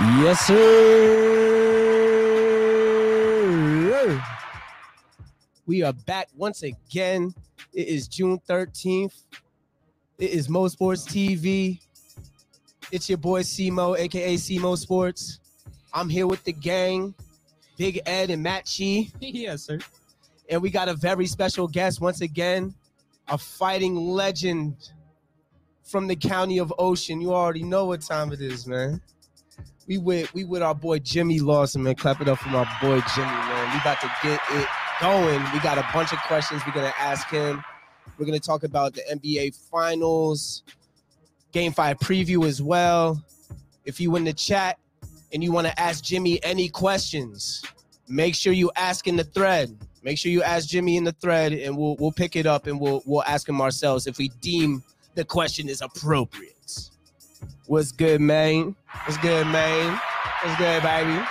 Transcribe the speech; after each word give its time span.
Yes, 0.00 0.46
sir. 0.46 1.82
We 5.66 5.82
are 5.82 5.92
back 5.92 6.28
once 6.34 6.62
again. 6.62 7.34
It 7.72 7.88
is 7.88 8.08
June 8.08 8.40
13th. 8.48 9.12
It 10.18 10.30
is 10.30 10.48
Mo 10.48 10.66
Sports 10.68 11.04
TV. 11.04 11.78
It's 12.90 13.08
your 13.08 13.18
boy 13.18 13.42
Simo, 13.42 13.98
aka 13.98 14.34
Simo 14.36 14.78
Sports. 14.78 15.40
I'm 15.92 16.08
here 16.08 16.26
with 16.26 16.42
the 16.44 16.52
gang, 16.52 17.14
Big 17.76 18.00
Ed 18.06 18.30
and 18.30 18.42
Matt 18.42 18.64
Chi. 18.64 19.08
yes, 19.20 19.64
sir. 19.64 19.78
And 20.48 20.62
we 20.62 20.70
got 20.70 20.88
a 20.88 20.94
very 20.94 21.26
special 21.26 21.68
guest 21.68 22.00
once 22.00 22.22
again, 22.22 22.74
a 23.28 23.36
fighting 23.36 23.94
legend 23.96 24.74
from 25.84 26.06
the 26.06 26.16
county 26.16 26.58
of 26.58 26.72
Ocean. 26.78 27.20
You 27.20 27.34
already 27.34 27.62
know 27.62 27.86
what 27.86 28.00
time 28.00 28.32
it 28.32 28.40
is, 28.40 28.66
man. 28.66 29.00
We 29.86 29.98
with 29.98 30.32
we 30.32 30.44
with 30.44 30.62
our 30.62 30.74
boy 30.74 31.00
Jimmy 31.00 31.40
Lawson, 31.40 31.82
man. 31.82 31.94
Clap 31.96 32.20
it 32.20 32.28
up 32.28 32.38
for 32.38 32.50
my 32.50 32.64
boy 32.80 33.00
Jimmy, 33.14 33.26
man. 33.26 33.72
We 33.72 33.80
about 33.80 34.00
to 34.00 34.10
get 34.22 34.40
it 34.50 34.68
going. 35.00 35.42
We 35.52 35.58
got 35.60 35.78
a 35.78 35.86
bunch 35.92 36.12
of 36.12 36.18
questions 36.20 36.62
we're 36.66 36.72
gonna 36.72 36.94
ask 36.98 37.28
him. 37.28 37.62
We're 38.16 38.26
gonna 38.26 38.38
talk 38.38 38.62
about 38.62 38.94
the 38.94 39.02
NBA 39.10 39.56
Finals, 39.70 40.62
Game 41.50 41.72
Five 41.72 41.98
preview 41.98 42.46
as 42.46 42.62
well. 42.62 43.22
If 43.84 44.00
you 44.00 44.14
in 44.16 44.24
the 44.24 44.32
chat 44.32 44.78
and 45.32 45.42
you 45.42 45.50
want 45.50 45.66
to 45.66 45.80
ask 45.80 46.04
Jimmy 46.04 46.42
any 46.44 46.68
questions, 46.68 47.64
make 48.08 48.34
sure 48.36 48.52
you 48.52 48.70
ask 48.76 49.08
in 49.08 49.16
the 49.16 49.24
thread. 49.24 49.76
Make 50.04 50.18
sure 50.18 50.30
you 50.30 50.42
ask 50.42 50.68
Jimmy 50.68 50.96
in 50.96 51.04
the 51.04 51.12
thread, 51.12 51.52
and 51.52 51.76
we'll 51.76 51.96
we'll 51.98 52.12
pick 52.12 52.36
it 52.36 52.46
up 52.46 52.66
and 52.66 52.80
we'll 52.80 53.02
we'll 53.04 53.24
ask 53.24 53.48
him 53.48 53.60
ourselves 53.60 54.06
if 54.06 54.18
we 54.18 54.28
deem 54.40 54.84
the 55.14 55.24
question 55.24 55.68
is 55.68 55.82
appropriate. 55.82 56.90
What's 57.66 57.92
good, 57.92 58.20
man? 58.20 58.76
What's 59.04 59.18
good, 59.18 59.46
man? 59.46 60.00
What's 60.42 60.58
good, 60.58 60.82
baby? 60.82 61.24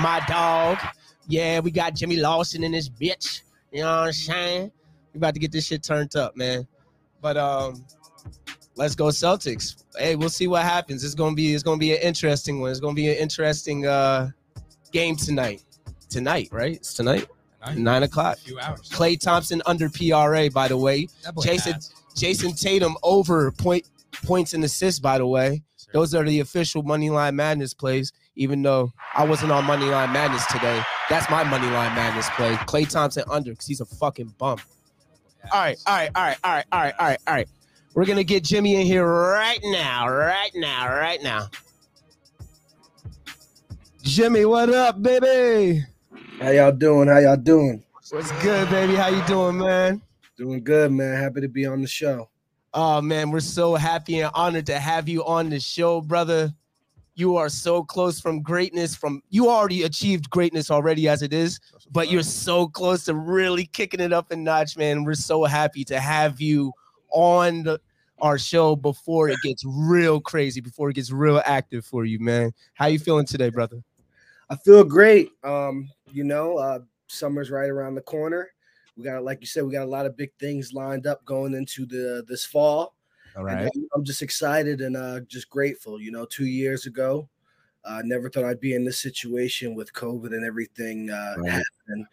My 0.00 0.22
dog. 0.26 0.78
Yeah, 1.26 1.60
we 1.60 1.70
got 1.70 1.94
Jimmy 1.94 2.16
Lawson 2.16 2.64
in 2.64 2.72
this 2.72 2.88
bitch. 2.88 3.42
You 3.72 3.82
know 3.82 3.90
what 3.90 4.06
I'm 4.06 4.12
saying? 4.12 4.72
We 5.12 5.18
about 5.18 5.34
to 5.34 5.40
get 5.40 5.52
this 5.52 5.66
shit 5.66 5.82
turned 5.82 6.16
up, 6.16 6.36
man. 6.36 6.66
But 7.20 7.36
um, 7.36 7.84
let's 8.76 8.94
go 8.94 9.06
Celtics. 9.06 9.82
Hey, 9.96 10.16
we'll 10.16 10.28
see 10.28 10.46
what 10.48 10.62
happens. 10.62 11.04
It's 11.04 11.14
gonna 11.14 11.34
be 11.36 11.54
it's 11.54 11.62
gonna 11.62 11.78
be 11.78 11.92
an 11.94 12.02
interesting 12.02 12.60
one. 12.60 12.70
It's 12.70 12.80
gonna 12.80 12.94
be 12.94 13.08
an 13.08 13.16
interesting 13.16 13.86
uh 13.86 14.30
game 14.92 15.16
tonight. 15.16 15.62
Tonight, 16.08 16.48
right? 16.52 16.76
It's 16.76 16.94
tonight. 16.94 17.26
Nine, 17.64 17.82
Nine 17.82 18.02
o'clock. 18.02 18.38
few 18.38 18.58
hours. 18.58 18.88
Klay 18.90 19.18
Thompson 19.18 19.62
under 19.66 19.88
PRA, 19.88 20.50
by 20.50 20.68
the 20.68 20.76
way. 20.76 21.08
Jayson 21.40 21.72
bad. 21.72 21.84
Jayson 22.14 22.52
Tatum 22.60 22.96
over 23.02 23.50
point 23.52 23.88
points 24.22 24.54
and 24.54 24.64
assists, 24.64 25.00
by 25.00 25.18
the 25.18 25.26
way. 25.26 25.62
Those 25.92 26.14
are 26.14 26.24
the 26.24 26.40
official 26.40 26.82
Moneyline 26.82 27.34
Madness 27.34 27.72
plays, 27.72 28.12
even 28.34 28.62
though 28.62 28.92
I 29.14 29.24
wasn't 29.24 29.52
on 29.52 29.64
Moneyline 29.64 30.12
Madness 30.12 30.44
today. 30.46 30.82
That's 31.08 31.30
my 31.30 31.44
Moneyline 31.44 31.94
Madness 31.94 32.28
play. 32.30 32.54
Klay 32.54 32.88
Thompson 32.88 33.22
under 33.30 33.52
because 33.52 33.66
he's 33.66 33.80
a 33.80 33.86
fucking 33.86 34.34
bum. 34.38 34.58
All 35.52 35.60
right, 35.60 35.78
all 35.86 35.94
right, 35.94 36.10
all 36.14 36.24
right, 36.24 36.38
all 36.42 36.52
right, 36.52 36.64
all 36.72 36.80
right, 36.80 36.94
all 36.98 37.06
right, 37.06 37.18
all 37.28 37.34
right. 37.34 37.48
We're 37.94 38.06
gonna 38.06 38.24
get 38.24 38.42
Jimmy 38.42 38.74
in 38.74 38.86
here 38.86 39.06
right 39.06 39.60
now, 39.62 40.08
right 40.08 40.50
now, 40.56 40.88
right 40.88 41.22
now. 41.22 41.48
Jimmy, 44.02 44.44
what 44.44 44.70
up, 44.70 45.00
baby? 45.00 45.84
How 46.40 46.50
y'all 46.50 46.72
doing? 46.72 47.08
How 47.08 47.18
y'all 47.18 47.36
doing? 47.36 47.84
What's 48.10 48.32
good, 48.42 48.68
baby? 48.68 48.96
How 48.96 49.08
you 49.08 49.24
doing, 49.26 49.58
man? 49.58 50.02
Doing 50.36 50.64
good, 50.64 50.90
man. 50.90 51.22
Happy 51.22 51.40
to 51.40 51.48
be 51.48 51.66
on 51.66 51.82
the 51.82 51.86
show. 51.86 52.28
Oh 52.76 53.00
man, 53.00 53.30
we're 53.30 53.38
so 53.38 53.76
happy 53.76 54.18
and 54.18 54.32
honored 54.34 54.66
to 54.66 54.80
have 54.80 55.08
you 55.08 55.24
on 55.24 55.48
the 55.48 55.60
show, 55.60 56.00
brother. 56.00 56.52
You 57.14 57.36
are 57.36 57.48
so 57.48 57.84
close 57.84 58.18
from 58.18 58.42
greatness. 58.42 58.96
From 58.96 59.22
you 59.30 59.48
already 59.48 59.84
achieved 59.84 60.28
greatness 60.28 60.72
already 60.72 61.06
as 61.06 61.22
it 61.22 61.32
is, 61.32 61.60
but 61.92 62.10
you're 62.10 62.24
so 62.24 62.66
close 62.66 63.04
to 63.04 63.14
really 63.14 63.66
kicking 63.66 64.00
it 64.00 64.12
up 64.12 64.32
a 64.32 64.36
notch, 64.36 64.76
man. 64.76 65.04
We're 65.04 65.14
so 65.14 65.44
happy 65.44 65.84
to 65.84 66.00
have 66.00 66.40
you 66.40 66.72
on 67.10 67.62
the, 67.62 67.80
our 68.18 68.38
show 68.38 68.74
before 68.74 69.28
it 69.28 69.38
gets 69.44 69.62
real 69.64 70.20
crazy, 70.20 70.60
before 70.60 70.90
it 70.90 70.94
gets 70.94 71.12
real 71.12 71.40
active 71.46 71.86
for 71.86 72.04
you, 72.04 72.18
man. 72.18 72.52
How 72.72 72.86
you 72.86 72.98
feeling 72.98 73.26
today, 73.26 73.50
brother? 73.50 73.84
I 74.50 74.56
feel 74.56 74.82
great. 74.82 75.30
Um, 75.44 75.88
you 76.12 76.24
know, 76.24 76.58
uh, 76.58 76.80
summer's 77.06 77.52
right 77.52 77.70
around 77.70 77.94
the 77.94 78.00
corner. 78.00 78.50
We 78.96 79.04
got, 79.04 79.24
like 79.24 79.40
you 79.40 79.46
said, 79.46 79.64
we 79.64 79.72
got 79.72 79.84
a 79.84 79.90
lot 79.90 80.06
of 80.06 80.16
big 80.16 80.32
things 80.38 80.72
lined 80.72 81.06
up 81.06 81.24
going 81.24 81.54
into 81.54 81.84
the 81.86 82.24
this 82.28 82.44
fall. 82.44 82.94
All 83.36 83.48
And 83.48 83.58
I'm- 83.60 84.04
just 84.04 84.22
excited 84.22 84.80
and 84.80 84.96
uh, 84.96 85.20
just 85.20 85.50
grateful. 85.50 86.00
You 86.00 86.12
know, 86.12 86.24
two 86.24 86.46
years 86.46 86.86
ago, 86.86 87.28
I 87.84 88.02
never 88.02 88.30
thought 88.30 88.44
I'd 88.44 88.60
be 88.60 88.74
in 88.74 88.84
this 88.84 88.98
situation 89.00 89.74
with 89.74 89.92
COVID 89.92 90.28
and 90.28 90.44
everything 90.44 91.10
uh, 91.10 91.34
Right. 91.38 91.50
happening. 91.50 92.06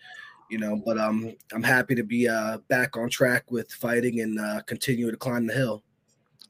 You 0.50 0.58
know, 0.58 0.82
but 0.84 0.98
um, 0.98 1.34
I'm 1.54 1.64
happy 1.64 1.96
to 1.96 2.04
be 2.04 2.28
uh, 2.28 2.58
back 2.68 2.98
on 2.98 3.10
track 3.10 3.50
with 3.52 3.72
fighting 3.72 4.20
and 4.20 4.38
uh, 4.40 4.62
continue 4.64 5.10
to 5.10 5.16
climb 5.16 5.48
the 5.48 5.54
hill. 5.54 5.84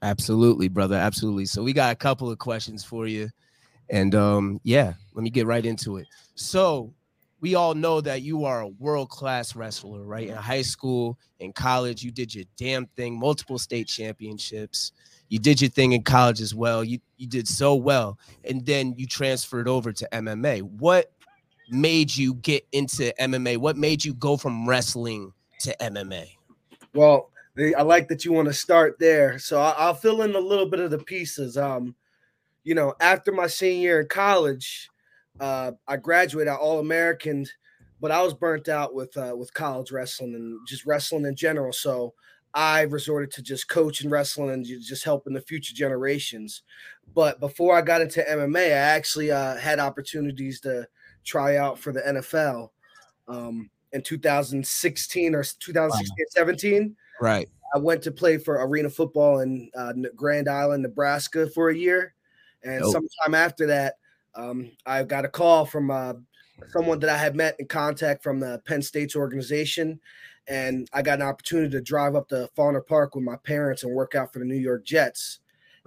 Absolutely, 0.01 0.69
brother. 0.69 0.95
Absolutely. 0.95 1.45
So 1.45 1.61
we 1.61 1.73
got 1.73 1.91
a 1.91 1.95
couple 1.95 2.31
of 2.31 2.39
questions 2.39 2.83
for 2.83 3.05
you. 3.05 3.29
And 3.91 4.15
um, 4.15 4.59
yeah, 4.63 4.93
let 5.13 5.21
me 5.21 5.29
get 5.29 5.45
right 5.45 5.63
into 5.63 5.97
it. 5.97 6.07
So 6.33 6.91
we 7.41 7.55
all 7.55 7.73
know 7.73 7.99
that 8.01 8.21
you 8.21 8.45
are 8.45 8.61
a 8.61 8.67
world-class 8.67 9.55
wrestler, 9.55 10.03
right? 10.03 10.29
In 10.29 10.35
high 10.35 10.61
school, 10.61 11.17
in 11.39 11.51
college, 11.51 12.03
you 12.03 12.11
did 12.11 12.33
your 12.33 12.45
damn 12.55 12.85
thing, 12.85 13.19
multiple 13.19 13.57
state 13.57 13.87
championships. 13.87 14.91
You 15.27 15.39
did 15.39 15.59
your 15.59 15.71
thing 15.71 15.93
in 15.93 16.03
college 16.03 16.39
as 16.39 16.53
well. 16.53 16.83
You 16.83 16.99
you 17.17 17.27
did 17.27 17.47
so 17.47 17.73
well. 17.75 18.19
And 18.43 18.65
then 18.65 18.93
you 18.97 19.07
transferred 19.07 19.67
over 19.67 19.91
to 19.91 20.07
MMA. 20.11 20.61
What 20.61 21.11
made 21.69 22.15
you 22.15 22.35
get 22.35 22.67
into 22.71 23.13
MMA? 23.19 23.57
What 23.57 23.75
made 23.75 24.05
you 24.05 24.13
go 24.13 24.37
from 24.37 24.67
wrestling 24.69 25.33
to 25.61 25.75
MMA? 25.81 26.27
Well, 26.93 27.31
I 27.57 27.81
like 27.81 28.07
that 28.09 28.23
you 28.23 28.33
want 28.33 28.49
to 28.49 28.53
start 28.53 28.97
there. 28.99 29.39
So 29.39 29.59
I'll 29.59 29.95
fill 29.95 30.21
in 30.21 30.35
a 30.35 30.39
little 30.39 30.69
bit 30.69 30.79
of 30.79 30.91
the 30.91 30.99
pieces. 30.99 31.57
Um, 31.57 31.95
you 32.63 32.75
know, 32.75 32.93
after 32.99 33.31
my 33.31 33.47
senior 33.47 33.81
year 33.81 33.99
in 34.01 34.07
college, 34.07 34.90
uh, 35.39 35.71
I 35.87 35.97
graduated 35.97 36.53
all 36.53 36.79
American, 36.79 37.45
but 37.99 38.11
I 38.11 38.21
was 38.21 38.33
burnt 38.33 38.69
out 38.69 38.93
with 38.93 39.15
uh, 39.17 39.35
with 39.37 39.53
college 39.53 39.91
wrestling 39.91 40.35
and 40.35 40.59
just 40.67 40.85
wrestling 40.85 41.25
in 41.25 41.35
general. 41.35 41.73
So 41.73 42.13
I 42.53 42.81
resorted 42.81 43.31
to 43.31 43.41
just 43.41 43.69
coaching 43.69 44.09
wrestling 44.09 44.49
and 44.49 44.65
just 44.65 45.05
helping 45.05 45.33
the 45.33 45.41
future 45.41 45.73
generations. 45.73 46.63
But 47.13 47.39
before 47.39 47.77
I 47.77 47.81
got 47.81 48.01
into 48.01 48.21
MMA, 48.21 48.67
I 48.67 48.71
actually 48.71 49.31
uh, 49.31 49.55
had 49.55 49.79
opportunities 49.79 50.59
to 50.61 50.87
try 51.23 51.57
out 51.57 51.79
for 51.79 51.93
the 51.93 52.01
NFL 52.01 52.69
um, 53.27 53.69
in 53.93 54.01
2016 54.01 55.35
or 55.35 55.43
2016 55.43 56.25
17. 56.31 56.95
Right. 57.21 57.47
I 57.73 57.77
went 57.77 58.01
to 58.03 58.11
play 58.11 58.37
for 58.37 58.65
arena 58.65 58.89
football 58.89 59.39
in 59.39 59.69
uh, 59.75 59.93
Grand 60.15 60.49
Island, 60.49 60.83
Nebraska 60.83 61.49
for 61.49 61.69
a 61.69 61.75
year. 61.75 62.13
And 62.63 62.81
Dope. 62.81 62.91
sometime 62.91 63.33
after 63.33 63.65
that, 63.67 63.95
um, 64.35 64.71
I 64.85 65.03
got 65.03 65.25
a 65.25 65.29
call 65.29 65.65
from 65.65 65.91
uh, 65.91 66.13
someone 66.67 66.99
that 66.99 67.09
I 67.09 67.17
had 67.17 67.35
met 67.35 67.55
in 67.59 67.67
contact 67.67 68.23
from 68.23 68.39
the 68.39 68.61
Penn 68.65 68.81
State's 68.81 69.15
organization. 69.15 69.99
And 70.47 70.87
I 70.93 71.01
got 71.01 71.19
an 71.21 71.27
opportunity 71.27 71.69
to 71.71 71.81
drive 71.81 72.15
up 72.15 72.29
to 72.29 72.49
Florham 72.57 72.85
Park 72.85 73.15
with 73.15 73.23
my 73.23 73.37
parents 73.37 73.83
and 73.83 73.93
work 73.93 74.15
out 74.15 74.33
for 74.33 74.39
the 74.39 74.45
New 74.45 74.55
York 74.57 74.85
Jets. 74.85 75.39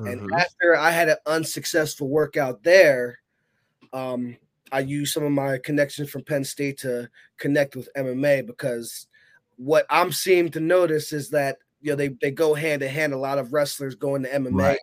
And 0.04 0.20
Mhm. 0.20 0.38
after 0.38 0.76
I 0.76 0.90
had 0.90 1.08
an 1.08 1.16
unsuccessful 1.26 2.08
workout 2.08 2.62
there, 2.62 3.18
um, 3.92 4.36
I 4.72 4.80
used 4.80 5.12
some 5.12 5.24
of 5.24 5.32
my 5.32 5.58
connections 5.58 6.10
from 6.10 6.24
Penn 6.24 6.44
State 6.44 6.78
to 6.78 7.10
connect 7.38 7.76
with 7.76 7.88
MMA 7.96 8.42
because 8.42 9.06
what 9.56 9.86
I'm 9.90 10.12
seeing 10.12 10.50
to 10.50 10.60
notice 10.60 11.12
is 11.12 11.30
that 11.30 11.58
you 11.80 11.90
know 11.92 11.96
they 11.96 12.08
they 12.08 12.30
go 12.30 12.54
hand 12.54 12.82
in 12.82 12.88
hand. 12.90 13.12
A 13.12 13.18
lot 13.18 13.38
of 13.38 13.52
wrestlers 13.52 13.94
go 13.94 14.14
into 14.14 14.32
MMA. 14.34 14.74
Right. 14.74 14.78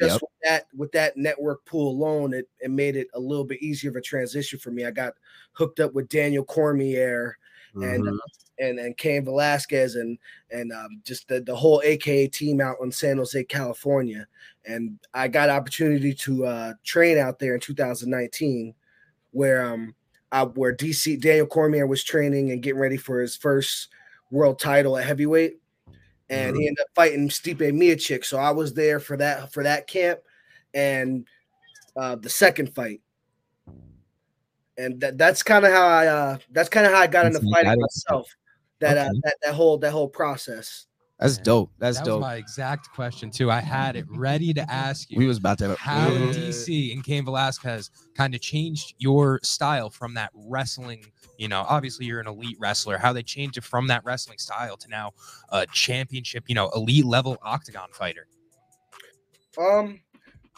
Just 0.00 0.20
Yep. 0.20 0.22
with 0.22 0.30
that 0.42 0.66
with 0.76 0.92
that 0.92 1.16
network 1.16 1.64
pool 1.64 1.90
alone, 1.90 2.34
it, 2.34 2.48
it 2.60 2.70
made 2.70 2.96
it 2.96 3.08
a 3.14 3.20
little 3.20 3.44
bit 3.44 3.62
easier 3.62 3.90
of 3.90 3.96
a 3.96 4.00
transition 4.02 4.58
for 4.58 4.70
me. 4.70 4.84
I 4.84 4.90
got 4.90 5.14
hooked 5.52 5.80
up 5.80 5.94
with 5.94 6.08
Daniel 6.08 6.44
Cormier 6.44 7.38
and 7.80 8.06
Mhm. 8.06 8.18
and 8.58 8.78
and 8.78 8.96
Cain 8.96 9.24
Velasquez 9.24 9.94
and 9.96 10.18
and 10.50 10.72
um, 10.72 11.00
just 11.04 11.28
the, 11.28 11.40
the 11.40 11.56
whole 11.56 11.80
AKA 11.84 12.28
team 12.28 12.60
out 12.60 12.76
in 12.82 12.90
San 12.92 13.16
Jose, 13.18 13.44
California. 13.44 14.26
And 14.64 14.98
I 15.14 15.28
got 15.28 15.50
opportunity 15.50 16.12
to 16.14 16.44
uh, 16.46 16.74
train 16.84 17.18
out 17.18 17.38
there 17.38 17.54
in 17.54 17.60
2019, 17.60 18.74
where 19.32 19.64
um 19.64 19.94
I, 20.32 20.44
where 20.44 20.72
DC 20.72 21.16
Daniel 21.16 21.46
Cormier 21.46 21.86
was 21.86 22.02
training 22.04 22.50
and 22.50 22.62
getting 22.62 22.80
ready 22.80 22.96
for 22.96 23.20
his 23.20 23.36
first 23.36 23.88
world 24.30 24.58
title 24.58 24.96
at 24.98 25.04
heavyweight, 25.06 25.60
and 26.28 26.56
he 26.56 26.66
ended 26.66 26.82
up 26.82 26.88
fighting 26.94 27.28
Stipe 27.28 27.58
Miocic. 27.58 28.24
So 28.24 28.38
I 28.38 28.50
was 28.50 28.74
there 28.74 29.00
for 29.00 29.16
that 29.16 29.52
for 29.52 29.62
that 29.62 29.86
camp, 29.86 30.20
and 30.74 31.26
uh, 31.96 32.16
the 32.16 32.30
second 32.30 32.74
fight. 32.74 33.00
And 34.78 35.00
that, 35.00 35.16
that's 35.16 35.42
kind 35.42 35.64
of 35.64 35.72
how 35.72 35.86
I 35.86 36.06
uh, 36.06 36.38
that's 36.50 36.68
kind 36.68 36.86
of 36.86 36.92
how 36.92 37.00
I 37.00 37.06
got 37.06 37.24
That's 37.24 37.36
into 37.36 37.50
fighting 37.50 37.66
got 37.66 37.72
into 37.74 37.84
it. 37.84 37.90
myself. 37.94 38.36
That 38.80 38.98
uh, 38.98 39.04
Okay. 39.08 39.20
that 39.24 39.36
that 39.42 39.54
whole 39.54 39.78
that 39.78 39.92
whole 39.92 40.08
process. 40.08 40.85
That's 41.18 41.38
Yeah. 41.38 41.44
dope. 41.44 41.70
That's 41.78 41.96
that 41.98 42.04
dope. 42.04 42.20
was 42.20 42.26
my 42.28 42.34
exact 42.36 42.90
question 42.92 43.30
too. 43.30 43.50
I 43.50 43.60
had 43.60 43.96
it 43.96 44.04
ready 44.10 44.52
to 44.52 44.70
ask 44.70 45.10
you. 45.10 45.18
We 45.18 45.26
was 45.26 45.38
about 45.38 45.58
to. 45.58 45.74
how 45.76 46.10
Mhm. 46.10 46.34
DC 46.34 46.92
and 46.92 47.02
Cain 47.02 47.24
Velasquez 47.24 47.90
kind 48.14 48.34
of 48.34 48.40
changed 48.42 48.94
your 48.98 49.40
style 49.42 49.88
from 49.88 50.12
that 50.14 50.30
wrestling. 50.34 51.10
You 51.38 51.48
know, 51.48 51.64
obviously 51.68 52.04
you're 52.04 52.20
an 52.20 52.26
elite 52.26 52.58
wrestler. 52.60 52.98
How 52.98 53.14
they 53.14 53.22
changed 53.22 53.56
it 53.56 53.64
from 53.64 53.86
that 53.86 54.04
wrestling 54.04 54.36
style 54.38 54.76
to 54.76 54.88
now 54.88 55.12
a 55.50 55.66
championship, 55.66 56.44
you 56.48 56.54
know, 56.54 56.68
elite 56.74 57.06
level 57.06 57.38
octagon 57.42 57.88
fighter. 57.92 58.26
Um, 59.58 60.00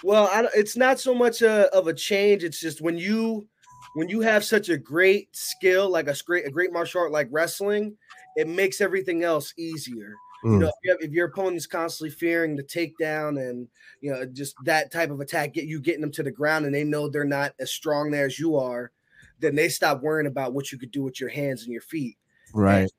well, 0.03 0.29
I, 0.33 0.43
don't- 0.43 0.55
it's 0.57 0.77
not 0.77 0.99
so 0.99 1.15
much 1.15 1.43
a, 1.43 1.73
of 1.75 1.87
a 1.87 1.95
change. 1.95 2.43
It's 2.45 2.61
just 2.61 2.81
when 2.81 2.99
you 2.99 3.49
when 3.95 4.09
you 4.09 4.21
have 4.21 4.45
such 4.45 4.69
a 4.69 4.77
great 4.77 5.35
skill, 5.35 5.89
like 5.89 6.09
a 6.09 6.15
great 6.27 6.47
a 6.47 6.51
great 6.51 6.73
martial 6.73 7.01
art 7.01 7.13
like 7.13 7.29
wrestling, 7.31 7.97
it 8.37 8.49
makes 8.49 8.81
everything 8.81 9.23
else 9.23 9.55
easier. 9.57 10.15
You 10.45 10.51
Mm. 10.51 10.61
know, 10.61 10.69
if, 10.69 10.75
you 10.85 10.91
have, 10.93 11.01
if 11.01 11.11
your 11.11 11.27
opponent's 11.27 11.67
constantly 11.67 12.11
fearing 12.11 12.55
the 12.55 12.63
takedown 12.63 13.41
and 13.41 13.69
you 14.01 14.13
know 14.13 14.25
just 14.25 14.55
that 14.65 14.93
type 14.93 15.11
of 15.11 15.21
attack, 15.21 15.55
get 15.55 15.65
you 15.65 15.81
getting 15.81 16.01
them 16.01 16.13
to 16.13 16.23
the 16.23 16.31
ground, 16.31 16.65
and 16.65 16.75
they 16.75 16.85
know 16.85 17.09
they're 17.09 17.25
not 17.25 17.55
as 17.59 17.73
strong 17.73 18.11
there 18.11 18.27
as 18.27 18.39
you 18.39 18.57
are, 18.57 18.93
then 19.41 19.55
they 19.55 19.69
stop 19.69 20.01
worrying 20.01 20.29
about 20.29 20.53
what 20.55 20.71
you 20.71 20.79
could 20.79 20.93
do 20.93 21.03
with 21.03 21.21
your 21.21 21.29
hands 21.31 21.65
and 21.65 21.73
your 21.73 21.83
feet 21.83 22.17
right. 22.53 22.91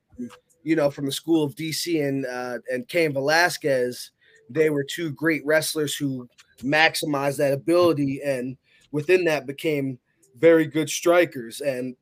you 0.62 0.76
know, 0.76 0.90
from 0.90 1.06
the 1.06 1.12
school 1.12 1.42
of 1.42 1.54
DC 1.54 2.06
and 2.06 2.26
uh, 2.26 2.58
and 2.70 2.86
Cain 2.88 3.12
Velasquez, 3.12 4.10
they 4.48 4.70
were 4.70 4.84
two 4.84 5.10
great 5.12 5.44
wrestlers 5.44 5.94
who 5.94 6.28
maximized 6.58 7.38
that 7.38 7.52
ability, 7.52 8.20
and 8.22 8.56
within 8.92 9.24
that 9.24 9.46
became 9.46 9.98
very 10.38 10.66
good 10.66 10.90
strikers. 10.90 11.60
And 11.60 11.96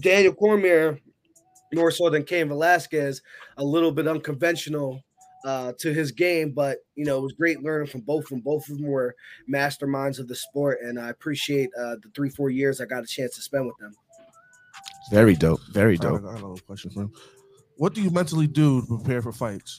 Daniel 0.00 0.34
Cormier, 0.34 0.98
more 1.74 1.90
so 1.90 2.10
than 2.10 2.24
Cain 2.24 2.48
Velasquez, 2.48 3.22
a 3.56 3.64
little 3.64 3.92
bit 3.92 4.08
unconventional 4.08 5.02
uh, 5.44 5.72
to 5.78 5.92
his 5.92 6.12
game, 6.12 6.50
but 6.50 6.78
you 6.94 7.04
know, 7.04 7.18
it 7.18 7.22
was 7.22 7.32
great 7.32 7.62
learning 7.62 7.88
from 7.88 8.00
both 8.00 8.24
of 8.24 8.30
them. 8.30 8.40
Both 8.40 8.68
of 8.68 8.78
them 8.78 8.86
were 8.86 9.14
masterminds 9.50 10.18
of 10.18 10.28
the 10.28 10.34
sport, 10.34 10.78
and 10.82 10.98
I 10.98 11.10
appreciate 11.10 11.70
uh, 11.78 11.96
the 12.02 12.10
three 12.14 12.30
four 12.30 12.50
years 12.50 12.80
I 12.80 12.86
got 12.86 13.04
a 13.04 13.06
chance 13.06 13.34
to 13.36 13.42
spend 13.42 13.66
with 13.66 13.76
them. 13.78 13.94
Very 15.10 15.34
dope. 15.34 15.60
Very 15.72 15.94
I 15.94 16.02
dope. 16.02 16.24
I 16.24 16.32
have 16.32 16.44
a 16.44 16.54
question 16.56 16.90
for 16.90 17.02
him. 17.02 17.12
What 17.76 17.94
do 17.94 18.02
you 18.02 18.10
mentally 18.10 18.46
do 18.46 18.82
to 18.82 18.86
prepare 18.86 19.22
for 19.22 19.32
fights? 19.32 19.78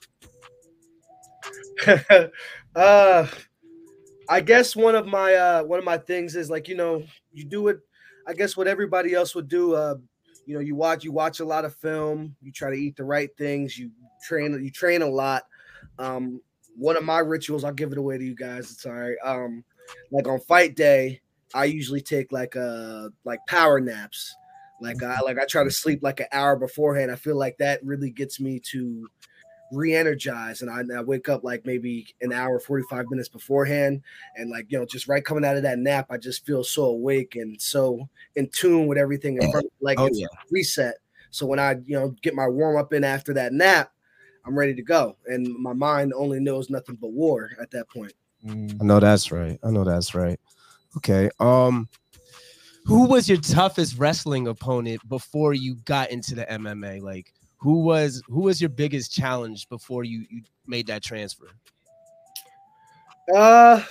uh 2.75 3.27
I 4.30 4.42
guess 4.42 4.75
one 4.75 4.95
of 4.95 5.07
my 5.07 5.33
uh 5.33 5.63
one 5.63 5.80
of 5.80 5.85
my 5.85 5.97
things 5.97 6.35
is 6.35 6.50
like 6.50 6.68
you 6.68 6.75
know 6.75 7.03
you 7.31 7.45
do 7.45 7.68
it 7.69 7.80
I 8.27 8.33
guess 8.33 8.57
what 8.57 8.68
everybody 8.68 9.13
else 9.13 9.33
would 9.33 9.47
do 9.47 9.75
uh 9.75 9.95
you 10.45 10.53
know 10.56 10.59
you 10.59 10.75
watch 10.75 11.03
you 11.03 11.12
watch 11.12 11.39
a 11.39 11.45
lot 11.45 11.65
of 11.65 11.75
film 11.75 12.36
you 12.41 12.51
try 12.51 12.69
to 12.69 12.75
eat 12.75 12.95
the 12.95 13.03
right 13.03 13.30
things 13.38 13.77
you 13.77 13.91
train 14.27 14.62
you 14.63 14.71
train 14.71 15.01
a 15.01 15.07
lot. 15.07 15.44
Um 15.97 16.41
one 16.75 16.95
of 16.95 17.03
my 17.03 17.19
rituals 17.19 17.63
I'll 17.63 17.74
give 17.74 17.91
it 17.91 17.97
away 17.97 18.18
to 18.18 18.24
you 18.24 18.36
guys 18.36 18.71
it's 18.71 18.86
all 18.86 18.94
right. 18.94 19.18
Um 19.24 19.63
like 20.12 20.27
on 20.27 20.39
fight 20.41 20.75
day 20.75 21.21
I 21.53 21.65
usually 21.65 22.01
take 22.01 22.31
like 22.31 22.56
uh 22.56 23.09
like 23.25 23.39
power 23.47 23.80
naps. 23.80 24.36
Like 24.81 25.03
I 25.03 25.19
like 25.21 25.38
I 25.38 25.45
try 25.45 25.63
to 25.63 25.71
sleep 25.71 26.01
like 26.03 26.19
an 26.19 26.27
hour 26.31 26.56
beforehand. 26.56 27.12
I 27.12 27.15
feel 27.15 27.38
like 27.38 27.57
that 27.57 27.83
really 27.83 28.12
gets 28.12 28.39
me 28.39 28.59
to 28.71 29.07
re-energize 29.71 30.62
and 30.62 30.69
I, 30.69 30.80
and 30.80 30.98
I 30.98 31.01
wake 31.01 31.30
up 31.30 31.44
like 31.44 31.66
maybe 31.66 32.07
an 32.21 32.33
hour 32.33 32.60
45 32.60 33.10
minutes 33.10 33.30
beforehand 33.30 34.01
and 34.36 34.50
like 34.50 34.66
you 34.69 34.80
know 34.80 34.86
just 34.86 35.07
right 35.07 35.24
coming 35.24 35.45
out 35.45 35.57
of 35.57 35.63
that 35.63 35.80
nap 35.80 36.07
i 36.10 36.18
just 36.18 36.45
feel 36.45 36.63
so 36.63 36.86
awake 36.86 37.36
and 37.36 37.62
so 37.62 38.07
in 38.36 38.48
tune 38.50 38.88
with 38.88 38.98
everything 38.98 39.36
in 39.36 39.51
front 39.51 39.66
of 39.66 39.71
me, 39.71 39.77
like 39.81 40.00
Oh, 40.00 40.07
it's 40.07 40.19
yeah. 40.19 40.27
reset 40.51 40.95
so 41.30 41.45
when 41.45 41.60
i 41.60 41.75
you 41.86 42.00
know 42.00 42.16
get 42.21 42.33
my 42.33 42.48
warm 42.48 42.77
up 42.77 42.94
in 42.94 43.04
after 43.04 43.33
that 43.33 43.54
nap 43.54 43.92
i'm 44.45 44.57
ready 44.57 44.74
to 44.74 44.81
go 44.81 45.16
and 45.27 45.48
my 45.60 45.74
mind 45.74 46.13
only 46.16 46.39
knows 46.39 46.69
nothing 46.69 46.98
but 47.00 47.12
war 47.12 47.51
at 47.62 47.69
that 47.71 47.88
point 47.89 48.13
I 48.48 48.83
know 48.83 49.00
that's 49.00 49.31
right. 49.31 49.60
I 49.63 49.71
know 49.71 49.83
that's 49.83 50.16
right. 50.16 50.39
Okay. 50.98 51.30
Um, 51.39 51.89
who 52.86 53.06
was 53.06 53.27
your 53.27 53.39
toughest 53.39 53.98
wrestling 53.98 54.48
opponent 54.48 55.07
before 55.10 55.54
you 55.54 55.75
got 55.86 56.10
into 56.12 56.36
the 56.36 56.45
MMA? 56.45 57.01
Like, 57.01 57.33
who 57.59 57.79
was 57.83 58.21
who 58.27 58.41
was 58.41 58.59
your 58.61 58.69
biggest 58.69 59.11
challenge 59.11 59.67
before 59.69 60.03
you 60.03 60.25
you 60.29 60.41
made 60.65 60.88
that 60.88 61.03
transfer? 61.03 61.47
Uh, 63.35 63.83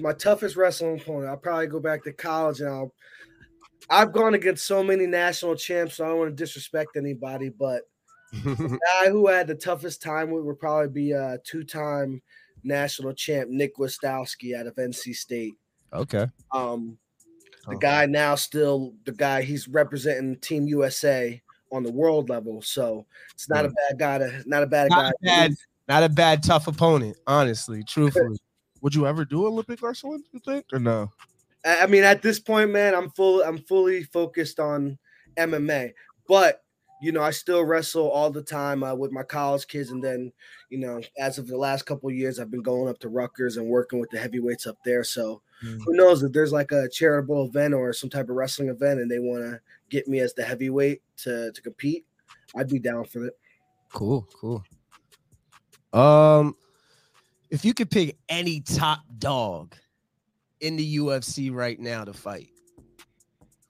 my 0.00 0.12
toughest 0.12 0.56
wrestling 0.56 1.00
opponent. 1.00 1.28
I'll 1.28 1.36
probably 1.36 1.66
go 1.66 1.80
back 1.80 2.02
to 2.04 2.12
college 2.12 2.60
and 2.60 2.68
I'll. 2.70 2.92
I've 3.88 4.12
gone 4.12 4.34
against 4.34 4.66
so 4.66 4.82
many 4.82 5.06
national 5.06 5.54
champs, 5.54 5.96
so 5.96 6.04
I 6.04 6.08
don't 6.08 6.18
want 6.18 6.30
to 6.30 6.34
disrespect 6.44 6.96
anybody, 6.96 7.50
but 7.50 7.82
the 8.32 8.78
guy 9.02 9.10
who 9.10 9.28
I 9.28 9.34
had 9.36 9.46
the 9.46 9.54
toughest 9.54 10.02
time 10.02 10.30
with 10.30 10.44
would 10.44 10.58
probably 10.58 10.88
be 10.88 11.12
a 11.12 11.38
two-time 11.44 12.20
national 12.64 13.12
champ 13.12 13.48
Nick 13.48 13.76
Gwiazdowski 13.76 14.58
out 14.58 14.66
of 14.66 14.74
NC 14.74 15.14
State. 15.14 15.54
okay. 15.92 16.26
Um, 16.52 16.98
the 17.68 17.74
Oh. 17.76 17.78
guy 17.78 18.06
now 18.06 18.34
still 18.34 18.94
the 19.04 19.12
guy 19.12 19.42
he's 19.42 19.68
representing 19.68 20.36
Team 20.38 20.66
USA 20.68 21.40
on 21.72 21.82
the 21.82 21.90
world 21.92 22.28
level, 22.28 22.62
so 22.62 23.06
it's 23.34 23.48
not 23.48 23.64
a 23.64 23.68
bad 23.68 23.98
guy 23.98 24.18
to 24.18 24.42
not 24.46 24.62
a 24.62 24.66
bad 24.66 24.90
Not 24.90 25.12
guy. 25.24 25.26
bad, 25.28 25.52
not 25.88 26.02
a 26.02 26.08
bad 26.08 26.42
tough 26.42 26.66
opponent. 26.68 27.16
Honestly, 27.26 27.82
truthfully. 27.84 28.38
Would 28.82 28.94
you 28.94 29.06
ever 29.06 29.24
do 29.24 29.46
Olympic 29.46 29.82
wrestling? 29.82 30.22
You 30.32 30.40
think 30.40 30.66
or 30.72 30.78
no? 30.78 31.10
I 31.64 31.86
mean, 31.86 32.04
at 32.04 32.22
this 32.22 32.38
point, 32.38 32.70
man, 32.70 32.94
I'm 32.94 33.10
full. 33.10 33.42
I'm 33.42 33.58
fully 33.58 34.04
focused 34.04 34.60
on 34.60 34.98
MMA, 35.36 35.92
but 36.28 36.62
you 37.02 37.12
know, 37.12 37.22
I 37.22 37.30
still 37.30 37.64
wrestle 37.64 38.08
all 38.10 38.30
the 38.30 38.42
time 38.42 38.82
uh, 38.82 38.94
with 38.94 39.12
my 39.12 39.22
college 39.22 39.66
kids, 39.66 39.90
and 39.90 40.02
then 40.02 40.32
you 40.70 40.78
know, 40.78 41.00
as 41.18 41.38
of 41.38 41.46
the 41.48 41.56
last 41.56 41.84
couple 41.86 42.08
of 42.08 42.14
years, 42.14 42.38
I've 42.38 42.50
been 42.50 42.62
going 42.62 42.88
up 42.88 42.98
to 43.00 43.08
Rutgers 43.08 43.56
and 43.56 43.66
working 43.66 43.98
with 43.98 44.10
the 44.10 44.18
heavyweights 44.18 44.66
up 44.66 44.76
there. 44.84 45.02
So 45.04 45.42
Mm. 45.64 45.80
who 45.84 45.94
knows 45.94 46.22
if 46.22 46.32
there's 46.32 46.52
like 46.52 46.70
a 46.72 46.88
charitable 46.88 47.46
event 47.46 47.72
or 47.72 47.92
some 47.92 48.10
type 48.10 48.28
of 48.28 48.36
wrestling 48.36 48.68
event, 48.68 49.00
and 49.00 49.10
they 49.10 49.18
want 49.18 49.42
to 49.42 49.60
get 49.88 50.06
me 50.06 50.20
as 50.20 50.34
the 50.34 50.44
heavyweight 50.44 51.00
to 51.18 51.50
to 51.52 51.62
compete, 51.62 52.04
I'd 52.54 52.68
be 52.68 52.78
down 52.78 53.04
for 53.04 53.26
it. 53.26 53.34
Cool, 53.92 54.28
cool. 54.38 54.64
Um, 55.92 56.56
if 57.50 57.64
you 57.64 57.72
could 57.72 57.90
pick 57.90 58.16
any 58.28 58.60
top 58.60 59.00
dog 59.18 59.74
in 60.60 60.76
the 60.76 60.98
UFC 60.98 61.52
right 61.52 61.78
now 61.78 62.04
to 62.04 62.12
fight, 62.12 62.50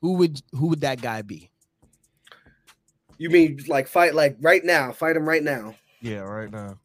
who 0.00 0.14
would 0.14 0.42
who 0.52 0.68
would 0.68 0.80
that 0.80 1.00
guy 1.00 1.22
be? 1.22 1.50
You 3.18 3.30
mean 3.30 3.60
like 3.68 3.86
fight 3.86 4.14
like 4.14 4.36
right 4.40 4.64
now? 4.64 4.92
Fight 4.92 5.16
him 5.16 5.28
right 5.28 5.42
now. 5.42 5.74
Yeah, 6.00 6.18
right 6.18 6.50
now. 6.50 6.78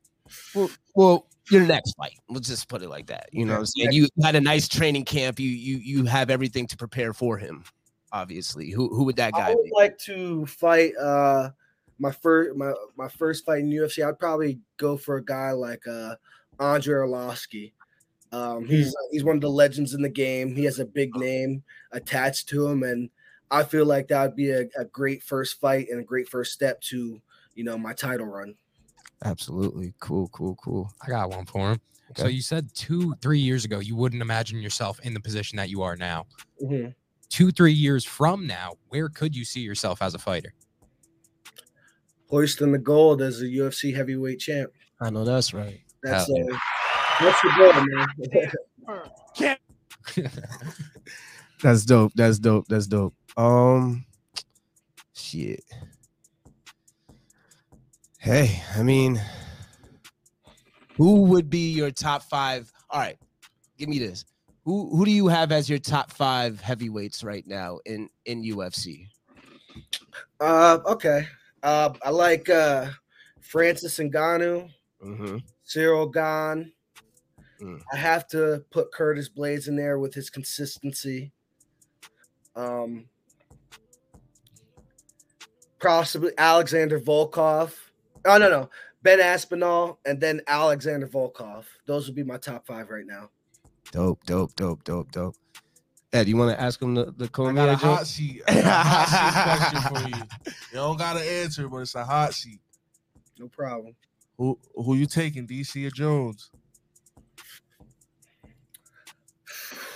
Well, 0.56 0.70
well, 0.96 1.28
your 1.52 1.66
next 1.66 1.96
fight. 1.98 2.18
Let's 2.30 2.48
just 2.48 2.68
put 2.68 2.82
it 2.82 2.90
like 2.90 3.08
that. 3.08 3.30
You 3.32 3.46
know, 3.46 3.54
what 3.54 3.60
I'm 3.60 3.66
saying 3.66 3.92
you 3.92 4.08
had 4.24 4.36
a 4.36 4.42
nice 4.42 4.68
training 4.68 5.06
camp. 5.06 5.40
You 5.40 5.50
you 5.50 5.78
you 5.78 6.06
have 6.06 6.30
everything 6.30 6.68
to 6.68 6.78
prepare 6.78 7.14
for 7.14 7.38
him. 7.38 7.64
Obviously, 8.12 8.70
who 8.70 8.90
who 8.90 9.04
would 9.06 9.16
that 9.18 9.34
guy? 9.34 9.52
I 9.52 9.56
would 9.56 9.64
be? 9.64 9.72
like 9.74 9.98
to 10.00 10.46
fight 10.46 10.96
uh 10.98 11.50
my 12.00 12.12
first 12.12 12.58
my, 12.58 12.74
my 12.98 13.08
first 13.08 13.46
fight 13.46 13.60
in 13.60 13.70
UFC. 13.70 14.06
I'd 14.06 14.20
probably 14.20 14.60
go 14.78 14.98
for 14.98 15.18
a 15.18 15.24
guy 15.24 15.52
like 15.52 15.86
uh 15.88 16.16
Andrei 16.60 17.08
Arlovski. 17.08 17.72
Um 18.32 18.66
he's 18.66 18.96
he's 19.12 19.24
one 19.24 19.36
of 19.36 19.42
the 19.42 19.50
legends 19.50 19.94
in 19.94 20.02
the 20.02 20.10
game. 20.10 20.56
He 20.56 20.64
has 20.66 20.80
a 20.80 20.86
big 20.86 21.16
name 21.16 21.64
attached 21.92 22.50
to 22.50 22.68
him 22.68 22.84
and 22.84 23.10
I 23.52 23.64
feel 23.64 23.86
like 23.86 24.08
that 24.08 24.22
would 24.24 24.36
be 24.36 24.50
a, 24.50 24.68
a 24.78 24.86
great 24.86 25.22
first 25.22 25.60
fight 25.60 25.90
and 25.90 26.00
a 26.00 26.04
great 26.04 26.30
first 26.30 26.54
step 26.54 26.80
to, 26.84 27.22
you 27.54 27.64
know, 27.66 27.78
my 27.78 27.92
title 27.92 28.26
run. 28.26 28.56
Absolutely, 29.24 29.94
cool, 30.00 30.28
cool, 30.30 30.56
cool. 30.56 30.92
I 31.06 31.10
got 31.10 31.30
one 31.30 31.46
for 31.46 31.72
him. 31.72 31.82
So 32.18 32.28
you 32.28 32.42
said 32.42 32.70
two, 32.74 33.16
three 33.22 33.40
years 33.40 33.64
ago, 33.64 33.80
you 33.80 33.96
wouldn't 33.96 34.22
imagine 34.22 34.60
yourself 34.60 35.00
in 35.02 35.14
the 35.14 35.20
position 35.20 35.56
that 35.58 35.70
you 35.70 35.82
are 35.82 35.96
now. 35.96 36.26
Mhm. 36.62 36.94
Two, 37.30 37.52
three 37.52 37.72
years 37.72 38.04
from 38.04 38.46
now, 38.46 38.74
where 38.90 39.08
could 39.08 39.34
you 39.36 39.46
see 39.46 39.62
yourself 39.62 40.02
as 40.02 40.14
a 40.14 40.20
fighter? 40.20 40.54
Hoisting 42.30 42.74
the 42.74 42.78
gold 42.78 43.22
as 43.22 43.42
a 43.42 43.46
UFC 43.46 43.94
heavyweight 43.94 44.40
champ. 44.40 44.72
I 45.00 45.10
know 45.10 45.24
that's 45.24 45.54
right. 45.54 45.80
That's 46.04 46.28
Hell 46.28 46.54
uh, 46.54 46.58
that's 47.22 47.42
the 47.42 47.52
goal, 47.58 47.86
man. 49.38 49.58
That's 51.62 51.86
dope. 51.86 52.12
That's 52.16 52.40
dope. 52.40 52.68
That's 52.68 52.88
dope. 52.88 53.14
Um, 53.38 54.04
shit. 55.14 55.64
Hey, 58.22 58.62
I 58.78 58.84
mean, 58.84 59.20
who 60.96 61.24
would 61.24 61.50
be 61.50 61.72
your 61.72 61.90
top 61.90 62.22
five? 62.22 62.72
All 62.92 63.00
right, 63.00 63.18
give 63.80 63.90
me 63.90 63.98
this. 63.98 64.26
Who 64.64 64.96
who 64.96 65.06
do 65.06 65.12
you 65.12 65.28
have 65.28 65.52
as 65.52 65.68
your 65.68 65.80
top 65.80 66.12
five 66.12 66.62
heavyweights 66.62 67.24
right 67.24 67.46
now 67.48 67.80
in 67.88 68.10
in 68.26 68.44
UFC? 68.44 69.08
uh 70.40 70.78
okay. 70.86 71.28
Uh 71.64 71.96
I 72.04 72.12
like 72.12 72.48
uh 72.48 72.90
Francis 73.40 73.98
Ngannou. 73.98 74.70
Mm-hmm. 75.04 75.38
Ciryl 75.68 76.14
Gane. 76.14 76.72
Mm. 77.60 77.82
I 77.92 77.96
have 77.96 78.28
to 78.28 78.64
put 78.70 78.92
Curtis 78.92 79.30
Blaydes 79.30 79.68
in 79.68 79.76
there 79.76 79.98
with 79.98 80.14
his 80.14 80.30
consistency. 80.30 81.32
Um, 82.56 83.06
possibly 85.80 86.34
Alexander 86.38 87.00
Volkov. 87.00 87.74
Oh 88.26 88.38
no, 88.38 88.50
no, 88.50 88.70
Ben 89.02 89.20
Aspinall, 89.20 90.00
and 90.06 90.20
then 90.20 90.42
Alexander 90.48 91.08
Volkov. 91.08 91.66
Those 91.86 92.08
would 92.08 92.16
be 92.16 92.24
my 92.24 92.38
top 92.38 92.66
five 92.66 92.90
right 92.90 93.06
now. 93.06 93.30
Dope, 93.92 94.24
dope, 94.26 94.56
dope, 94.56 94.84
dope, 94.84 95.12
dope. 95.12 95.36
Ed, 96.14 96.28
you 96.28 96.36
want 96.38 96.56
to 96.56 96.62
ask 96.62 96.82
him 96.82 96.94
the, 96.94 97.06
the 97.18 97.26
I 97.26 97.28
Columbia 97.30 97.66
got 97.68 97.70
a 97.70 97.82
joke? 97.82 97.98
hot 97.98 98.08
seat. 98.08 98.42
A 98.48 98.62
hot 98.62 99.08
seat 99.08 99.80
question 99.80 100.04
for 100.04 100.10
you. 100.18 100.24
You 100.72 100.78
don't 100.78 100.98
gotta 100.98 101.20
answer, 101.20 101.68
but 101.68 101.78
it's 101.78 101.96
a 101.96 102.06
hot 102.06 102.34
seat. 102.34 102.60
No 103.40 103.48
problem. 103.48 103.96
Who 104.38 104.58
who 104.76 104.96
you 104.96 105.06
taking, 105.06 105.48
DC 105.48 105.86
or 105.86 105.90
Jones? 105.92 106.50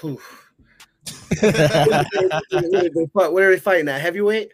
Whew. 0.01 0.19
what, 1.39 1.55
are 2.53 2.63
they, 2.89 3.05
fight- 3.13 3.31
what 3.31 3.43
are 3.43 3.51
they 3.51 3.59
fighting 3.59 3.87
at? 3.87 4.01
Heavyweight? 4.01 4.51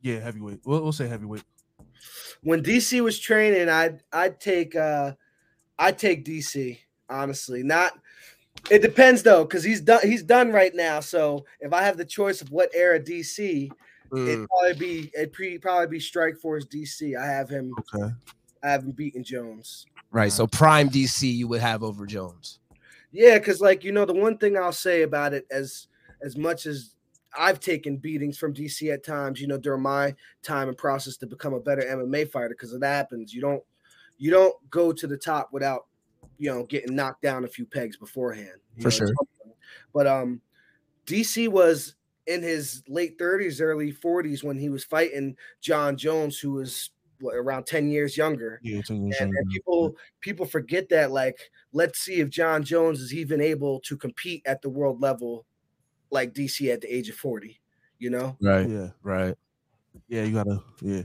Yeah, 0.00 0.20
heavyweight. 0.20 0.60
We'll, 0.64 0.82
we'll 0.82 0.92
say 0.92 1.06
heavyweight. 1.08 1.42
When 2.46 2.62
DC 2.62 3.00
was 3.02 3.18
training, 3.18 3.68
I'd 3.68 4.02
I'd 4.12 4.38
take 4.38 4.76
uh 4.76 5.12
I'd 5.80 5.98
take 5.98 6.24
DC, 6.24 6.78
honestly. 7.10 7.64
Not 7.64 7.92
it 8.70 8.82
depends 8.82 9.24
though, 9.24 9.44
because 9.44 9.64
he's 9.64 9.80
done 9.80 10.00
he's 10.02 10.22
done 10.22 10.52
right 10.52 10.72
now. 10.72 11.00
So 11.00 11.44
if 11.58 11.72
I 11.72 11.82
have 11.82 11.96
the 11.96 12.04
choice 12.04 12.40
of 12.42 12.52
what 12.52 12.70
era 12.72 13.00
DC, 13.00 13.70
Mm, 14.12 14.28
it'd 14.28 14.48
probably 14.48 14.74
be 14.74 15.10
it'd 15.14 15.32
pre, 15.32 15.58
probably 15.58 15.88
be 15.88 15.98
Strikeforce 15.98 16.66
DC. 16.68 17.18
I 17.20 17.26
have 17.26 17.48
him 17.48 17.72
Okay. 17.92 18.12
I 18.62 18.70
have 18.70 18.84
him 18.84 18.92
beating 18.92 19.24
Jones. 19.24 19.86
right. 20.12 20.30
So 20.30 20.46
prime 20.46 20.88
DC 20.88 21.22
you 21.32 21.48
would 21.48 21.60
have 21.60 21.82
over 21.82 22.06
Jones. 22.06 22.60
Yeah, 23.12 23.38
because 23.38 23.60
like 23.60 23.82
you 23.82 23.92
know, 23.92 24.04
the 24.04 24.14
one 24.14 24.38
thing 24.38 24.56
I'll 24.56 24.72
say 24.72 25.02
about 25.02 25.34
it, 25.34 25.46
as 25.50 25.88
as 26.22 26.36
much 26.36 26.66
as 26.66 26.94
I've 27.38 27.60
taken 27.60 27.96
beatings 27.96 28.38
from 28.38 28.52
DC 28.52 28.92
at 28.92 29.04
times, 29.04 29.40
you 29.40 29.46
know, 29.46 29.58
during 29.58 29.82
my 29.82 30.14
time 30.42 30.68
and 30.68 30.76
process 30.76 31.16
to 31.18 31.26
become 31.26 31.54
a 31.54 31.60
better 31.60 31.82
MMA 31.82 32.30
fighter, 32.30 32.50
because 32.50 32.72
it 32.72 32.82
happens. 32.82 33.32
You 33.34 33.40
don't 33.40 33.62
you 34.18 34.30
don't 34.30 34.54
go 34.70 34.92
to 34.92 35.06
the 35.06 35.16
top 35.16 35.52
without 35.52 35.86
you 36.38 36.50
know 36.52 36.64
getting 36.64 36.94
knocked 36.94 37.22
down 37.22 37.44
a 37.44 37.48
few 37.48 37.66
pegs 37.66 37.96
beforehand. 37.96 38.60
For 38.76 38.84
know, 38.84 38.90
sure. 38.90 39.08
But 39.92 40.06
um, 40.06 40.40
DC 41.06 41.48
was 41.48 41.94
in 42.26 42.42
his 42.42 42.82
late 42.88 43.18
30s, 43.18 43.60
early 43.60 43.92
40s 43.92 44.42
when 44.42 44.58
he 44.58 44.68
was 44.68 44.84
fighting 44.84 45.36
Jon 45.60 45.96
Jones, 45.96 46.38
who 46.38 46.52
was 46.52 46.90
what, 47.20 47.34
around 47.34 47.64
10 47.66 47.88
years 47.88 48.16
younger 48.16 48.60
Yeah, 48.62 48.78
it's 48.78 48.90
in- 48.90 49.12
and, 49.18 49.32
and 49.32 49.50
people 49.50 49.96
people 50.20 50.46
forget 50.46 50.88
that 50.90 51.10
like 51.10 51.50
let's 51.72 51.98
see 52.00 52.16
if 52.16 52.28
jon 52.28 52.62
jones 52.62 53.00
is 53.00 53.14
even 53.14 53.40
able 53.40 53.80
to 53.80 53.96
compete 53.96 54.42
at 54.44 54.60
the 54.62 54.68
world 54.68 55.00
level 55.00 55.46
like 56.16 56.32
dc 56.34 56.72
at 56.72 56.80
the 56.80 56.92
age 56.94 57.08
of 57.08 57.14
40 57.16 57.60
you 57.98 58.10
know 58.10 58.36
Right. 58.42 58.68
yeah, 58.68 58.88
Right. 59.02 59.34
yeah. 60.08 60.24
You 60.24 60.32
gotta. 60.34 60.60
Yeah. 60.82 61.02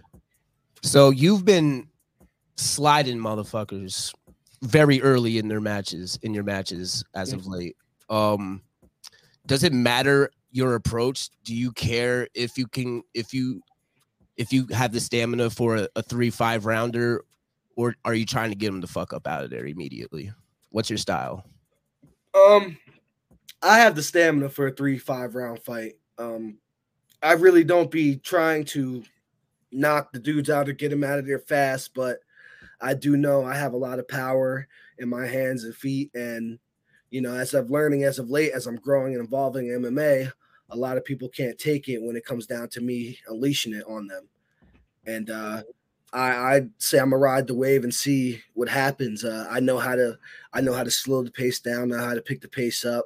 So 0.84 1.10
you've 1.12 1.46
been 1.46 1.88
sliding 2.56 3.18
motherfuckers 3.18 4.14
very 4.64 5.02
early 5.02 5.38
in 5.38 5.48
their 5.48 5.62
matches, 5.62 6.20
in 6.24 6.34
your 6.34 6.44
matches 6.44 7.04
as 7.16 7.34
of 7.34 7.48
late. 7.48 7.76
Um, 8.10 8.62
does 9.48 9.64
it 9.64 9.74
matter 9.74 10.32
your 10.52 10.76
approach? 10.76 11.30
Do 11.46 11.56
you 11.56 11.72
care 11.72 12.28
if 12.34 12.58
you 12.58 12.68
can 12.68 13.04
if 13.14 13.34
you 13.34 13.62
if 14.38 14.52
you 14.52 14.68
have 14.72 14.92
the 14.92 15.00
stamina 15.00 15.50
for 15.50 15.78
a, 15.78 15.88
a 15.96 16.04
three 16.04 16.30
five 16.30 16.66
rounder, 16.66 17.24
or 17.78 17.96
are 18.06 18.14
you 18.14 18.26
trying 18.26 18.50
to 18.52 18.56
get 18.58 18.68
them 18.68 18.82
the 18.82 18.88
fuck 18.88 19.14
up 19.14 19.28
out 19.28 19.44
of 19.46 19.50
there 19.50 19.66
immediately? 19.66 20.32
What's 20.72 20.90
your 20.90 20.98
style? 20.98 21.46
um 22.36 22.78
i 23.64 23.80
have 23.80 23.96
the 23.96 24.04
stamina 24.04 24.50
for 24.50 24.68
a 24.68 24.72
three 24.72 24.98
five 24.98 25.36
round 25.36 25.60
fight 25.60 25.94
um 26.18 26.58
i 27.22 27.34
really 27.34 27.64
don't 27.64 27.92
be 27.92 28.18
trying 28.18 28.64
to 28.64 29.04
knock 29.72 30.12
the 30.12 30.20
dudes 30.20 30.50
out 30.50 30.68
or 30.68 30.74
get 30.74 30.90
them 30.90 31.04
out 31.04 31.20
of 31.20 31.26
there 31.26 31.40
fast 31.40 31.94
but 31.94 32.20
i 32.82 32.94
do 32.94 33.16
know 33.16 33.44
i 33.46 33.56
have 33.56 33.74
a 33.74 33.78
lot 33.78 34.00
of 34.00 34.08
power 34.08 34.68
in 35.00 35.08
my 35.08 35.26
hands 35.26 35.64
and 35.64 35.76
feet 35.76 36.12
and 36.14 36.60
you 37.10 37.22
know 37.22 37.34
as 37.34 37.54
i'm 37.54 37.68
learning 37.68 38.04
as 38.04 38.20
of 38.20 38.30
late 38.30 38.52
as 38.52 38.68
i'm 38.68 38.76
growing 38.76 39.16
and 39.16 39.26
evolving 39.26 39.68
in 39.68 39.82
mma 39.82 40.32
a 40.70 40.76
lot 40.76 40.98
of 40.98 41.06
people 41.06 41.30
can't 41.30 41.58
take 41.58 41.90
it 41.90 42.02
when 42.02 42.16
it 42.16 42.26
comes 42.26 42.46
down 42.48 42.68
to 42.68 42.82
me 42.82 43.18
unleashing 43.28 43.74
it 43.74 43.84
on 43.88 44.08
them 44.08 44.28
and 45.06 45.30
uh 45.30 45.62
I, 46.14 46.56
I'd 46.56 46.70
say 46.78 47.00
I'm 47.00 47.12
gonna 47.12 47.18
ride 47.18 47.48
the 47.48 47.56
wave 47.56 47.84
and 47.84 47.94
see 47.94 48.42
what 48.54 48.68
happens. 48.68 49.24
Uh, 49.24 49.48
I 49.50 49.60
know 49.60 49.78
how 49.78 49.96
to 49.96 50.18
I 50.54 50.62
know 50.62 50.74
how 50.74 50.84
to 50.84 50.92
slow 50.92 51.24
the 51.24 51.32
pace 51.32 51.60
down, 51.60 51.90
know 51.90 51.98
how 51.98 52.14
to 52.14 52.22
pick 52.22 52.42
the 52.42 52.48
pace 52.48 52.86
up. 52.86 53.06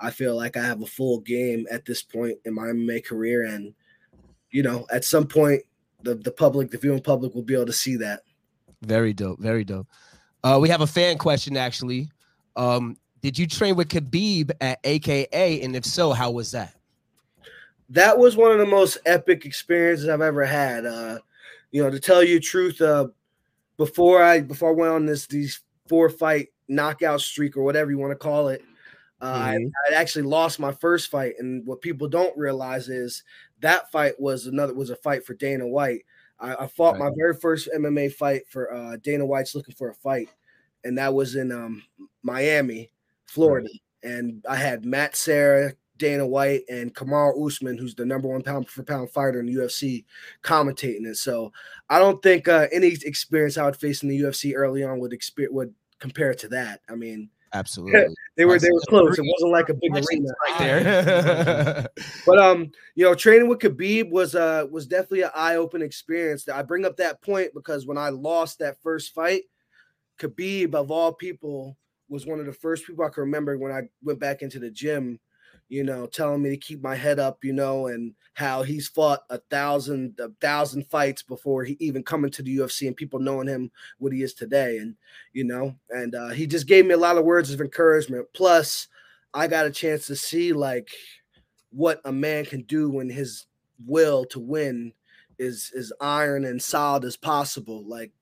I 0.00 0.10
feel 0.10 0.36
like 0.36 0.56
I 0.56 0.64
have 0.64 0.82
a 0.82 0.86
full 0.86 1.20
game 1.20 1.66
at 1.70 1.84
this 1.84 2.02
point 2.02 2.38
in 2.44 2.54
my 2.54 2.66
MMA 2.66 3.04
career, 3.04 3.44
and 3.44 3.74
you 4.50 4.62
know, 4.62 4.86
at 4.92 5.04
some 5.04 5.26
point, 5.26 5.62
the 6.02 6.14
the 6.14 6.30
public, 6.30 6.70
the 6.70 6.78
viewing 6.78 7.02
public, 7.02 7.34
will 7.34 7.42
be 7.42 7.54
able 7.54 7.66
to 7.66 7.72
see 7.72 7.96
that. 7.96 8.22
Very 8.82 9.12
dope. 9.12 9.40
Very 9.40 9.64
dope. 9.64 9.88
Uh, 10.44 10.58
we 10.60 10.68
have 10.68 10.80
a 10.80 10.86
fan 10.86 11.18
question 11.18 11.56
actually. 11.56 12.08
Um, 12.56 12.96
did 13.20 13.38
you 13.38 13.46
train 13.46 13.74
with 13.74 13.88
Khabib 13.88 14.52
at 14.60 14.78
AKA, 14.84 15.62
and 15.62 15.74
if 15.74 15.84
so, 15.84 16.12
how 16.12 16.30
was 16.30 16.52
that? 16.52 16.74
That 17.90 18.18
was 18.18 18.36
one 18.36 18.52
of 18.52 18.58
the 18.58 18.66
most 18.66 18.98
epic 19.06 19.44
experiences 19.44 20.08
I've 20.08 20.20
ever 20.20 20.44
had. 20.44 20.86
Uh, 20.86 21.18
you 21.70 21.82
know, 21.82 21.90
to 21.90 21.98
tell 21.98 22.22
you 22.22 22.34
the 22.34 22.40
truth, 22.40 22.80
uh, 22.80 23.08
before 23.76 24.22
I 24.22 24.40
before 24.40 24.70
I 24.70 24.74
went 24.74 24.92
on 24.92 25.06
this 25.06 25.26
these 25.26 25.60
four 25.88 26.10
fight 26.10 26.48
knockout 26.68 27.20
streak 27.20 27.56
or 27.56 27.62
whatever 27.62 27.90
you 27.90 27.98
want 27.98 28.12
to 28.12 28.16
call 28.16 28.48
it, 28.48 28.62
uh, 29.20 29.24
I, 29.24 29.56
Mhm. 29.56 29.70
I 29.90 29.94
actually 29.94 30.22
lost 30.24 30.60
my 30.60 30.72
first 30.72 31.10
fight. 31.10 31.34
And 31.38 31.66
what 31.66 31.80
people 31.80 32.08
don't 32.08 32.36
realize 32.36 32.88
is 32.88 33.22
that 33.60 33.90
fight 33.90 34.18
was 34.20 34.46
another 34.46 34.74
was 34.74 34.90
a 34.90 34.96
fight 34.96 35.24
for 35.26 35.34
Dana 35.34 35.66
White. 35.66 36.04
I, 36.38 36.54
I 36.54 36.66
fought 36.68 36.98
my 36.98 37.10
very 37.16 37.34
first 37.34 37.68
MMA 37.74 38.08
fight 38.10 38.42
for 38.48 38.72
uh, 38.72 38.96
Dana 38.98 39.26
White's 39.26 39.54
looking 39.54 39.74
for 39.74 39.90
a 39.90 39.94
fight, 39.94 40.28
and 40.84 40.98
that 40.98 41.14
was 41.14 41.34
in 41.34 41.50
um, 41.52 41.82
Miami, 42.22 42.90
Florida. 43.26 43.68
And 44.02 44.44
I 44.48 44.54
had 44.56 44.84
Matt 44.84 45.16
Serra, 45.16 45.72
Dana 45.96 46.24
White, 46.26 46.62
and 46.68 46.94
Kamaru 46.94 47.44
Usman, 47.44 47.76
who's 47.76 47.96
the 47.96 48.06
number 48.06 48.28
one 48.28 48.42
pound 48.42 48.68
for 48.68 48.84
pound 48.84 49.10
fighter 49.10 49.40
in 49.40 49.46
the 49.46 49.54
UFC, 49.54 50.04
commentating 50.44 51.06
it. 51.06 51.16
So 51.16 51.52
I 51.90 51.98
don't 51.98 52.22
think 52.22 52.46
uh, 52.46 52.68
any 52.70 52.86
experience 53.02 53.58
I 53.58 53.64
would 53.64 53.76
face 53.76 54.04
in 54.04 54.08
the 54.08 54.20
UFC 54.20 54.54
early 54.54 54.84
on 54.84 55.00
would 55.00 55.12
experience 55.12 55.54
would 55.54 55.74
compare 55.98 56.34
to 56.34 56.48
that. 56.48 56.80
I 56.88 56.94
mean, 56.94 57.30
Absolutely. 57.54 58.14
they 58.36 58.44
were 58.44 58.58
they 58.58 58.70
were 58.70 58.80
close. 58.88 59.18
It 59.18 59.24
wasn't 59.24 59.52
like 59.52 59.68
a 59.68 59.74
big 59.74 59.92
arena. 59.92 60.30
right 60.48 60.58
there. 60.58 61.88
But 62.26 62.38
um, 62.38 62.70
you 62.94 63.04
know, 63.04 63.14
training 63.14 63.48
with 63.48 63.58
Khabib 63.58 64.10
was 64.10 64.34
uh 64.34 64.66
was 64.70 64.86
definitely 64.86 65.22
an 65.22 65.30
eye 65.34 65.56
opening 65.56 65.86
experience. 65.86 66.48
I 66.48 66.62
bring 66.62 66.84
up 66.84 66.96
that 66.98 67.22
point 67.22 67.54
because 67.54 67.86
when 67.86 67.98
I 67.98 68.10
lost 68.10 68.58
that 68.58 68.76
first 68.82 69.14
fight, 69.14 69.42
Khabib 70.18 70.74
of 70.74 70.90
all 70.90 71.12
people 71.12 71.76
was 72.08 72.26
one 72.26 72.40
of 72.40 72.46
the 72.46 72.52
first 72.52 72.86
people 72.86 73.04
I 73.04 73.10
can 73.10 73.22
remember 73.22 73.58
when 73.58 73.72
I 73.72 73.82
went 74.02 74.18
back 74.18 74.42
into 74.42 74.58
the 74.58 74.70
gym. 74.70 75.20
You 75.68 75.84
know, 75.84 76.06
telling 76.06 76.42
me 76.42 76.50
to 76.50 76.56
keep 76.56 76.82
my 76.82 76.94
head 76.94 77.18
up. 77.18 77.44
You 77.44 77.52
know, 77.52 77.86
and 77.88 78.14
how 78.34 78.62
he's 78.62 78.88
fought 78.88 79.20
a 79.30 79.38
thousand 79.50 80.18
a 80.20 80.28
thousand 80.40 80.86
fights 80.86 81.22
before 81.22 81.64
he 81.64 81.76
even 81.80 82.02
coming 82.02 82.30
to 82.30 82.42
the 82.42 82.58
UFC 82.58 82.86
and 82.86 82.96
people 82.96 83.18
knowing 83.18 83.48
him 83.48 83.70
what 83.98 84.12
he 84.12 84.22
is 84.22 84.32
today. 84.32 84.78
And 84.78 84.94
you 85.32 85.44
know, 85.44 85.74
and 85.90 86.14
uh, 86.14 86.28
he 86.28 86.46
just 86.46 86.68
gave 86.68 86.86
me 86.86 86.94
a 86.94 86.98
lot 86.98 87.18
of 87.18 87.24
words 87.24 87.52
of 87.52 87.60
encouragement. 87.60 88.26
Plus, 88.34 88.88
I 89.34 89.46
got 89.48 89.66
a 89.66 89.70
chance 89.70 90.06
to 90.06 90.16
see 90.16 90.52
like 90.52 90.88
what 91.70 92.00
a 92.04 92.12
man 92.12 92.44
can 92.44 92.62
do 92.62 92.88
when 92.90 93.10
his 93.10 93.46
will 93.86 94.24
to 94.26 94.40
win 94.40 94.92
is 95.38 95.70
is 95.74 95.92
iron 96.00 96.44
and 96.44 96.62
solid 96.62 97.04
as 97.04 97.16
possible. 97.16 97.84
Like 97.86 98.12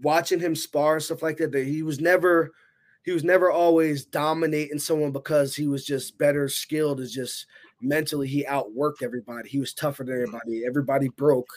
watching 0.00 0.40
him 0.40 0.54
spar 0.54 0.94
and 0.94 1.02
stuff 1.02 1.22
like 1.22 1.36
that, 1.38 1.52
that 1.52 1.66
he 1.66 1.82
was 1.82 2.00
never 2.00 2.52
he 3.08 3.14
was 3.14 3.24
never 3.24 3.50
always 3.50 4.04
dominating 4.04 4.78
someone 4.78 5.12
because 5.12 5.56
he 5.56 5.66
was 5.66 5.82
just 5.82 6.18
better 6.18 6.46
skilled. 6.46 7.00
Is 7.00 7.10
just 7.10 7.46
mentally 7.80 8.28
he 8.28 8.44
outworked 8.44 9.02
everybody. 9.02 9.48
He 9.48 9.58
was 9.58 9.72
tougher 9.72 10.04
than 10.04 10.12
everybody. 10.16 10.66
Everybody 10.66 11.08
broke 11.08 11.48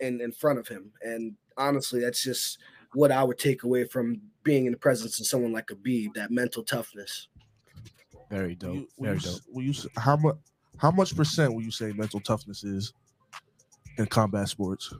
in 0.00 0.20
in 0.20 0.32
front 0.32 0.58
of 0.58 0.68
him. 0.68 0.92
And 1.00 1.34
honestly, 1.56 2.00
that's 2.00 2.22
just 2.22 2.58
what 2.92 3.10
I 3.10 3.24
would 3.24 3.38
take 3.38 3.62
away 3.62 3.84
from 3.84 4.20
being 4.42 4.66
in 4.66 4.72
the 4.72 4.78
presence 4.78 5.18
of 5.18 5.26
someone 5.26 5.50
like 5.50 5.68
Khabib, 5.68 6.12
that 6.12 6.30
mental 6.30 6.62
toughness. 6.62 7.28
Very 8.30 8.48
Will 8.48 8.54
dope. 8.56 8.74
you, 8.74 8.88
will 8.98 9.04
Very 9.06 9.16
you, 9.16 9.22
dope. 9.22 9.40
will 9.48 9.62
you 9.62 9.74
how 9.96 10.16
much 10.16 10.36
how 10.76 10.90
much 10.90 11.16
percent 11.16 11.54
will 11.54 11.62
you 11.62 11.70
say 11.70 11.94
mental 11.94 12.20
toughness 12.20 12.64
is 12.64 12.92
in 13.96 14.04
combat 14.04 14.46
sports? 14.50 14.92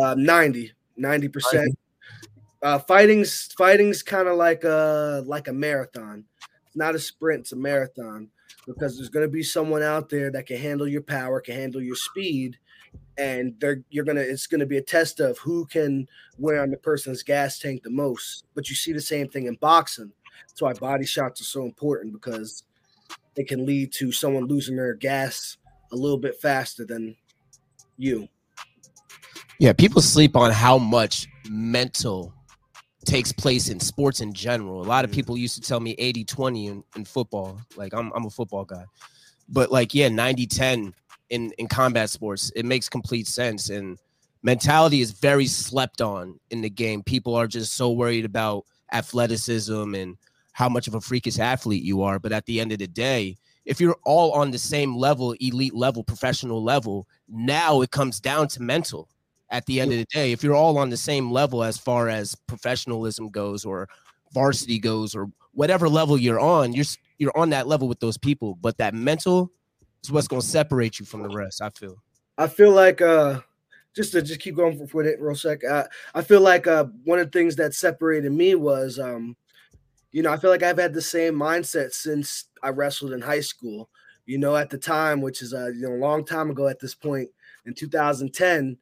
Uh, 0.00 0.14
90, 0.16 0.72
90 0.96 1.26
percent. 1.28 1.78
Uh, 2.62 2.78
fighting's 2.78 3.46
fighting's 3.56 4.02
kind 4.02 4.28
of 4.28 4.36
like 4.36 4.64
a 4.64 5.22
like 5.26 5.48
a 5.48 5.52
marathon. 5.52 6.24
It's 6.66 6.76
not 6.76 6.94
a 6.94 6.98
sprint; 6.98 7.40
it's 7.40 7.52
a 7.52 7.56
marathon 7.56 8.28
because 8.66 8.96
there's 8.96 9.08
going 9.08 9.26
to 9.26 9.32
be 9.32 9.42
someone 9.42 9.82
out 9.82 10.08
there 10.08 10.30
that 10.30 10.46
can 10.46 10.58
handle 10.58 10.86
your 10.86 11.02
power, 11.02 11.40
can 11.40 11.54
handle 11.54 11.80
your 11.80 11.96
speed, 11.96 12.58
and 13.16 13.54
they're 13.60 13.82
you're 13.88 14.04
gonna. 14.04 14.20
It's 14.20 14.46
going 14.46 14.60
to 14.60 14.66
be 14.66 14.76
a 14.76 14.82
test 14.82 15.20
of 15.20 15.38
who 15.38 15.64
can 15.66 16.06
wear 16.38 16.62
on 16.62 16.70
the 16.70 16.76
person's 16.76 17.22
gas 17.22 17.58
tank 17.58 17.82
the 17.82 17.90
most. 17.90 18.44
But 18.54 18.68
you 18.68 18.76
see 18.76 18.92
the 18.92 19.00
same 19.00 19.28
thing 19.28 19.46
in 19.46 19.54
boxing. 19.54 20.12
That's 20.48 20.60
why 20.60 20.72
body 20.74 21.06
shots 21.06 21.40
are 21.40 21.44
so 21.44 21.64
important 21.64 22.12
because 22.12 22.64
it 23.36 23.48
can 23.48 23.64
lead 23.64 23.92
to 23.94 24.12
someone 24.12 24.46
losing 24.46 24.76
their 24.76 24.94
gas 24.94 25.56
a 25.92 25.96
little 25.96 26.18
bit 26.18 26.40
faster 26.40 26.84
than 26.84 27.16
you. 27.96 28.28
Yeah, 29.58 29.72
people 29.72 30.00
sleep 30.02 30.36
on 30.36 30.50
how 30.50 30.78
much 30.78 31.26
mental 31.48 32.32
takes 33.10 33.32
place 33.32 33.68
in 33.70 33.80
sports 33.80 34.20
in 34.20 34.32
general. 34.32 34.82
A 34.82 34.86
lot 34.86 35.04
of 35.04 35.10
people 35.10 35.36
used 35.36 35.56
to 35.56 35.60
tell 35.60 35.80
me 35.80 35.96
80 35.98 36.24
20 36.24 36.66
in, 36.68 36.84
in 36.94 37.04
football. 37.04 37.60
Like, 37.74 37.92
I'm, 37.92 38.12
I'm 38.14 38.24
a 38.24 38.30
football 38.30 38.64
guy. 38.64 38.84
But, 39.48 39.72
like, 39.72 39.94
yeah, 39.94 40.08
90 40.08 40.46
10 40.46 40.94
in, 41.30 41.52
in 41.58 41.66
combat 41.66 42.08
sports, 42.08 42.52
it 42.54 42.64
makes 42.64 42.88
complete 42.88 43.26
sense. 43.26 43.68
And 43.68 43.98
mentality 44.44 45.00
is 45.00 45.10
very 45.10 45.48
slept 45.48 46.00
on 46.00 46.38
in 46.50 46.60
the 46.60 46.70
game. 46.70 47.02
People 47.02 47.34
are 47.34 47.48
just 47.48 47.72
so 47.72 47.90
worried 47.90 48.24
about 48.24 48.64
athleticism 48.92 49.94
and 49.96 50.16
how 50.52 50.68
much 50.68 50.86
of 50.86 50.94
a 50.94 51.00
freakish 51.00 51.40
athlete 51.40 51.82
you 51.82 52.02
are. 52.02 52.20
But 52.20 52.30
at 52.30 52.46
the 52.46 52.60
end 52.60 52.70
of 52.70 52.78
the 52.78 52.86
day, 52.86 53.36
if 53.64 53.80
you're 53.80 53.98
all 54.04 54.30
on 54.32 54.52
the 54.52 54.58
same 54.58 54.96
level, 54.96 55.34
elite 55.40 55.74
level, 55.74 56.04
professional 56.04 56.62
level, 56.62 57.08
now 57.28 57.82
it 57.82 57.90
comes 57.90 58.20
down 58.20 58.46
to 58.48 58.62
mental 58.62 59.08
at 59.50 59.66
the 59.66 59.80
end 59.80 59.92
of 59.92 59.98
the 59.98 60.06
day. 60.06 60.32
If 60.32 60.42
you're 60.42 60.54
all 60.54 60.78
on 60.78 60.90
the 60.90 60.96
same 60.96 61.30
level 61.30 61.62
as 61.62 61.76
far 61.76 62.08
as 62.08 62.34
professionalism 62.34 63.28
goes 63.28 63.64
or 63.64 63.88
varsity 64.32 64.78
goes 64.78 65.14
or 65.14 65.30
whatever 65.52 65.88
level 65.88 66.16
you're 66.16 66.40
on, 66.40 66.72
you're 66.72 66.84
you're 67.18 67.36
on 67.36 67.50
that 67.50 67.66
level 67.66 67.88
with 67.88 68.00
those 68.00 68.16
people. 68.16 68.56
But 68.60 68.78
that 68.78 68.94
mental 68.94 69.50
is 70.02 70.10
what's 70.10 70.28
going 70.28 70.42
to 70.42 70.48
separate 70.48 70.98
you 70.98 71.06
from 71.06 71.22
the 71.22 71.28
rest. 71.28 71.60
I 71.60 71.70
feel. 71.70 72.02
I 72.38 72.46
feel 72.46 72.72
like 72.72 73.00
uh 73.02 73.40
just 73.94 74.12
to 74.12 74.22
just 74.22 74.40
keep 74.40 74.54
going 74.54 74.78
for, 74.78 74.86
for 74.86 75.02
it 75.02 75.20
real 75.20 75.34
sec. 75.34 75.64
Uh, 75.64 75.84
I 76.14 76.22
feel 76.22 76.40
like 76.40 76.66
uh 76.66 76.84
one 77.04 77.18
of 77.18 77.30
the 77.30 77.38
things 77.38 77.56
that 77.56 77.74
separated 77.74 78.32
me 78.32 78.54
was 78.54 78.98
um 78.98 79.36
you 80.12 80.22
know 80.22 80.32
I 80.32 80.36
feel 80.36 80.50
like 80.50 80.62
I've 80.62 80.78
had 80.78 80.94
the 80.94 81.02
same 81.02 81.34
mindset 81.34 81.92
since 81.92 82.46
I 82.62 82.70
wrestled 82.70 83.12
in 83.12 83.20
high 83.20 83.40
school. 83.40 83.90
You 84.26 84.38
know, 84.38 84.54
at 84.54 84.70
the 84.70 84.78
time, 84.78 85.20
which 85.20 85.42
is 85.42 85.52
uh, 85.52 85.70
you 85.74 85.88
know 85.88 85.94
a 85.94 85.98
long 85.98 86.24
time 86.24 86.50
ago 86.50 86.68
at 86.68 86.78
this 86.78 86.94
point 86.94 87.28
in 87.66 87.74
2010, 87.74 88.76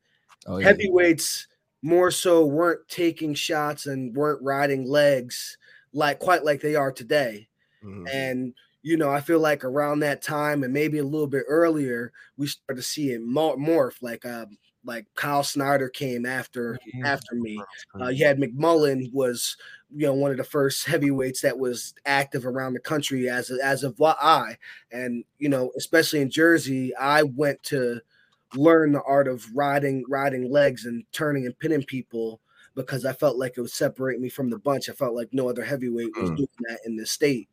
Oh 0.46 0.58
heavyweights 0.58 1.46
more 1.82 2.10
so 2.10 2.44
weren't 2.44 2.88
taking 2.88 3.34
shots 3.34 3.86
and 3.86 4.14
weren't 4.16 4.42
riding 4.42 4.84
legs 4.86 5.56
like 5.92 6.18
quite 6.18 6.44
like 6.44 6.60
they 6.60 6.74
are 6.74 6.92
today. 6.92 7.48
Mhm. 7.84 8.08
And 8.12 8.54
you 8.82 8.96
know, 8.96 9.10
I 9.10 9.20
feel 9.20 9.40
like 9.40 9.64
around 9.64 10.00
that 10.00 10.22
time 10.22 10.62
and 10.62 10.72
maybe 10.72 10.98
a 10.98 11.04
little 11.04 11.26
bit 11.26 11.44
earlier, 11.48 12.12
we 12.36 12.46
started 12.46 12.80
to 12.80 12.86
see 12.86 13.10
it 13.12 13.20
mor- 13.22 13.56
morph. 13.56 14.00
Like, 14.00 14.24
uh, 14.24 14.46
like 14.84 15.06
Kyle 15.16 15.42
Snyder 15.42 15.88
came 15.88 16.24
after 16.24 16.78
after 17.04 17.34
me. 17.34 17.60
Uh, 18.00 18.06
you 18.08 18.24
had 18.24 18.38
McMullen 18.38 19.12
was, 19.12 19.56
you 19.94 20.06
know, 20.06 20.14
one 20.14 20.30
of 20.30 20.36
the 20.36 20.44
first 20.44 20.86
heavyweights 20.86 21.40
that 21.42 21.58
was 21.58 21.92
active 22.06 22.46
around 22.46 22.74
the 22.74 22.80
country 22.80 23.28
as 23.28 23.50
as 23.50 23.82
of 23.84 23.98
what 23.98 24.16
I 24.20 24.56
and 24.92 25.24
you 25.38 25.48
know, 25.48 25.72
especially 25.76 26.20
in 26.20 26.30
Jersey, 26.30 26.94
I 26.96 27.24
went 27.24 27.62
to 27.64 28.00
learn 28.54 28.92
the 28.92 29.02
art 29.02 29.28
of 29.28 29.46
riding 29.54 30.04
riding 30.08 30.50
legs 30.50 30.86
and 30.86 31.04
turning 31.12 31.44
and 31.46 31.58
pinning 31.58 31.82
people 31.84 32.40
because 32.74 33.04
I 33.04 33.12
felt 33.12 33.36
like 33.36 33.54
it 33.56 33.60
would 33.60 33.70
separate 33.70 34.20
me 34.20 34.28
from 34.28 34.50
the 34.50 34.58
bunch. 34.58 34.88
I 34.88 34.92
felt 34.92 35.14
like 35.14 35.28
no 35.32 35.48
other 35.48 35.64
heavyweight 35.64 36.16
was 36.16 36.30
Mm. 36.30 36.36
doing 36.36 36.48
that 36.68 36.80
in 36.86 36.96
the 36.96 37.06
state, 37.06 37.48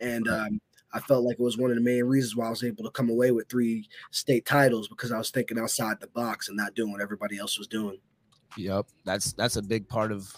and 0.00 0.28
um, 0.28 0.60
I 0.92 1.00
felt 1.00 1.24
like 1.24 1.38
it 1.38 1.42
was 1.42 1.58
one 1.58 1.70
of 1.70 1.76
the 1.76 1.82
main 1.82 2.04
reasons 2.04 2.36
why 2.36 2.46
I 2.46 2.50
was 2.50 2.62
able 2.64 2.84
to 2.84 2.90
come 2.90 3.10
away 3.10 3.30
with 3.30 3.48
three 3.48 3.88
state 4.10 4.46
titles 4.46 4.88
because 4.88 5.12
I 5.12 5.18
was 5.18 5.30
thinking 5.30 5.58
outside 5.58 6.00
the 6.00 6.06
box 6.06 6.48
and 6.48 6.56
not 6.56 6.74
doing 6.74 6.92
what 6.92 7.02
everybody 7.02 7.38
else 7.38 7.58
was 7.58 7.66
doing. 7.66 7.98
Yep, 8.56 8.86
that's 9.04 9.32
that's 9.34 9.56
a 9.56 9.62
big 9.62 9.88
part 9.88 10.12
of 10.12 10.34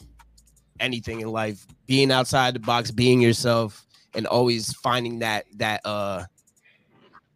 anything 0.80 1.20
in 1.20 1.28
life. 1.28 1.66
Being 1.86 2.10
outside 2.10 2.54
the 2.54 2.60
box, 2.60 2.90
being 2.90 3.20
yourself, 3.20 3.86
and 4.14 4.26
always 4.26 4.72
finding 4.72 5.20
that 5.20 5.44
that 5.58 5.82
uh 5.84 6.24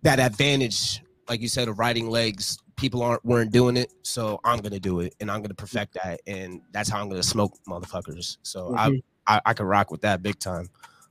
that 0.02 0.18
advantage, 0.18 1.02
like 1.28 1.40
you 1.40 1.48
said, 1.48 1.68
of 1.68 1.78
riding 1.78 2.08
legs. 2.10 2.58
People 2.76 3.02
aren't 3.02 3.24
weren't 3.24 3.52
doing 3.52 3.76
it, 3.76 3.92
so 4.02 4.40
I'm 4.44 4.60
gonna 4.60 4.80
do 4.80 5.00
it, 5.00 5.14
and 5.20 5.30
I'm 5.30 5.42
gonna 5.42 5.54
perfect 5.54 5.94
that, 5.94 6.20
and 6.26 6.60
that's 6.72 6.88
how 6.88 7.00
I'm 7.00 7.08
gonna 7.08 7.22
smoke 7.22 7.56
motherfuckers. 7.68 8.36
So 8.42 8.74
I, 8.76 9.00
I 9.26 9.40
I 9.46 9.54
can 9.54 9.66
rock 9.66 9.90
with 9.90 10.00
that 10.02 10.22
big 10.22 10.38
time. 10.38 10.68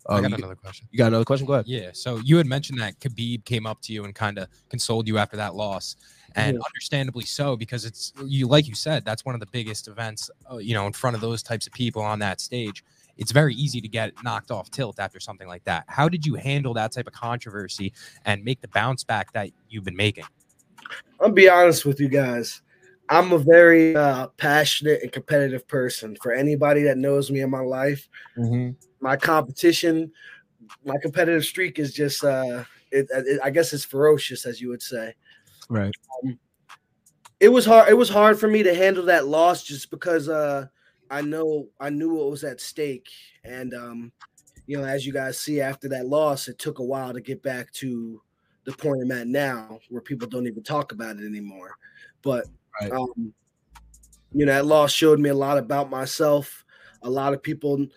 I 0.09 0.17
Um, 0.17 0.23
got 0.23 0.37
another 0.39 0.55
question. 0.55 0.87
you 0.91 0.97
got 0.97 1.07
another 1.07 1.23
question? 1.23 1.47
Go 1.47 1.53
ahead. 1.53 1.65
Yeah. 1.65 1.91
So 1.93 2.17
you 2.17 2.35
had 2.37 2.45
mentioned 2.45 2.79
that 2.81 2.99
Khabib 2.99 3.45
came 3.45 3.65
up 3.65 3.81
to 3.83 3.93
you 3.93 4.03
and 4.03 4.13
kind 4.13 4.37
of 4.37 4.49
consoled 4.69 5.07
you 5.07 5.17
after 5.17 5.37
that 5.37 5.55
loss, 5.55 5.95
and 6.35 6.57
Yeah. 6.57 6.63
understandably 6.65 7.23
so 7.23 7.55
because 7.55 7.85
it's 7.85 8.11
you 8.25 8.47
like 8.47 8.67
you 8.67 8.75
said 8.75 9.05
that's 9.05 9.23
one 9.23 9.33
of 9.33 9.39
the 9.39 9.47
biggest 9.47 9.87
events, 9.87 10.29
uh, 10.51 10.57
you 10.57 10.73
know, 10.73 10.85
in 10.85 10.93
front 10.93 11.15
of 11.15 11.21
those 11.21 11.41
types 11.41 11.65
of 11.65 11.73
people 11.73 12.01
on 12.01 12.19
that 12.19 12.41
stage. 12.41 12.83
It's 13.15 13.31
very 13.31 13.53
easy 13.53 13.79
to 13.79 13.87
get 13.87 14.11
knocked 14.23 14.49
off 14.51 14.71
tilt 14.71 14.99
after 14.99 15.19
something 15.19 15.47
like 15.47 15.63
that. 15.65 15.85
How 15.87 16.09
did 16.09 16.25
you 16.25 16.33
handle 16.33 16.73
that 16.73 16.91
type 16.91 17.05
of 17.07 17.13
controversy 17.13 17.93
and 18.25 18.43
make 18.43 18.59
the 18.59 18.67
bounce 18.69 19.03
back 19.03 19.31
that 19.33 19.51
you've 19.69 19.83
been 19.83 19.95
making? 19.95 20.25
I'll 21.19 21.29
be 21.29 21.49
honest 21.49 21.85
with 21.85 21.99
you 21.99 22.09
guys. 22.09 22.61
I'm 23.09 23.31
a 23.33 23.37
very 23.37 23.95
uh, 23.95 24.27
passionate 24.37 25.01
and 25.03 25.11
competitive 25.11 25.67
person. 25.67 26.15
For 26.21 26.31
anybody 26.31 26.83
that 26.83 26.97
knows 26.97 27.29
me 27.29 27.41
in 27.41 27.49
my 27.49 27.59
life, 27.59 28.07
my 28.99 29.17
competition, 29.17 30.11
my 30.85 30.95
competitive 31.01 31.45
streak 31.45 31.79
is 31.79 31.93
just, 31.93 32.23
uh, 32.23 32.63
it, 32.91 33.07
it, 33.11 33.39
I 33.43 33.49
guess 33.49 33.73
it's 33.73 33.85
ferocious, 33.85 34.45
as 34.45 34.61
you 34.61 34.69
would 34.69 34.81
say. 34.81 35.13
Right. 35.69 35.93
It 37.39 37.49
was 37.49 37.65
hard. 37.65 37.89
It 37.89 37.95
was 37.95 38.09
hard 38.09 38.39
for 38.39 38.47
me 38.47 38.63
to 38.63 38.73
handle 38.73 39.05
that 39.05 39.27
loss 39.27 39.63
just 39.63 39.91
because 39.91 40.29
uh, 40.29 40.67
I 41.09 41.21
know 41.21 41.67
I 41.79 41.89
knew 41.89 42.15
what 42.15 42.29
was 42.29 42.43
at 42.43 42.61
stake, 42.61 43.09
and 43.43 43.73
um, 43.73 44.11
you 44.65 44.77
know, 44.77 44.85
as 44.85 45.05
you 45.05 45.11
guys 45.11 45.37
see 45.39 45.59
after 45.59 45.89
that 45.89 46.07
loss, 46.07 46.47
it 46.47 46.57
took 46.57 46.79
a 46.79 46.83
while 46.83 47.11
to 47.13 47.19
get 47.19 47.43
back 47.43 47.71
to 47.73 48.21
the 48.65 48.73
point 48.73 49.01
I'm 49.01 49.11
at 49.11 49.27
now, 49.27 49.79
where 49.89 50.01
people 50.01 50.27
don't 50.27 50.47
even 50.47 50.63
talk 50.63 50.91
about 50.91 51.17
it 51.17 51.25
anymore. 51.25 51.77
But 52.21 52.47
Right. 52.81 52.91
um, 52.91 53.33
you 54.31 54.45
know, 54.45 54.53
that 54.53 54.65
loss 54.65 54.91
showed 54.91 55.19
me 55.19 55.29
a 55.29 55.35
lot 55.35 55.57
about 55.57 55.89
myself. 55.89 56.65
A 57.03 57.09
lot 57.09 57.33
of 57.33 57.43
people, 57.43 57.81
a 57.83 57.87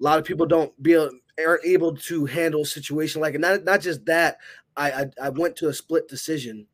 lot 0.00 0.18
of 0.18 0.24
people 0.24 0.46
don't 0.46 0.80
be 0.82 0.96
aren't 0.96 1.64
able 1.64 1.94
to 1.96 2.24
handle 2.26 2.64
situation 2.64 3.20
like 3.20 3.34
it. 3.34 3.40
Not 3.40 3.64
not 3.64 3.80
just 3.80 4.04
that. 4.06 4.38
I 4.76 4.92
I, 4.92 5.06
I 5.22 5.28
went 5.30 5.56
to 5.56 5.68
a 5.68 5.72
split 5.74 6.08
decision, 6.08 6.66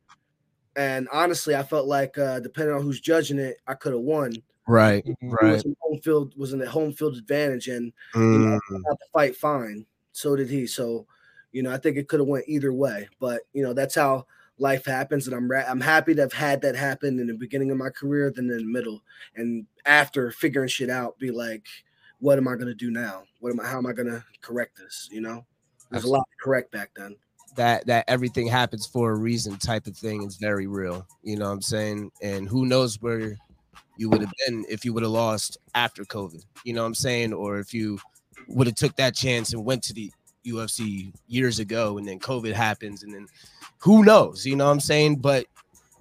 and 0.77 1.09
honestly, 1.13 1.55
I 1.55 1.63
felt 1.63 1.87
like 1.87 2.19
uh, 2.19 2.41
depending 2.41 2.75
on 2.75 2.83
who's 2.83 3.01
judging 3.01 3.39
it, 3.39 3.59
I 3.67 3.75
could 3.75 3.93
have 3.93 4.03
won. 4.03 4.43
Right. 4.67 5.05
Right. 5.23 5.55
was 5.55 5.65
in 5.65 5.77
home 5.81 6.01
field 6.01 6.35
was 6.37 6.53
in 6.53 6.59
the 6.59 6.71
home 6.71 6.93
field 6.93 7.17
advantage, 7.17 7.69
and 7.69 7.93
Mm, 8.15 8.59
got 8.85 8.99
the 8.99 9.07
fight 9.13 9.37
fine. 9.37 9.87
So 10.13 10.37
did 10.37 10.49
he. 10.49 10.67
So, 10.67 11.07
you 11.53 11.63
know, 11.63 11.73
I 11.73 11.77
think 11.79 11.97
it 11.97 12.09
could 12.09 12.21
have 12.21 12.29
went 12.29 12.49
either 12.49 12.73
way. 12.73 13.09
But 13.21 13.43
you 13.53 13.63
know, 13.63 13.73
that's 13.73 13.95
how 13.95 14.27
life 14.59 14.85
happens, 14.85 15.27
and 15.27 15.37
I'm 15.37 15.51
ra- 15.51 15.65
I'm 15.69 15.81
happy 15.81 16.15
to 16.15 16.21
have 16.23 16.33
had 16.33 16.61
that 16.63 16.77
happen 16.77 17.19
in 17.19 17.27
the 17.27 17.35
beginning 17.35 17.71
of 17.71 17.77
my 17.79 17.91
career, 17.91 18.31
than 18.31 18.51
in 18.51 18.59
the 18.59 18.65
middle, 18.65 19.03
and 19.37 19.67
after 19.87 20.31
figuring 20.31 20.69
shit 20.69 20.91
out, 20.91 21.19
be 21.19 21.31
like, 21.31 21.67
what 22.21 22.39
am 22.39 22.49
I 22.49 22.57
gonna 22.57 22.75
do 22.75 22.91
now? 22.91 23.25
What 23.41 23.53
am 23.53 23.61
I? 23.61 23.67
How 23.67 23.79
am 23.79 23.87
I 23.87 23.93
gonna 23.93 24.25
correct 24.41 24.79
this? 24.79 25.09
You 25.11 25.21
know, 25.21 25.45
there's 25.91 26.05
a 26.05 26.11
lot 26.11 26.21
to 26.21 26.45
correct 26.45 26.71
back 26.73 26.91
then. 26.97 27.17
that 27.57 27.87
that 27.87 28.05
everything 28.09 28.47
happens 28.47 28.87
for 28.87 29.11
a 29.11 29.15
reason 29.17 29.57
type 29.59 29.87
of 29.87 29.97
thing 29.97 30.23
is 30.25 30.37
very 30.37 30.67
real. 30.67 31.07
You 31.23 31.37
know 31.37 31.47
what 31.47 31.53
I'm 31.53 31.63
saying? 31.63 32.11
And 32.23 32.49
who 32.49 32.65
knows 32.67 33.01
where 33.03 33.37
you 33.99 34.09
would 34.09 34.21
have 34.23 34.33
been 34.47 34.65
if 34.71 34.85
you 34.85 34.93
would 34.95 35.03
have 35.03 35.13
lost 35.13 35.59
after 35.75 36.05
COVID. 36.05 36.45
You 36.65 36.73
know 36.73 36.81
what 36.83 36.87
I'm 36.89 36.95
saying? 36.95 37.33
Or 37.35 37.59
if 37.59 37.75
you 37.75 37.99
would 38.49 38.67
have 38.67 38.77
took 38.77 38.97
that 38.97 39.15
chance 39.15 39.53
and 39.53 39.65
went 39.65 39.83
to 39.85 39.93
the 39.93 40.11
UFC 40.45 41.13
years 41.29 41.59
ago 41.59 41.99
and 41.99 42.07
then 42.07 42.19
COVID 42.19 42.53
happens 42.53 43.03
and 43.03 43.15
then 43.15 43.27
who 43.79 44.05
knows? 44.05 44.47
You 44.47 44.57
know 44.57 44.67
what 44.67 44.73
I'm 44.73 44.81
saying? 44.81 45.17
But 45.17 45.47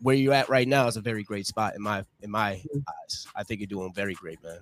where 0.02 0.16
you're 0.16 0.34
at 0.34 0.50
right 0.50 0.68
now 0.68 0.88
is 0.88 0.98
a 0.98 1.02
very 1.02 1.24
great 1.24 1.48
spot 1.48 1.76
in 1.76 1.82
my 1.82 2.04
in 2.22 2.32
my 2.32 2.62
eyes. 3.04 3.28
I 3.36 3.44
think 3.44 3.60
you're 3.60 3.68
doing 3.68 3.94
very 3.94 4.14
great, 4.14 4.44
man. 4.44 4.60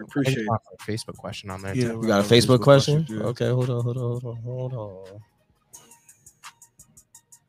I 0.00 0.04
appreciate 0.04 0.38
it. 0.38 0.48
A 0.48 0.76
Facebook 0.82 1.16
question 1.16 1.50
on 1.50 1.60
there. 1.62 1.74
Yeah, 1.74 1.88
too. 1.88 1.98
We 1.98 2.06
got 2.06 2.20
a 2.20 2.22
have 2.22 2.30
Facebook 2.30 2.62
question? 2.62 3.06
yeah. 3.08 3.20
Okay, 3.20 3.48
hold 3.48 3.68
on, 3.70 3.82
hold 3.82 3.96
on, 3.96 4.02
hold 4.02 4.24
on, 4.24 4.36
hold 4.42 4.74
on. 4.74 5.20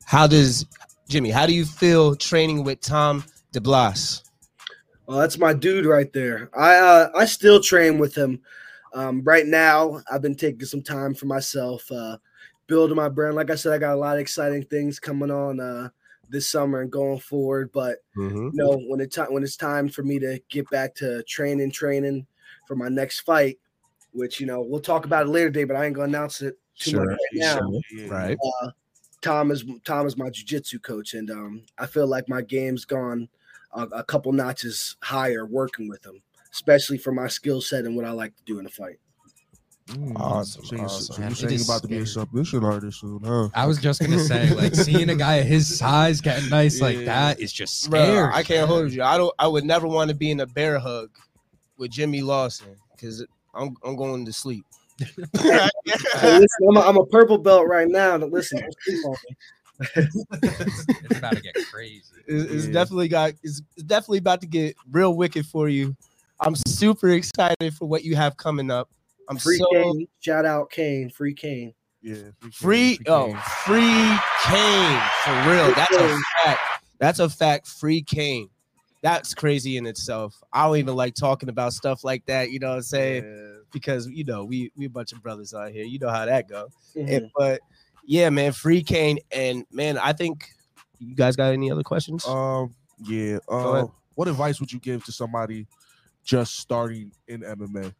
How 0.05 0.27
does 0.27 0.65
Jimmy? 1.07 1.31
How 1.31 1.45
do 1.45 1.53
you 1.53 1.65
feel 1.65 2.15
training 2.15 2.63
with 2.63 2.81
Tom 2.81 3.23
DeBlass? 3.53 4.23
Oh, 5.07 5.17
that's 5.19 5.37
my 5.37 5.53
dude 5.53 5.85
right 5.85 6.11
there. 6.13 6.49
I 6.57 6.75
uh, 6.75 7.09
I 7.15 7.25
still 7.25 7.59
train 7.61 7.97
with 7.97 8.15
him. 8.15 8.41
Um, 8.93 9.23
right 9.23 9.45
now, 9.45 10.01
I've 10.11 10.21
been 10.21 10.35
taking 10.35 10.65
some 10.65 10.81
time 10.81 11.13
for 11.13 11.25
myself, 11.25 11.91
uh, 11.91 12.17
building 12.67 12.95
my 12.95 13.09
brand. 13.09 13.35
Like 13.35 13.49
I 13.49 13.55
said, 13.55 13.73
I 13.73 13.77
got 13.77 13.95
a 13.95 13.99
lot 13.99 14.15
of 14.15 14.21
exciting 14.21 14.63
things 14.63 14.99
coming 14.99 15.31
on 15.31 15.59
uh, 15.59 15.89
this 16.29 16.49
summer 16.49 16.81
and 16.81 16.91
going 16.91 17.19
forward. 17.19 17.71
But 17.71 17.97
Mm-hmm. 18.15 18.35
you 18.35 18.51
know, 18.53 18.77
when 18.87 18.99
it 19.01 19.15
when 19.29 19.43
it's 19.43 19.57
time 19.57 19.89
for 19.89 20.03
me 20.03 20.19
to 20.19 20.39
get 20.49 20.69
back 20.69 20.93
to 20.95 21.23
training, 21.23 21.71
training 21.71 22.27
for 22.67 22.75
my 22.75 22.87
next 22.89 23.21
fight, 23.21 23.57
which 24.11 24.39
you 24.39 24.45
know 24.45 24.61
we'll 24.61 24.79
talk 24.79 25.05
about 25.05 25.25
it 25.25 25.29
later 25.29 25.49
day, 25.49 25.63
but 25.63 25.75
I 25.75 25.85
ain't 25.85 25.95
gonna 25.95 26.07
announce 26.07 26.41
it 26.41 26.57
too 26.77 26.99
much 26.99 27.07
right 27.07 27.17
now. 27.33 27.71
Right. 28.07 28.37
Uh, 28.61 28.69
Tom 29.21 29.51
is 29.51 29.65
Tom 29.85 30.05
is 30.05 30.17
my 30.17 30.29
jujitsu 30.29 30.81
coach, 30.81 31.13
and 31.15 31.31
um, 31.31 31.63
I 31.77 31.87
feel 31.87 32.05
like 32.07 32.29
my 32.29 32.41
game's 32.41 32.85
gone 32.85 33.29
a, 33.73 33.83
a 33.83 34.03
couple 34.03 34.31
notches 34.31 34.97
higher 35.01 35.45
working 35.45 35.87
with 35.87 36.05
him, 36.05 36.21
especially 36.53 36.97
for 36.97 37.11
my 37.11 37.27
skill 37.27 37.61
set 37.61 37.85
and 37.85 37.95
what 37.95 38.05
I 38.05 38.11
like 38.11 38.35
to 38.37 38.43
do 38.45 38.59
in 38.59 38.65
a 38.65 38.69
fight. 38.69 38.97
Mm, 39.87 40.17
Awesome, 40.17 40.63
So, 40.63 40.77
awesome. 40.77 41.15
so 41.15 41.21
you 41.21 41.27
it 41.27 41.35
saying 41.35 41.61
about 41.65 41.81
to 41.81 41.87
be 41.89 41.97
a 41.97 42.05
submission 42.05 42.63
artist 42.63 43.01
soon, 43.01 43.19
huh? 43.23 43.49
I 43.53 43.65
was 43.65 43.79
just 43.79 43.99
gonna 43.99 44.19
say, 44.19 44.53
like 44.55 44.73
seeing 44.75 45.09
a 45.09 45.15
guy 45.15 45.35
of 45.35 45.47
his 45.47 45.77
size 45.77 46.21
getting 46.21 46.49
nice 46.49 46.79
like 46.79 47.03
that 47.05 47.41
is 47.41 47.51
just 47.51 47.89
Bro, 47.89 47.99
scary. 47.99 48.29
I 48.33 48.43
can't 48.43 48.69
hold 48.69 48.91
you. 48.93 49.03
I 49.03 49.17
don't. 49.17 49.33
I 49.37 49.47
would 49.47 49.65
never 49.65 49.87
want 49.87 50.09
to 50.09 50.15
be 50.15 50.31
in 50.31 50.39
a 50.39 50.47
bear 50.47 50.79
hug 50.79 51.09
with 51.77 51.91
Jimmy 51.91 52.21
Lawson 52.21 52.77
because 52.95 53.25
I'm 53.53 53.75
I'm 53.83 53.95
going 53.97 54.25
to 54.25 54.33
sleep. 54.33 54.65
Hey, 56.15 56.31
listen, 56.31 56.67
I'm, 56.69 56.77
a, 56.77 56.81
I'm 56.81 56.97
a 56.97 57.05
purple 57.07 57.37
belt 57.39 57.67
right 57.67 57.87
now. 57.87 58.17
But 58.17 58.31
listen, 58.31 58.59
don't 58.61 58.75
sleep 58.83 59.03
on 59.05 59.15
me. 59.27 59.35
it's 61.03 61.17
about 61.17 61.35
to 61.35 61.41
get 61.41 61.55
crazy. 61.71 62.03
It's, 62.27 62.51
it's 62.51 62.65
Yeah. 62.67 62.71
definitely 62.71 63.07
got. 63.09 63.33
It's, 63.43 63.61
it's 63.75 63.83
definitely 63.83 64.19
about 64.19 64.41
to 64.41 64.47
get 64.47 64.75
real 64.91 65.15
wicked 65.15 65.45
for 65.47 65.67
you. 65.67 65.95
I'm 66.39 66.55
super 66.67 67.09
excited 67.09 67.73
for 67.73 67.87
what 67.87 68.03
you 68.03 68.15
have 68.15 68.37
coming 68.37 68.71
up. 68.71 68.89
I'm 69.29 69.37
Free 69.37 69.57
so 69.57 69.65
Cain. 69.71 70.07
Shout 70.19 70.45
out 70.45 70.69
Cain. 70.69 71.09
Free 71.09 71.33
Cain. 71.33 71.73
Yeah. 72.01 72.31
free. 72.51 72.99
Oh, 73.07 73.27
Cain. 73.27 73.37
free 73.65 74.17
Cain 74.43 75.01
for 75.23 75.49
real. 75.49 75.73
That's 75.73 75.95
a 75.95 76.19
fact. 76.43 76.61
That's 76.99 77.19
a 77.19 77.29
fact. 77.29 77.67
Free 77.67 78.01
Cain. 78.01 78.49
That's 79.01 79.33
crazy 79.33 79.77
in 79.77 79.85
itself. 79.85 80.35
I 80.51 80.65
don't 80.65 80.77
even 80.77 80.95
like 80.95 81.13
talking 81.15 81.49
about 81.49 81.73
stuff 81.73 82.03
like 82.03 82.25
that. 82.25 82.51
You 82.51 82.59
know 82.59 82.69
what 82.69 82.75
I'm 82.75 82.81
saying? 82.83 83.23
Yeah. 83.23 83.59
Because 83.71 84.07
you 84.07 84.23
know 84.25 84.43
we 84.45 84.71
we 84.75 84.85
a 84.85 84.89
bunch 84.89 85.13
of 85.13 85.21
brothers 85.23 85.53
out 85.53 85.71
here. 85.71 85.85
You 85.85 85.99
know 85.99 86.09
how 86.09 86.25
that 86.25 86.49
go. 86.49 86.67
Mhm. 86.95 87.17
And- 87.17 87.31
but 87.35 87.61
yeah, 88.05 88.29
man, 88.29 88.51
free 88.51 88.83
Cain 88.83 89.19
and 89.31 89.65
man, 89.71 89.97
I 89.97 90.11
think 90.13 90.49
you 90.99 91.15
guys 91.15 91.35
got 91.37 91.53
any 91.53 91.71
other 91.71 91.83
questions? 91.83 92.25
Um. 92.27 92.75
Yeah. 93.05 93.39
Uh, 93.47 93.87
what 94.15 94.27
advice 94.27 94.59
would 94.59 94.71
you 94.71 94.79
give 94.79 95.03
to 95.05 95.11
somebody 95.11 95.67
just 96.23 96.59
starting 96.59 97.11
in 97.27 97.41
MMA? 97.41 97.93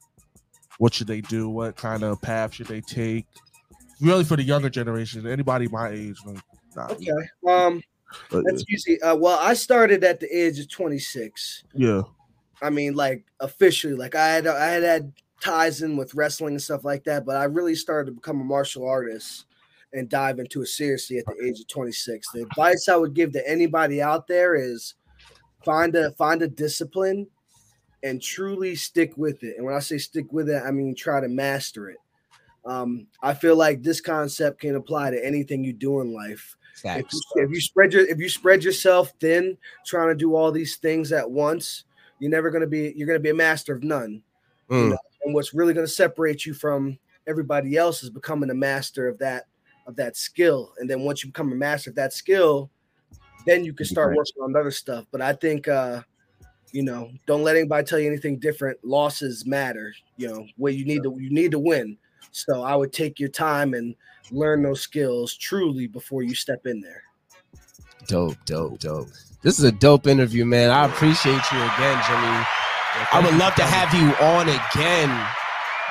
What 0.78 0.94
should 0.94 1.08
they 1.08 1.22
do? 1.22 1.50
What 1.50 1.76
kind 1.76 2.04
of 2.04 2.22
path 2.22 2.54
should 2.54 2.68
they 2.68 2.82
take? 2.82 3.26
Really, 4.02 4.24
for 4.24 4.36
the 4.36 4.44
younger 4.44 4.70
generation, 4.70 5.28
anybody 5.28 5.68
my 5.68 5.90
age, 5.90 6.18
like, 6.26 6.40
nah, 6.76 6.88
Okay. 6.88 7.12
Um, 7.48 7.82
but, 8.30 8.44
that's 8.46 8.64
usually. 8.68 9.02
Uh, 9.02 9.16
well, 9.16 9.40
I 9.40 9.54
started 9.54 10.04
at 10.04 10.20
the 10.20 10.28
age 10.36 10.60
of 10.60 10.70
26. 10.70 11.64
yeah. 11.74 12.02
I 12.62 12.70
mean, 12.70 12.94
like 12.94 13.26
officially, 13.42 13.94
like 13.94 14.16
I 14.16 14.28
had 14.28 14.48
I 14.48 14.68
had 14.68 14.84
had 14.84 15.12
ties 15.42 15.82
in 15.82 15.98
with 15.98 16.16
wrestling 16.16 16.54
and 16.54 16.62
stuff 16.62 16.86
like 16.86 17.04
that, 17.04 17.26
but 17.26 17.36
I 17.36 17.44
really 17.44 17.76
started 17.76 18.06
to 18.06 18.16
become 18.16 18.40
a 18.40 18.46
martial 18.46 18.88
artist 18.88 19.46
and 19.92 20.08
dive 20.08 20.40
into 20.40 20.62
it 20.62 20.68
seriously 20.68 21.18
at 21.18 21.26
the 21.26 21.46
age 21.46 21.60
of 21.60 21.68
26. 21.68 22.32
The 22.32 22.44
advice 22.44 22.88
I 22.88 22.96
would 22.96 23.14
give 23.14 23.34
to 23.34 23.50
anybody 23.50 24.02
out 24.02 24.28
there 24.28 24.56
is 24.56 24.96
find 25.66 25.94
a 25.96 26.12
find 26.12 26.42
a 26.42 26.48
discipline 26.48 27.28
and 28.04 28.22
truly 28.22 28.76
stick 28.76 29.14
with 29.18 29.44
it. 29.44 29.56
And 29.58 29.66
when 29.66 29.76
I 29.76 29.80
say 29.80 29.98
stick 29.98 30.32
with 30.32 30.50
it, 30.50 30.62
I 30.66 30.72
mean 30.72 30.94
try 30.96 31.22
to 31.22 31.28
master 31.28 31.90
it. 31.90 31.98
Um, 32.66 33.08
I 33.22 33.34
feel 33.34 33.56
like 33.58 33.82
this 33.84 34.00
concept 34.02 34.62
can 34.62 34.76
apply 34.76 35.12
to 35.12 35.26
anything 35.26 35.64
you 35.64 35.74
do 35.74 36.00
in 36.02 36.14
life 36.14 36.56
if 37.00 37.14
you, 37.14 37.20
if 37.44 37.50
you 37.52 37.62
spread 37.62 37.94
your 37.94 38.06
if 38.08 38.18
you 38.20 38.30
spread 38.30 38.64
yourself 38.64 39.14
thin 39.20 39.58
trying 39.86 40.10
to 40.10 40.16
do 40.16 40.36
all 40.36 40.52
these 40.52 40.78
things 40.78 41.12
at 41.12 41.30
once 41.30 41.84
you're 42.20 42.32
never 42.32 42.50
going 42.50 42.62
to 42.62 42.68
be 42.68 42.94
you're 42.96 43.06
going 43.06 43.20
to 43.20 43.24
be 43.24 43.30
a 43.30 43.34
master 43.34 43.74
of 43.74 43.84
none 43.84 44.22
Mm. 44.70 44.96
and 45.24 45.34
what's 45.36 45.54
really 45.54 45.74
going 45.74 45.86
to 45.86 45.92
separate 45.92 46.46
you 46.46 46.54
from 46.54 46.98
everybody 47.28 47.76
else 47.76 48.02
is 48.02 48.10
becoming 48.10 48.50
a 48.50 48.56
master 48.56 49.08
of 49.10 49.18
that 49.20 49.44
of 49.86 49.96
that 49.98 50.16
skill 50.16 50.74
and 50.80 50.90
then 50.90 51.02
once 51.02 51.22
you 51.24 51.30
become 51.30 51.52
a 51.52 51.56
master 51.56 51.90
of 51.90 51.96
that 51.98 52.14
skill 52.14 52.72
then 53.46 53.64
you 53.66 53.74
can 53.74 53.86
start 53.86 54.16
working 54.16 54.42
on 54.42 54.56
other 54.56 54.72
stuff 54.72 55.06
but 55.12 55.22
i 55.22 55.34
think 55.34 55.68
uh 55.68 56.02
you 56.74 56.84
know 56.84 57.10
don't 57.28 57.44
let 57.44 57.56
anybody 57.56 57.86
tell 57.86 58.00
you 58.00 58.08
anything 58.08 58.38
different 58.38 58.78
losses 58.84 59.46
matter 59.46 59.94
you 60.18 60.28
know 60.28 60.46
where 60.58 60.74
you 60.74 60.84
need 60.84 61.02
to 61.04 61.16
you 61.20 61.30
need 61.30 61.52
to 61.52 61.60
win 61.60 61.98
so 62.32 62.64
i 62.64 62.76
would 62.76 62.92
take 62.92 63.20
your 63.20 63.30
time 63.30 63.74
and 63.74 63.96
learn 64.32 64.62
those 64.62 64.82
skills 64.82 65.36
truly 65.36 65.88
before 65.88 66.24
you 66.24 66.36
step 66.36 66.66
in 66.66 66.82
there 66.82 67.04
Dope, 68.08 68.36
dope, 68.46 68.80
dope. 68.80 69.08
This 69.44 69.60
is 69.60 69.64
a 69.66 69.72
dope 69.72 70.08
interview, 70.08 70.46
man. 70.46 70.70
I 70.72 70.86
appreciate 70.86 71.32
you 71.52 71.58
again, 71.58 72.04
Jimmy. 72.06 72.46
I 73.12 73.22
would 73.24 73.36
love 73.36 73.56
to 73.56 73.64
have 73.64 73.94
you 73.94 74.14
on 74.26 74.50
again. 74.50 75.28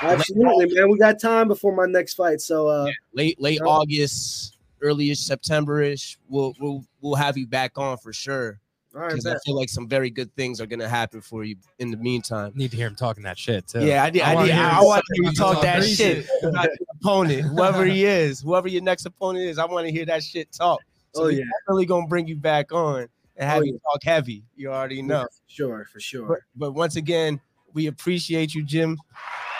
Absolutely, 0.03 0.75
man. 0.75 0.91
We 0.91 0.99
got 0.99 1.21
time 1.21 1.49
before 1.49 1.75
my 1.75 1.87
next 1.87 2.15
fight, 2.15 2.41
so 2.41 2.69
uh, 2.69 2.91
Late, 3.15 3.41
late 3.41 3.61
Yeah. 3.63 3.71
August, 3.71 4.59
early 4.81 5.15
September-ish. 5.15 6.19
We'll 6.29 6.55
we'll 6.61 6.85
we'll 7.01 7.15
have 7.15 7.39
you 7.39 7.47
back 7.47 7.79
on 7.79 7.97
for 7.99 8.13
sure. 8.13 8.61
All 8.95 9.01
right, 9.01 9.11
Because 9.11 9.27
I 9.27 9.37
feel 9.45 9.57
like 9.57 9.69
some 9.69 9.89
very 9.89 10.11
good 10.11 10.35
things 10.37 10.61
are 10.61 10.67
gonna 10.67 10.89
happen 10.89 11.21
for 11.21 11.45
you 11.45 11.57
in 11.79 11.91
the 11.91 11.97
meantime. 11.97 12.53
Need 12.55 12.73
to 12.73 12.77
hear 12.77 12.87
him 12.87 12.95
talking 12.95 13.23
that 13.25 13.39
shit 13.39 13.67
too. 13.67 13.85
Yeah, 13.85 14.05
I 14.05 14.11
did. 14.11 14.23
I, 14.23 14.35
wanna 14.35 14.47
did. 14.49 14.55
hear 14.55 14.65
I, 14.65 14.79
him 14.79 14.85
want 14.85 15.03
to 15.07 15.15
hear 15.15 15.31
you 15.31 15.37
talk 15.37 15.55
talk 15.55 15.63
that 15.63 15.85
shit 15.85 16.27
about 16.43 16.65
your 16.67 16.77
opponent, 17.01 17.43
whoever 17.43 17.85
he 17.85 18.05
is, 18.05 18.41
whoever 18.41 18.69
your 18.69 18.83
next 18.83 19.07
opponent 19.07 19.45
is. 19.47 19.59
I 19.59 19.65
want 19.65 19.87
to 19.87 19.93
hear 19.93 20.05
that 20.07 20.23
shit 20.23 20.53
talk. 20.53 20.81
So 21.15 21.25
Oh 21.25 21.29
yeah, 21.29 21.45
definitely 21.67 21.87
gonna 21.87 22.07
bring 22.07 22.27
you 22.27 22.37
back 22.37 22.73
on 22.73 23.09
and 23.37 23.49
have 23.49 23.63
Oh, 23.63 23.65
you 23.65 23.79
talk 23.91 24.03
heavy. 24.03 24.45
You 24.57 24.73
already 24.73 25.03
know. 25.03 25.23
for 25.23 25.31
sure, 25.47 25.87
for 25.93 26.01
sure. 26.01 26.27
But, 26.29 26.39
but 26.57 26.73
once 26.73 26.97
again, 26.97 27.41
we 27.73 27.87
appreciate 27.87 28.55
you, 28.55 28.63
Jim. 28.63 28.99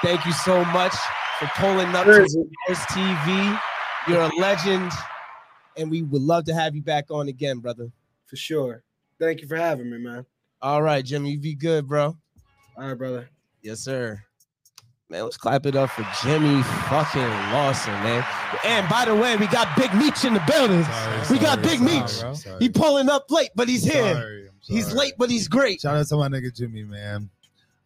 Thank 0.03 0.25
you 0.27 0.33
so 0.33 0.65
much 0.67 0.95
for 1.39 1.47
pulling 1.57 1.89
up 1.95 2.05
to 2.07 2.13
Jersey. 2.13 2.43
Sports 2.67 2.93
TV. 2.93 3.61
You're 4.09 4.21
a 4.23 4.35
legend, 4.37 4.91
and 5.77 5.91
we 5.91 6.03
would 6.03 6.23
love 6.23 6.45
to 6.47 6.55
have 6.55 6.75
you 6.75 6.83
back 6.83 7.11
on 7.11 7.29
again, 7.29 7.59
brother. 7.61 7.91
for 8.27 8.37
sure. 8.37 8.83
Thank 9.23 9.41
you 9.41 9.47
for 9.47 9.55
having 9.57 9.89
me, 9.89 9.99
man. 9.99 10.27
All 10.61 10.83
right, 10.83 11.05
Jimmy, 11.05 11.31
you 11.31 11.39
be 11.39 11.55
good, 11.55 11.87
bro. 11.87 12.17
All 12.77 12.89
right, 12.89 12.95
brother. 12.99 13.29
Yes, 13.63 13.79
sir. 13.79 14.21
Man, 15.09 15.23
let's 15.23 15.37
clap 15.37 15.65
it 15.67 15.77
up 15.77 15.91
for 15.91 16.05
Jimmy 16.25 16.61
fucking 16.89 17.23
Lawson, 17.53 17.93
man. 18.03 18.25
And 18.65 18.89
by 18.89 19.05
the 19.05 19.15
way, 19.15 19.37
we 19.37 19.47
got 19.47 19.77
Big 19.77 19.95
Meech 19.95 20.25
in 20.25 20.35
the 20.35 20.43
building. 20.49 20.83
Sorry, 20.83 21.23
we 21.31 21.39
got 21.39 21.63
Big 21.63 21.79
sorry, 21.79 22.01
Meech. 22.01 22.09
Sorry. 22.39 22.57
He 22.59 22.69
pulling 22.69 23.09
up 23.09 23.31
late, 23.31 23.51
but 23.55 23.69
he's 23.69 23.85
here. 23.85 24.49
I'm 24.49 24.49
He's 24.75 24.87
sorry. 24.87 24.99
late, 24.99 25.15
but 25.19 25.31
he's 25.31 25.47
great. 25.47 25.81
Shout 25.83 25.97
out 25.97 26.07
to 26.09 26.17
my 26.17 26.27
nigga 26.29 26.53
Jimmy, 26.57 26.83
man. 26.83 27.31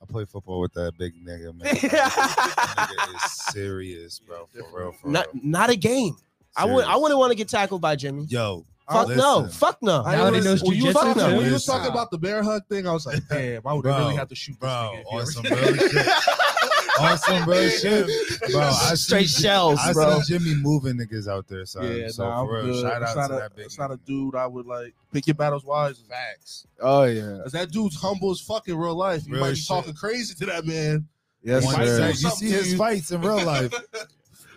I 0.01 0.07
play 0.07 0.25
football 0.25 0.61
with 0.61 0.73
that 0.75 0.97
big 0.97 1.13
nigga, 1.23 1.53
man. 1.55 1.75
That 1.91 2.89
nigga 2.97 3.15
is 3.17 3.33
serious, 3.53 4.21
bro. 4.21 4.49
For 4.55 4.79
real, 4.79 4.93
for 4.93 5.09
Not 5.09 5.27
real. 5.35 5.43
not 5.45 5.69
a 5.71 5.77
game. 5.77 6.17
I 6.57 6.65
would 6.65 6.85
I 6.87 6.97
wouldn't 6.97 7.19
want 7.19 7.33
to 7.33 7.37
get 7.37 7.49
tackled 7.51 7.81
by 7.83 7.97
Jimmy. 7.97 8.25
Yo, 8.29 8.65
Fuck 8.91 9.09
no. 9.09 9.49
Fuck 9.49 9.79
no. 9.83 10.03
I 10.05 10.17
Now 10.17 10.31
that 10.31 10.35
he 10.35 10.41
when 10.41 10.45
you, 10.45 10.51
was 10.51 10.63
jujitsu 10.63 10.93
talking, 10.93 11.15
too. 11.15 11.37
when 11.37 11.47
you 11.47 11.53
was 11.53 11.65
talking 11.65 11.91
about 11.91 12.11
the 12.11 12.19
bear 12.19 12.43
hug 12.43 12.63
thing, 12.69 12.87
I 12.87 12.93
was 12.93 13.05
like, 13.07 13.21
damn, 13.29 13.67
I 13.67 13.73
would 13.73 13.83
Bro, 13.83 13.99
really 13.99 14.17
have 14.17 14.29
to 14.29 14.35
shoot 14.35 14.53
this 14.53 14.59
bro, 14.61 14.69
nigga 14.95 15.01
if 15.01 15.07
he 15.07 15.17
on 15.17 15.23
ever- 15.23 15.31
some 15.31 15.45
real 15.45 15.77
shit. 15.91 16.07
on 17.01 17.19
some 17.19 17.49
real 17.49 17.69
shit, 17.71 18.53
bro. 18.53 18.61
I 18.63 18.95
Straight 18.95 19.29
see, 19.29 19.43
shells, 19.43 19.79
I 19.83 19.93
bro. 19.93 20.21
see 20.21 20.39
Jimmy 20.39 20.55
moving 20.55 20.97
niggas 20.99 21.27
out 21.29 21.47
there, 21.49 21.67
son. 21.67 21.85
Yeah, 21.97 22.09
so 22.09 22.25
nah, 22.29 22.41
I'm 22.43 22.47
for 22.47 22.55
real, 22.55 22.67
good. 22.67 22.83
shout 22.83 23.01
That's 23.01 23.11
out 23.13 23.17
not 23.17 23.29
to 23.29 23.35
a, 23.35 23.39
that 23.41 23.57
big. 23.57 23.65
That's 23.65 23.79
not 23.79 23.91
a 23.91 23.95
nigga. 23.97 24.05
dude 24.07 24.35
I 24.37 24.47
would 24.47 24.67
like 24.67 24.95
pick 25.13 25.27
your 25.27 25.35
battles 25.35 25.65
wise. 25.65 25.99
Facts. 26.09 26.67
Oh 26.81 27.03
yeah. 27.05 27.39
Cause 27.43 27.53
that 27.53 27.71
dude's 27.73 27.97
humble 27.97 28.31
as 28.31 28.41
fuck 28.41 28.69
in 28.69 28.77
real 28.77 28.95
life. 28.95 29.27
You 29.27 29.33
Real 29.35 29.41
might 29.43 29.51
be 29.51 29.57
shit. 29.57 29.69
talking 29.69 29.95
crazy 29.95 30.35
to 30.37 30.47
that 30.47 30.65
man. 30.65 31.07
Yes, 31.43 31.65
One 31.65 31.75
sir. 31.75 32.13
second. 32.13 32.21
You 32.23 32.31
see 32.31 32.51
his 32.51 32.73
you. 32.73 32.79
fights 32.79 33.11
in 33.11 33.21
real 33.21 33.45
life. 33.45 33.73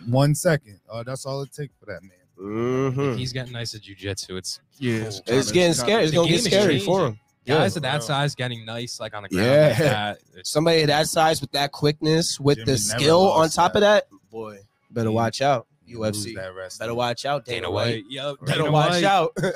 One 0.06 0.34
second. 0.34 0.80
Oh, 0.88 1.02
that's 1.02 1.26
all 1.26 1.42
it 1.42 1.52
takes 1.52 1.74
for 1.78 1.86
that 1.86 2.02
man. 2.02 2.12
Mhm. 2.40 3.12
If 3.12 3.18
he's 3.18 3.32
getting 3.32 3.52
nice 3.52 3.74
at 3.74 3.82
jujitsu, 3.82 4.38
it's 4.38 4.60
Yeah, 4.78 4.94
It's 5.02 5.20
It's 5.26 5.52
getting 5.52 5.74
scary. 5.74 6.04
It's 6.04 6.12
The 6.12 6.16
gonna 6.16 6.28
get 6.28 6.36
game 6.36 6.46
is 6.46 6.52
scary 6.52 6.78
for 6.80 6.98
changing. 7.00 7.06
him. 7.14 7.20
Yeah. 7.46 7.58
guys 7.58 7.72
of 7.72 7.74
for 7.74 7.80
that 7.80 7.92
real. 7.94 8.00
size 8.02 8.34
getting 8.34 8.64
nice 8.64 9.00
like 9.00 9.14
on 9.14 9.22
the 9.24 9.28
ground 9.28 9.46
Yeah. 9.46 9.66
like 9.68 9.78
that. 9.78 10.18
Somebody 10.46 10.84
that 10.84 11.06
size 11.08 11.40
with 11.40 11.50
that 11.52 11.72
quickness, 11.72 12.38
with 12.38 12.58
Jimmy 12.58 12.72
the 12.72 12.78
skill 12.78 13.30
on 13.32 13.40
lost 13.40 13.56
top 13.56 13.74
of 13.74 13.80
that. 13.80 14.08
that, 14.10 14.30
boy, 14.30 14.58
better 14.90 15.08
He- 15.10 15.14
watch 15.14 15.40
out. 15.42 15.66
UFC. 15.88 16.34
Better 16.78 16.94
watch 16.94 17.24
out, 17.24 17.44
Dana, 17.44 17.62
Dana 17.62 17.70
White. 17.72 17.86
White. 17.94 18.04
Yep. 18.10 18.36
Better 18.42 18.58
Dana 18.60 18.70
watch 18.70 19.02
out. 19.02 19.32
Get 19.36 19.52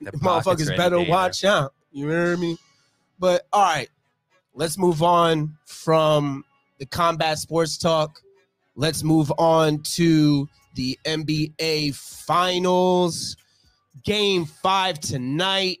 the 0.00 0.10
Motherfuckers 0.20 0.66
ready, 0.66 0.76
better 0.76 0.96
Dana. 0.96 1.10
watch 1.10 1.44
out. 1.44 1.72
You 1.92 2.08
hear 2.08 2.36
me? 2.36 2.58
But 3.20 3.46
all 3.52 3.62
right, 3.62 3.88
let's 4.54 4.76
move 4.76 5.02
on 5.04 5.56
from 5.66 6.44
the 6.78 6.86
combat 6.86 7.38
sports 7.38 7.78
talk. 7.78 8.20
Let's 8.74 9.04
move 9.04 9.32
on 9.38 9.82
to 9.94 10.48
the 10.76 10.98
NBA 11.04 11.94
finals. 11.94 13.36
Game 14.04 14.44
five 14.44 15.00
tonight. 15.00 15.78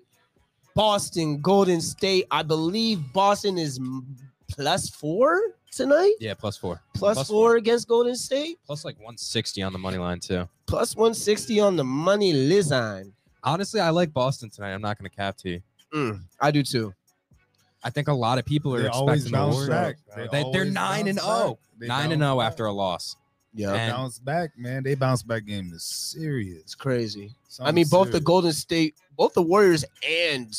Boston, 0.74 1.40
Golden 1.40 1.80
State. 1.80 2.26
I 2.30 2.42
believe 2.42 3.00
Boston 3.12 3.56
is 3.56 3.80
plus 4.50 4.90
four 4.90 5.40
tonight. 5.72 6.12
Yeah, 6.20 6.34
plus 6.34 6.56
four. 6.56 6.82
Plus, 6.94 7.14
Plus 7.16 7.28
four 7.28 7.56
against 7.56 7.88
Golden 7.88 8.14
State. 8.16 8.58
Plus 8.66 8.84
like 8.84 8.96
160 8.96 9.62
on 9.62 9.72
the 9.72 9.78
money 9.78 9.96
line 9.98 10.20
too. 10.20 10.48
Plus 10.66 10.96
160 10.96 11.60
on 11.60 11.76
the 11.76 11.84
money 11.84 12.32
line. 12.32 13.12
Honestly, 13.42 13.80
I 13.80 13.90
like 13.90 14.12
Boston 14.12 14.50
tonight. 14.50 14.72
I'm 14.74 14.82
not 14.82 14.98
going 14.98 15.08
to 15.08 15.16
cap 15.16 15.36
to 15.38 15.50
you. 15.50 15.62
Mm, 15.94 16.20
I 16.40 16.50
do 16.50 16.62
too. 16.62 16.92
I 17.84 17.90
think 17.90 18.08
a 18.08 18.12
lot 18.12 18.38
of 18.38 18.44
people 18.44 18.74
are 18.74 18.80
They 18.82 18.88
expecting 18.88 19.32
the 19.32 19.46
Warriors. 19.46 19.68
back. 19.68 19.96
They, 20.16 20.26
They 20.42 20.50
they're 20.52 20.64
nine 20.64 21.06
and 21.06 21.16
bounce 21.18 21.28
zero. 21.28 21.58
Nine 21.78 22.10
and 22.12 22.20
zero 22.20 22.40
after 22.40 22.66
a 22.66 22.72
loss. 22.72 23.16
Yeah, 23.56 23.72
And- 23.72 23.92
bounce 23.92 24.18
back, 24.18 24.56
man. 24.58 24.82
They 24.82 24.94
bounce 24.94 25.22
back 25.22 25.46
game 25.46 25.72
is 25.74 25.82
serious. 25.82 26.60
it's 26.60 26.74
crazy. 26.74 27.30
I 27.32 27.34
Something 27.48 27.74
mean, 27.74 27.88
both 27.88 28.12
the. 28.12 28.20
Golden 28.20 28.52
State, 28.52 28.94
both 29.16 29.32
the 29.34 29.42
Warriors 29.42 29.84
and 30.06 30.54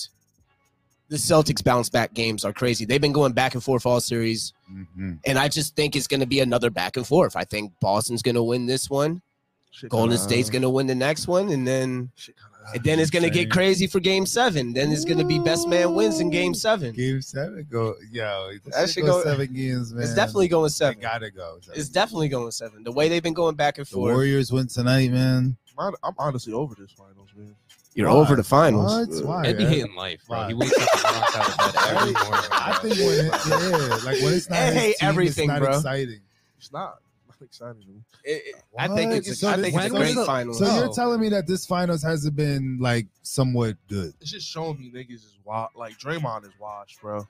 the 1.09 1.15
Celtics 1.17 1.63
bounce 1.63 1.89
back 1.89 2.13
games 2.13 2.43
are 2.43 2.51
crazy. 2.51 2.83
They've 2.85 2.99
been 2.99 3.13
going 3.13 3.33
back 3.33 3.53
and 3.53 3.63
forth 3.63 3.85
all 3.85 4.01
series, 4.01 4.51
Mhm. 4.69 5.19
and 5.25 5.37
I 5.39 5.47
just 5.47 5.75
think 5.75 5.95
it's 5.95 6.07
going 6.07 6.19
to 6.21 6.25
be 6.25 6.39
another 6.39 6.69
back 6.69 6.97
and 6.97 7.05
forth. 7.07 7.35
I 7.35 7.43
think 7.45 7.71
Boston's 7.79 8.21
going 8.23 8.35
to 8.35 8.43
win 8.43 8.65
this 8.65 8.89
one. 8.89 9.21
Shit 9.71 9.89
Golden 9.91 10.17
State's 10.17 10.49
going 10.49 10.63
to 10.63 10.69
win 10.69 10.87
the 10.87 10.95
next 10.95 11.27
one, 11.27 11.49
and 11.49 11.67
then 11.67 12.09
shit 12.15 12.35
kinda- 12.35 12.56
and 12.73 12.83
then 12.83 12.99
it's 12.99 13.09
going 13.09 13.23
to 13.23 13.29
get 13.29 13.49
crazy 13.51 13.87
for 13.87 13.99
Game 13.99 14.25
Seven. 14.25 14.73
Then 14.73 14.91
it's 14.91 15.05
going 15.05 15.17
to 15.17 15.23
be 15.25 15.39
best 15.39 15.67
man 15.67 15.93
wins 15.95 16.19
in 16.19 16.29
Game 16.29 16.53
Seven. 16.53 16.93
Game 16.93 17.21
seven 17.21 17.65
go, 17.69 17.95
yo. 18.11 18.51
That 18.65 18.73
That 18.73 18.79
should 18.81 18.89
should 18.89 19.05
go- 19.05 19.23
go 19.23 19.29
seven 19.29 19.53
games, 19.53 19.93
man. 19.93 20.03
It's 20.03 20.13
definitely 20.13 20.47
going 20.49 20.63
They 20.65 20.69
seven. 20.69 20.99
gotta 21.01 21.31
go. 21.31 21.59
It's 21.73 21.89
definitely 21.89 22.29
going 22.29 22.51
seven. 22.51 22.83
The 22.83 22.91
way 22.91 23.09
they've 23.09 23.23
been 23.23 23.33
going 23.33 23.55
back 23.55 23.77
and 23.77 23.87
The 23.87 23.91
forth. 23.91 24.13
Warriors 24.13 24.51
win 24.51 24.67
tonight, 24.67 25.11
man. 25.11 25.55
I'm 25.79 25.93
I'm 26.03 26.13
honestly 26.17 26.53
over 26.53 26.73
this 26.75 26.91
finals, 26.91 27.29
man. 27.35 27.55
You're 27.93 28.09
Why? 28.09 28.15
over 28.15 28.35
the 28.35 28.43
finals. 28.43 29.07
What? 29.07 29.25
Why? 29.25 29.47
Ed 29.47 29.57
be 29.57 29.65
hating 29.65 29.95
life, 29.95 30.21
bro. 30.27 30.39
Why? 30.39 30.47
He 30.49 30.53
wakes 30.53 30.73
up 30.77 30.87
and 31.05 31.15
walks 31.21 31.35
out 31.35 31.49
of 31.49 31.73
bed 31.73 31.83
every 31.97 32.13
morning. 32.13 32.49
I 32.51 32.79
think 32.81 32.95
when 32.95 33.25
it, 33.25 33.31
yeah, 33.47 33.95
like 34.05 34.21
when 34.21 34.33
it's 34.33 34.49
not 34.51 34.57
Ed 34.59 34.73
his 34.73 34.81
hate 34.81 34.95
team, 34.97 35.09
everything, 35.09 35.49
it's 35.49 35.59
not 35.59 35.59
bro. 35.61 35.75
exciting. 35.77 36.19
It's 36.59 36.71
not. 36.71 36.97
Not 37.39 37.45
exciting 37.45 37.81
to. 37.83 38.29
It- 38.31 38.43
it- 38.47 38.55
I 38.77 38.87
think 38.87 39.13
it's. 39.13 39.27
A, 39.29 39.35
So 39.35 39.49
I 39.49 39.55
think 39.61 39.75
it's 39.75 39.85
a 39.85 39.89
great 39.89 40.15
the- 40.15 40.25
finals. 40.25 40.59
So 40.59 40.65
No. 40.65 40.79
you're 40.79 40.93
telling 40.93 41.19
me 41.19 41.29
that 41.29 41.47
this 41.47 41.65
finals 41.65 42.01
hasn't 42.03 42.35
been 42.35 42.77
like 42.79 43.07
somewhat 43.23 43.77
good? 43.87 44.13
It's 44.21 44.31
just 44.31 44.47
showing 44.47 44.79
me 44.79 44.91
niggas 44.91 45.15
is 45.25 45.37
wild. 45.45 45.69
Like 45.75 45.97
Draymond 45.99 46.45
is 46.45 46.51
washed, 46.59 47.01
bro. 47.01 47.27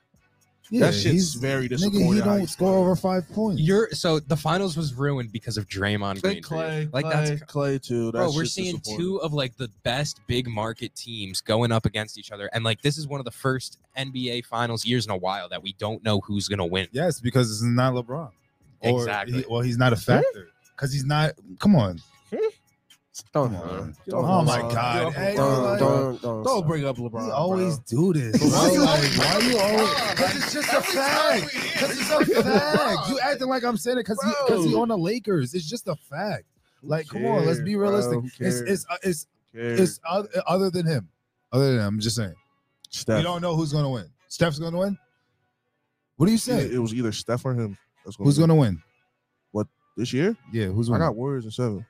Yeah, 0.70 0.80
that 0.86 0.92
shit's 0.92 1.04
he's- 1.04 1.34
very 1.34 1.64
Nigga, 1.64 1.70
disappointing. 1.70 2.12
he 2.12 2.20
don't 2.20 2.46
score 2.46 2.74
over 2.76 2.94
five 2.94 3.26
points. 3.30 3.58
You're 3.62 3.90
so 3.92 4.20
the 4.20 4.36
finals 4.36 4.76
was 4.76 4.92
ruined 4.92 5.32
because 5.32 5.56
of 5.56 5.66
Draymond 5.66 6.20
Green. 6.20 6.34
Think 6.34 6.46
Klay, 6.46 6.92
like 6.92 7.06
Klay, 7.06 7.10
that's 7.10 7.30
Klay 7.50 7.80
too. 7.82 8.12
bro. 8.12 8.30
We're 8.34 8.44
seeing 8.44 8.78
two 8.80 9.16
of 9.22 9.32
like 9.32 9.56
the 9.56 9.70
best 9.82 10.20
big 10.26 10.46
market 10.46 10.94
teams 10.94 11.40
going 11.40 11.72
up 11.72 11.86
against 11.86 12.18
each 12.18 12.30
other, 12.32 12.50
and 12.52 12.64
like 12.64 12.82
this 12.82 12.98
is 12.98 13.06
one 13.06 13.18
of 13.18 13.24
the 13.24 13.30
first 13.30 13.78
NBA 13.96 14.42
Finals 14.44 14.84
years 14.84 15.06
in 15.06 15.10
a 15.10 15.16
while 15.16 15.48
that 15.48 15.62
we 15.62 15.72
don't 15.78 16.04
know 16.04 16.20
who's 16.20 16.48
gonna 16.48 16.66
win. 16.66 16.86
yes, 16.92 17.18
because 17.18 17.50
it's 17.50 17.62
not 17.62 17.94
LeBron. 17.94 18.30
Or 18.80 19.00
Exactly. 19.00 19.38
he- 19.40 19.46
well, 19.48 19.60
he's 19.60 19.78
not 19.78 19.92
a 19.92 19.96
factor 19.96 20.48
because 20.76 20.92
he's 20.92 21.04
not. 21.04 21.32
Come 21.58 21.74
on. 21.76 22.00
Don't, 23.34 23.52
Come 23.52 23.56
on. 23.56 23.96
Don't- 24.06 24.24
Oh 24.24 24.42
my 24.44 24.58
don't- 24.58 24.72
God. 24.72 25.02
don't- 25.02 25.14
Hey, 25.14 25.34
don't, 25.34 25.78
don't, 25.80 26.22
don't, 26.22 26.42
Don't 26.44 26.66
bring 26.68 26.84
up 26.86 26.96
LeBron. 26.98 27.04
You 27.04 27.10
bro. 27.10 27.30
always 27.32 27.78
do 27.80 28.12
this. 28.12 28.40
Why 28.40 28.48
Why 28.48 28.72
you 28.72 28.80
like, 28.80 28.88
always- 28.94 29.18
why 29.18 29.38
you 29.40 29.58
always? 29.58 30.10
Because 30.10 30.36
it's 30.36 30.52
just 30.52 30.72
a 30.72 30.80
fact. 30.82 31.40
we- 31.54 31.60
Because 31.60 32.00
it's 32.00 32.10
a 32.10 32.42
fact. 32.44 33.08
You 33.08 33.18
acting 33.20 33.48
like 33.48 33.64
I'm 33.64 33.76
saying 33.76 33.98
it 33.98 34.02
because 34.06 34.22
he 34.22 34.30
because 34.46 34.64
he 34.66 34.74
on 34.76 34.86
the 34.88 34.96
Lakers. 34.98 35.52
It's 35.54 35.68
just 35.68 35.88
a 35.88 35.96
fact. 35.96 36.44
Who 36.80 36.88
Like, 36.88 37.08
come 37.08 37.26
on, 37.26 37.44
let's 37.44 37.60
be 37.60 37.74
realistic. 37.74 38.12
bro? 38.12 38.20
Who 38.20 38.26
It's 38.28 38.36
cares? 38.38 38.60
it's 38.60 38.86
uh, 38.88 38.96
it's 39.02 39.26
Who 39.52 39.58
cares? 39.58 39.80
it's 39.80 40.00
other, 40.08 40.28
other 40.46 40.70
than 40.70 40.86
him. 40.86 41.08
Other 41.50 41.72
than 41.72 41.80
him, 41.80 41.86
I'm 41.94 42.00
just 42.00 42.14
saying. 42.14 42.34
Steph. 42.90 43.18
You 43.18 43.24
don't 43.24 43.42
know 43.42 43.56
who's 43.56 43.72
gonna 43.72 43.90
win. 43.90 44.08
Steph's 44.28 44.60
gonna 44.60 44.78
win. 44.78 44.96
What 46.16 46.26
do 46.26 46.32
you 46.32 46.36
Either- 46.36 46.68
say? 46.68 46.72
It 46.72 46.78
was 46.78 46.94
either 46.94 47.10
Steph 47.10 47.44
or 47.44 47.52
him. 47.54 47.76
That's 48.04 48.16
Who's 48.16 48.38
win. 48.38 48.48
gonna 48.48 48.60
win? 48.60 48.82
What 49.52 49.66
this 49.96 50.12
year? 50.12 50.36
Yeah, 50.52 50.66
who's 50.66 50.88
going 50.88 51.00
to 51.00 51.06
I 51.06 51.08
winning? 51.08 51.08
got 51.08 51.16
Warriors 51.16 51.44
in 51.44 51.50
seven. 51.50 51.86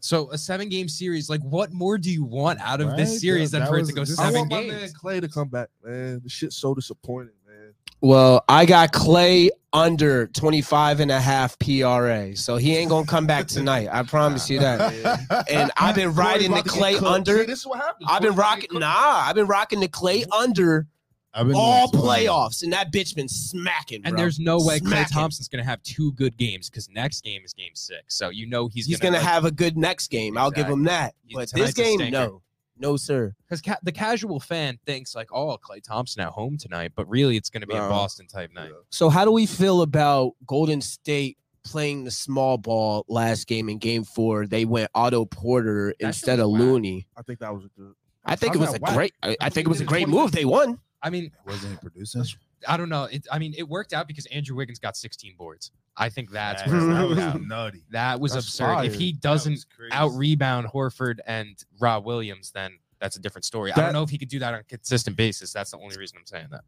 So 0.00 0.30
a 0.30 0.38
seven 0.38 0.68
game 0.68 0.88
series, 0.88 1.28
like 1.28 1.40
what 1.42 1.72
more 1.72 1.98
do 1.98 2.10
you 2.10 2.24
want 2.24 2.60
out 2.60 2.80
of 2.80 2.88
Right? 2.88 2.96
this 2.98 3.20
series 3.20 3.52
Yeah, 3.52 3.60
than 3.60 3.64
that 3.66 3.68
for 3.70 3.76
it 3.78 3.80
was 3.80 3.88
to 3.88 3.94
go 3.94 4.04
just- 4.04 4.20
I 4.20 4.24
seven 4.26 4.40
want 4.40 4.50
my 4.50 4.60
man 4.62 4.68
games? 4.80 4.94
Klay 4.94 5.20
to 5.20 5.28
come 5.28 5.48
back, 5.48 5.68
man. 5.84 6.20
The 6.22 6.28
shit's 6.28 6.56
so 6.56 6.74
disappointing, 6.74 7.32
man. 7.46 7.72
Well, 8.00 8.44
I 8.48 8.64
got 8.64 8.92
Klay 8.92 9.48
under 9.72 10.28
25 10.28 11.00
and 11.00 11.10
a 11.10 11.18
half 11.20 11.58
PRA. 11.58 12.36
So 12.36 12.56
he 12.56 12.76
ain't 12.76 12.90
going 12.90 13.04
to 13.06 13.10
come 13.10 13.26
back 13.26 13.48
tonight. 13.48 13.88
I 13.90 14.04
promise 14.04 14.48
you 14.48 14.60
that. 14.60 15.44
And 15.50 15.72
I've 15.76 15.96
been 15.96 16.14
riding 16.14 16.52
the 16.52 16.60
Klay 16.62 17.02
under. 17.02 17.38
See, 17.40 17.46
this 17.46 17.60
is 17.60 17.66
what 17.66 17.80
happens. 17.80 18.08
I've 18.08 18.22
been 18.22 18.34
Corey 18.34 18.38
about 18.40 18.44
to 18.44 18.50
rocking, 18.56 18.68
cooked. 18.70 18.80
nah, 18.80 19.22
I've 19.26 19.34
been 19.34 19.46
rocking 19.46 19.80
the 19.80 19.88
Klay 19.88 20.24
under 20.32 20.76
I've 20.76 20.84
been 20.84 20.86
all 21.34 21.88
doing 21.88 22.02
so. 22.02 22.08
playoffs. 22.08 22.62
And 22.62 22.72
that 22.72 22.92
bitch 22.92 23.14
been 23.14 23.28
smacking, 23.28 24.02
And 24.04 24.14
bro. 24.14 24.22
there's 24.22 24.38
no 24.38 24.58
way 24.58 24.78
Klay 24.80 24.88
Smacking. 24.88 25.14
Thompson's 25.14 25.48
gonna 25.48 25.64
have 25.64 25.82
two 25.82 26.12
good 26.12 26.36
games 26.36 26.68
because 26.70 26.88
next 26.88 27.22
game 27.22 27.42
is 27.44 27.52
game 27.52 27.72
six. 27.74 28.16
So 28.16 28.28
you 28.30 28.46
know 28.48 28.68
he's, 28.68 28.86
He's 28.86 28.98
going 28.98 29.12
to 29.14 29.18
like, 29.20 29.28
have 29.28 29.44
a 29.44 29.50
good 29.50 29.76
next 29.76 30.08
game. 30.10 30.36
I'll 30.38 30.50
give 30.50 30.66
him 30.68 30.84
that. 30.84 31.14
He's- 31.26 31.36
But 31.36 31.48
tonight's 31.48 31.74
this 31.74 31.84
a 31.84 31.88
game, 31.88 31.98
stinker. 31.98 32.10
no. 32.18 32.42
No, 32.80 32.96
sir. 32.96 33.34
because 33.44 33.60
ca- 33.60 33.78
the 33.82 33.90
casual 33.90 34.38
fan 34.38 34.78
thinks 34.86 35.12
like, 35.16 35.32
oh, 35.32 35.58
Klay 35.58 35.82
Thompson 35.82 36.22
at 36.22 36.28
home 36.28 36.56
tonight, 36.56 36.92
but 36.94 37.08
really 37.08 37.36
it's 37.36 37.50
going 37.50 37.62
to 37.62 37.66
be 37.66 37.74
a 37.74 37.78
No. 37.80 37.88
Boston 37.88 38.28
type 38.28 38.52
night. 38.54 38.70
So 38.90 39.08
how 39.08 39.24
do 39.24 39.32
we 39.32 39.46
feel 39.46 39.82
about 39.82 40.34
Golden 40.46 40.80
State 40.80 41.38
playing 41.64 42.04
the 42.04 42.12
small 42.12 42.56
ball 42.56 43.04
last 43.08 43.48
game 43.48 43.68
in 43.68 43.78
game 43.78 44.04
four? 44.04 44.46
They 44.46 44.64
went 44.64 44.92
Otto 44.94 45.24
Porter 45.24 45.92
shit 45.98 46.06
instead 46.06 46.38
was 46.38 46.44
of 46.46 46.52
whack. 46.52 46.60
Looney. 46.60 47.06
I 47.16 47.22
think 47.22 47.40
that 47.40 47.52
was 47.52 47.64
a 47.64 47.68
good. 47.76 47.94
I 48.24 48.36
think 48.36 48.54
it 48.54 48.58
was 48.58 48.68
a 48.68 48.72
that 48.74 48.82
whack? 48.82 48.94
great 48.94 49.12
I, 49.24 49.30
I 49.30 49.36
That's 49.40 49.54
think 49.56 49.66
what 49.66 49.70
it 49.70 49.74
was 49.74 49.80
a 49.80 49.84
great 49.84 50.08
move. 50.08 50.30
They 50.30 50.44
won. 50.44 50.78
I 51.02 51.10
mean, 51.10 51.30
Wasn't 51.46 51.72
he 51.72 51.78
producing? 51.78 52.24
I 52.68 52.76
don't 52.76 52.88
know. 52.88 53.04
It, 53.04 53.26
I 53.30 53.38
mean, 53.38 53.54
it 53.56 53.68
worked 53.68 53.92
out 53.92 54.08
because 54.08 54.26
Andrew 54.26 54.56
Wiggins 54.56 54.80
got 54.80 54.96
16 54.96 55.34
boards. 55.36 55.70
I 55.96 56.08
think 56.08 56.30
that's 56.30 56.62
That 56.62 56.70
That 56.70 57.08
was 57.08 57.42
nutty. 57.46 57.84
That 57.90 58.20
was 58.20 58.32
That's 58.32 58.46
absurd. 58.46 58.84
If 58.84 58.94
he 58.94 59.12
doesn't 59.12 59.64
out 59.92 60.12
rebound 60.14 60.66
Horford 60.68 61.18
and 61.26 61.56
Rob 61.80 62.04
Williams, 62.04 62.50
then 62.52 62.78
that's 63.00 63.16
a 63.16 63.20
different 63.20 63.44
story. 63.44 63.72
I 63.72 63.76
don't 63.76 63.92
know 63.92 64.02
if 64.02 64.10
he 64.10 64.18
could 64.18 64.28
do 64.28 64.38
that 64.40 64.54
on 64.54 64.60
a 64.60 64.64
consistent 64.64 65.16
basis. 65.16 65.52
That's 65.52 65.70
the 65.70 65.78
only 65.78 65.96
reason 65.96 66.18
I'm 66.18 66.26
saying 66.26 66.48
that. 66.50 66.62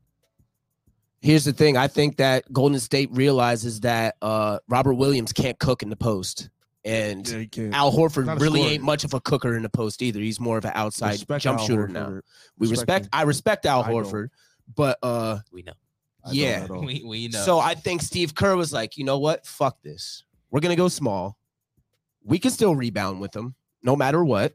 Here's 1.23 1.45
the 1.45 1.53
thing. 1.53 1.77
I 1.77 1.87
think 1.87 2.17
that 2.17 2.51
Golden 2.53 2.81
State 2.81 3.11
realizes 3.13 3.81
that 3.81 4.17
uh, 4.23 4.59
Robert 4.69 4.95
Williams 4.95 5.33
can't 5.33 5.59
cook 5.59 5.83
in 5.83 5.91
the 5.91 5.97
post. 5.97 6.49
And 6.85 7.29
Yeah. 7.29 7.71
Al 7.73 7.93
Horford 7.93 8.41
really 8.41 8.61
scorer. 8.61 8.73
ain't 8.73 8.83
much 8.83 9.05
of 9.05 9.13
a 9.13 9.21
cooker 9.21 9.55
in 9.55 9.63
the 9.63 9.69
post 9.69 10.01
either. 10.03 10.21
He's 10.21 10.41
more 10.41 10.57
of 10.57 10.65
an 10.65 10.73
outside 10.75 11.13
Respect 11.13 11.43
jump 11.43 11.61
Al 11.61 11.67
shooter 11.67 11.89
Horford. 11.89 11.93
now. 11.93 12.21
We 12.59 12.69
Respect 12.69 13.05
respect. 13.05 13.09
I 13.13 13.23
respect 13.23 13.67
Al 13.67 13.83
I 13.83 13.91
don't. 13.91 14.05
Horford, 14.05 14.29
but 14.75 14.99
uh 15.03 15.39
We 15.53 15.63
know. 15.63 15.73
I 16.25 16.31
yeah. 16.33 16.67
We, 16.67 17.03
we 17.05 17.29
know. 17.29 17.39
So 17.41 17.59
I 17.59 17.75
think 17.75 18.03
Steve 18.03 18.35
Kerr 18.35 18.57
was 18.57 18.73
like, 18.73 18.97
you 18.97 19.05
know 19.05 19.19
what? 19.19 19.47
Fuck 19.47 19.83
this. 19.83 20.25
We're 20.51 20.61
gonna 20.61 20.77
go 20.77 20.89
small. 20.89 21.37
We 22.25 22.39
can 22.39 22.51
still 22.51 22.75
rebound 22.75 23.21
with 23.21 23.33
them, 23.33 23.55
no 23.83 23.97
matter 23.97 24.25
what. 24.25 24.55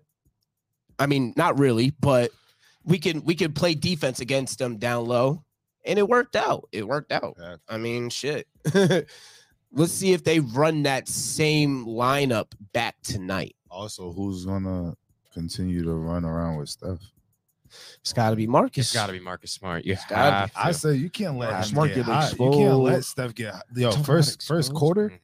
I 0.98 1.08
mean, 1.08 1.34
not 1.36 1.60
really, 1.60 1.92
but 2.00 2.32
we 2.84 3.00
can 3.00 3.24
we 3.24 3.36
can 3.36 3.54
play 3.54 3.76
defense 3.76 4.20
against 4.20 4.60
them 4.60 4.78
down 4.78 5.06
low, 5.06 5.44
and 5.84 5.98
it 6.00 6.08
worked 6.08 6.36
out. 6.36 6.70
It 6.72 6.88
worked 6.88 7.12
out. 7.12 7.36
Yeah. 7.40 7.56
I 7.68 7.78
mean, 7.78 8.10
shit. 8.10 8.48
Let's 9.72 9.92
see 9.92 10.14
if 10.14 10.24
they 10.24 10.40
run 10.40 10.84
that 10.84 11.08
same 11.08 11.86
lineup 11.86 12.48
back 12.74 12.96
tonight. 13.04 13.56
Also, 13.70 14.12
who's 14.14 14.46
gonna 14.46 14.96
continue 15.34 15.84
to 15.84 15.94
run 15.94 16.24
around 16.24 16.58
with 16.58 16.70
Steph? 16.70 17.00
It's 18.00 18.14
got 18.14 18.30
to 18.30 18.38
be 18.38 18.48
Marcus. 18.48 18.86
it's 18.88 18.94
got 18.94 19.08
to 19.08 19.12
be 19.12 19.20
Marcus 19.20 19.52
Smart. 19.52 19.84
You 19.84 19.94
It's 19.94 20.06
gotta 20.06 20.48
be. 20.48 20.54
have 20.56 20.68
I 20.68 20.72
say 20.72 20.94
you 20.96 21.10
can't 21.10 21.38
let 21.38 21.52
Marcus 21.52 21.70
Smart 21.72 21.90
get 21.90 21.96
getting 22.06 22.14
hot. 22.14 22.32
You 22.40 22.52
can't 22.52 22.78
let. 22.80 23.04
Steph 23.04 23.36
get 23.36 23.54
hot. 23.54 23.64
Yo, 23.76 23.90
Talking 23.90 23.96
about 24.00 24.06
first 24.06 24.44
first 24.48 24.74
quarter, 24.74 25.10
Mm. 25.10 25.20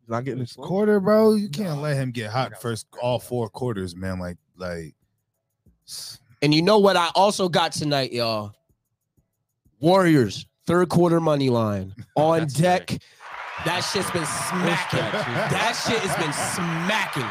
He's 0.00 0.08
not 0.10 0.24
getting 0.24 0.42
exposed. 0.42 0.68
quarter, 0.68 1.00
bro. 1.00 1.34
You 1.34 1.48
can't 1.48 1.80
let 1.80 1.96
him 1.96 2.10
get 2.10 2.30
hot 2.30 2.60
first 2.60 2.86
all 3.00 3.18
four 3.18 3.48
quarters, 3.48 3.96
man. 3.96 4.18
Like 4.18 4.36
like 4.58 4.94
And 6.42 6.52
you 6.52 6.60
know 6.62 6.78
what? 6.78 6.96
I 6.96 7.10
also 7.14 7.48
got 7.48 7.72
tonight, 7.72 8.12
y'all. 8.12 8.52
Warriors 9.80 10.46
third 10.66 10.88
quarter 10.90 11.20
money 11.20 11.48
line 11.48 11.94
on 12.16 12.46
deck. 12.48 12.90
sick. 12.90 13.02
That 13.64 13.80
shit's 13.80 14.10
been 14.10 14.24
smacking. 14.26 15.00
That 15.50 15.72
shit 15.86 15.98
has 16.00 16.16
been 16.16 16.32
smacking. 16.32 17.28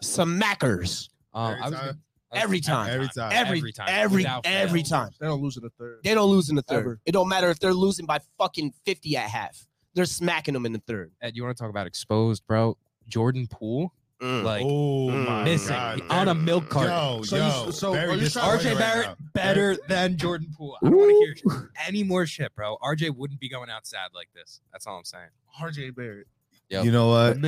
Smackers 0.00 1.08
Um, 1.32 1.54
Every 1.54 1.70
time? 1.70 1.70
gonna- 1.72 1.98
every 2.32 2.60
time. 2.60 2.90
Every 2.90 3.08
time. 3.08 3.32
Every 3.32 3.58
Every 3.58 3.72
time. 3.72 3.86
every 3.88 4.16
Without 4.22 4.46
every 4.46 4.82
time. 4.82 5.10
They 5.20 5.26
don't 5.26 5.40
lose 5.42 5.56
in 5.56 5.62
the 5.62 5.70
third. 5.70 6.00
They 6.04 6.14
don't 6.14 6.30
lose 6.30 6.48
in 6.50 6.56
the 6.56 6.62
third. 6.62 6.78
Ever. 6.80 7.00
It 7.04 7.12
don't 7.12 7.28
matter 7.28 7.50
if 7.50 7.58
they're 7.58 7.74
losing 7.74 8.06
by 8.06 8.18
fucking 8.38 8.72
fifty 8.84 9.16
at 9.16 9.28
half. 9.28 9.66
They're 9.94 10.04
smacking 10.06 10.54
them 10.54 10.66
in 10.66 10.72
the 10.72 10.78
third. 10.86 11.12
Ed, 11.20 11.36
you 11.36 11.42
want 11.42 11.56
to 11.56 11.60
talk 11.62 11.70
about 11.70 11.86
exposed, 11.86 12.46
bro? 12.46 12.76
Jordan 13.08 13.48
Poole, 13.48 13.92
Mm. 14.20 14.42
like 14.44 14.62
oh 14.66 15.10
missing 15.44 15.74
God, 15.74 16.02
on 16.10 16.28
a 16.28 16.34
milk 16.34 16.68
carton. 16.68 16.92
Yo, 16.92 17.22
So 17.22 17.66
you, 17.66 17.72
so 17.72 17.92
Barry, 17.94 18.10
are 18.10 18.14
you 18.16 18.26
RJ 18.26 18.64
right 18.70 18.78
Barrett 18.78 19.06
now. 19.06 19.16
better 19.32 19.76
than 19.88 20.16
Jordan 20.18 20.48
Poole. 20.56 20.76
I 20.82 20.88
don't 20.90 20.98
want 20.98 21.10
to 21.10 21.48
hear 21.50 21.70
any 21.86 22.02
more 22.02 22.26
shit, 22.26 22.54
bro. 22.54 22.76
RJ 22.82 23.16
wouldn't 23.16 23.40
be 23.40 23.48
going 23.48 23.70
outside 23.70 24.08
like 24.14 24.28
this. 24.34 24.60
That's 24.72 24.86
all 24.86 24.98
I'm 24.98 25.04
saying. 25.04 25.28
RJ 25.60 25.94
Barrett. 25.94 26.26
Yep. 26.68 26.84
You 26.84 26.92
know 26.92 27.08
what? 27.08 27.38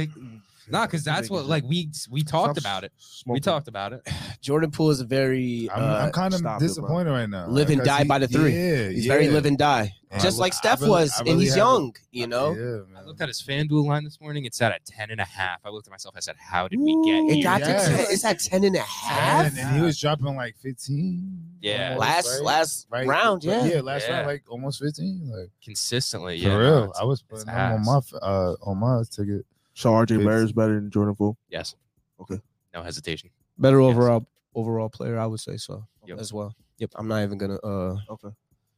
Nick- 0.66 0.72
Nah, 0.72 0.86
because 0.86 1.04
that's 1.04 1.28
what 1.30 1.46
like 1.46 1.64
we 1.64 1.90
we 2.10 2.22
talked 2.22 2.58
about 2.58 2.84
it. 2.84 2.92
We 3.26 3.40
talked 3.40 3.68
about 3.68 3.92
it. 3.92 4.02
Jordan 4.40 4.70
Poole 4.70 4.90
is 4.90 5.00
a 5.00 5.04
very 5.04 5.68
I'm, 5.74 5.82
uh, 5.82 5.94
I'm 6.06 6.12
kind 6.12 6.32
of 6.34 6.40
stop 6.40 6.60
it, 6.62 6.66
disappointed 6.66 7.10
right 7.10 7.28
now. 7.28 7.46
live 7.48 7.70
and 7.70 7.82
die 7.84 8.02
he- 8.02 8.08
by 8.08 8.18
the 8.18 8.28
three. 8.28 8.52
Yeah, 8.52 8.88
he's 8.88 9.06
yeah. 9.06 9.12
very 9.12 9.28
live 9.28 9.46
and 9.46 9.56
die, 9.58 9.92
And 10.10 10.22
just 10.22 10.38
I- 10.38 10.40
like 10.42 10.54
Steph 10.54 10.80
really- 10.80 10.90
was, 10.90 11.12
I 11.18 11.24
and 11.30 11.40
he's 11.40 11.50
have 11.50 11.56
a- 11.56 11.58
young. 11.58 11.96
You 12.10 12.26
know, 12.26 12.52
Yeah, 12.54 12.98
I 13.00 13.04
looked 13.04 13.20
at 13.20 13.28
his 13.28 13.40
FanDuel 13.42 13.86
line 13.86 14.04
this 14.04 14.20
morning. 14.20 14.44
It's 14.44 14.60
at 14.60 14.70
a 14.72 14.78
10 14.84 15.10
and 15.10 15.20
a 15.20 15.24
half. 15.24 15.60
I 15.64 15.70
looked 15.70 15.86
at 15.86 15.90
myself. 15.90 16.14
I 16.16 16.20
said, 16.20 16.36
how 16.38 16.68
did 16.68 16.78
we 16.80 16.92
get 17.06 17.14
it 17.24 17.34
here? 17.36 17.44
got 17.44 17.60
Yes. 17.60 17.88
to 17.88 17.96
ten, 17.96 18.06
it's 18.10 18.24
at 18.24 18.38
ten 18.40 18.64
and 18.64 18.76
a 18.76 18.80
half. 18.80 19.46
And, 19.46 19.58
and 19.58 19.76
he 19.76 19.82
was 19.82 19.98
dropping 19.98 20.36
like 20.36 20.56
15. 20.58 21.56
Yeah. 21.60 21.94
almost, 21.94 22.00
last 22.00 22.26
right? 22.28 22.42
last 22.44 22.86
Right? 22.90 23.06
round, 23.06 23.44
yeah. 23.44 23.64
Yeah, 23.64 23.80
last 23.80 24.06
Yeah. 24.08 24.14
round 24.16 24.26
like 24.26 24.44
almost 24.48 24.80
15. 24.80 25.30
Like 25.34 25.50
consistently. 25.64 26.40
for 26.42 26.48
Yeah, 26.48 26.54
no, 26.54 26.60
real. 26.60 26.92
I 27.00 27.04
was 27.04 27.20
it's 27.20 27.44
putting 27.44 27.48
him 27.54 27.72
on 27.72 27.84
my 27.84 28.00
uh 28.20 28.54
on 28.62 28.78
my 28.78 29.02
ticket. 29.10 29.46
So 29.74 29.92
RJ 29.92 30.20
It's- 30.20 30.40
is 30.42 30.52
better 30.52 30.74
than 30.74 30.90
Jordan 30.90 31.14
Poole. 31.14 31.36
Yes. 31.48 31.74
Okay. 32.20 32.40
No 32.74 32.82
hesitation. 32.82 33.30
Better 33.58 33.80
Yes. 33.80 33.90
overall 33.94 34.26
overall 34.54 34.88
player, 34.90 35.18
I 35.18 35.26
would 35.26 35.40
say 35.40 35.56
so 35.56 35.86
Yep. 36.06 36.18
as 36.18 36.32
well. 36.32 36.54
Yep, 36.78 36.90
I'm 36.96 37.08
not 37.08 37.22
even 37.22 37.38
gonna. 37.38 37.56
Uh, 37.64 37.96
Okay. 38.10 38.28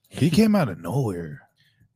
He 0.09 0.31
came 0.31 0.55
out 0.55 0.69
of 0.69 0.79
nowhere. 0.79 1.41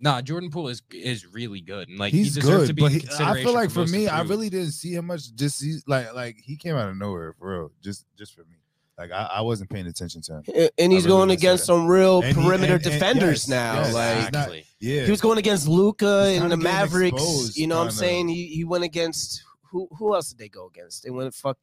Nah, 0.00 0.20
Jordan 0.22 0.50
Poole 0.50 0.68
is 0.68 0.82
is 0.92 1.26
really 1.26 1.60
good, 1.60 1.88
and 1.88 1.98
like 1.98 2.12
He's 2.12 2.34
he 2.34 2.40
deserves 2.40 2.62
good, 2.62 2.66
to 2.68 2.74
be 2.74 2.82
but 2.82 2.86
in 2.86 2.92
he, 2.92 2.98
I 2.98 3.08
consideration 3.08 3.44
feel 3.44 3.54
like 3.54 3.70
for 3.70 3.80
most 3.80 3.92
me, 3.92 4.06
I 4.08 4.20
improved. 4.20 4.30
really 4.30 4.50
didn't 4.50 4.72
see 4.72 4.94
him 4.94 5.06
much. 5.06 5.32
Just 5.34 5.58
see, 5.58 5.78
like 5.86 6.12
like 6.14 6.36
he 6.42 6.56
came 6.56 6.74
out 6.76 6.88
of 6.88 6.96
nowhere 6.96 7.32
for 7.34 7.50
real. 7.52 7.72
Just 7.80 8.04
just 8.16 8.34
for 8.34 8.42
me, 8.44 8.56
like 8.98 9.10
I, 9.12 9.24
I 9.36 9.40
wasn't 9.42 9.70
paying 9.70 9.86
attention 9.86 10.20
to 10.22 10.32
him. 10.38 10.42
and- 10.54 10.70
and 10.78 10.92
he's 10.92 11.04
really 11.06 11.16
going 11.16 11.30
against 11.30 11.64
some 11.64 11.86
real 11.86 12.22
And 12.22 12.36
he- 12.36 12.42
perimeter 12.42 12.74
and- 12.74 12.84
and 12.86 12.92
defenders 12.92 13.42
yes, 13.44 13.48
now. 13.48 13.74
yes, 13.82 13.94
like 13.94 14.28
exactly. 14.28 14.64
Yeah, 14.80 15.04
he 15.04 15.10
was 15.10 15.20
going 15.20 15.38
against 15.38 15.68
Luka 15.68 16.30
He's 16.30 16.40
and 16.40 16.50
the 16.52 16.56
Mavericks. 16.56 17.14
exposed, 17.14 17.56
you 17.56 17.66
know 17.66 17.78
what 17.78 17.84
I'm 17.84 17.90
saying? 17.90 18.28
He 18.28 18.46
he 18.48 18.64
went 18.64 18.84
against 18.84 19.42
who? 19.70 19.88
Who 19.98 20.14
else 20.14 20.28
did 20.30 20.38
they 20.38 20.48
go 20.48 20.66
against? 20.66 21.04
They 21.04 21.10
went 21.10 21.32
fuck. 21.34 21.58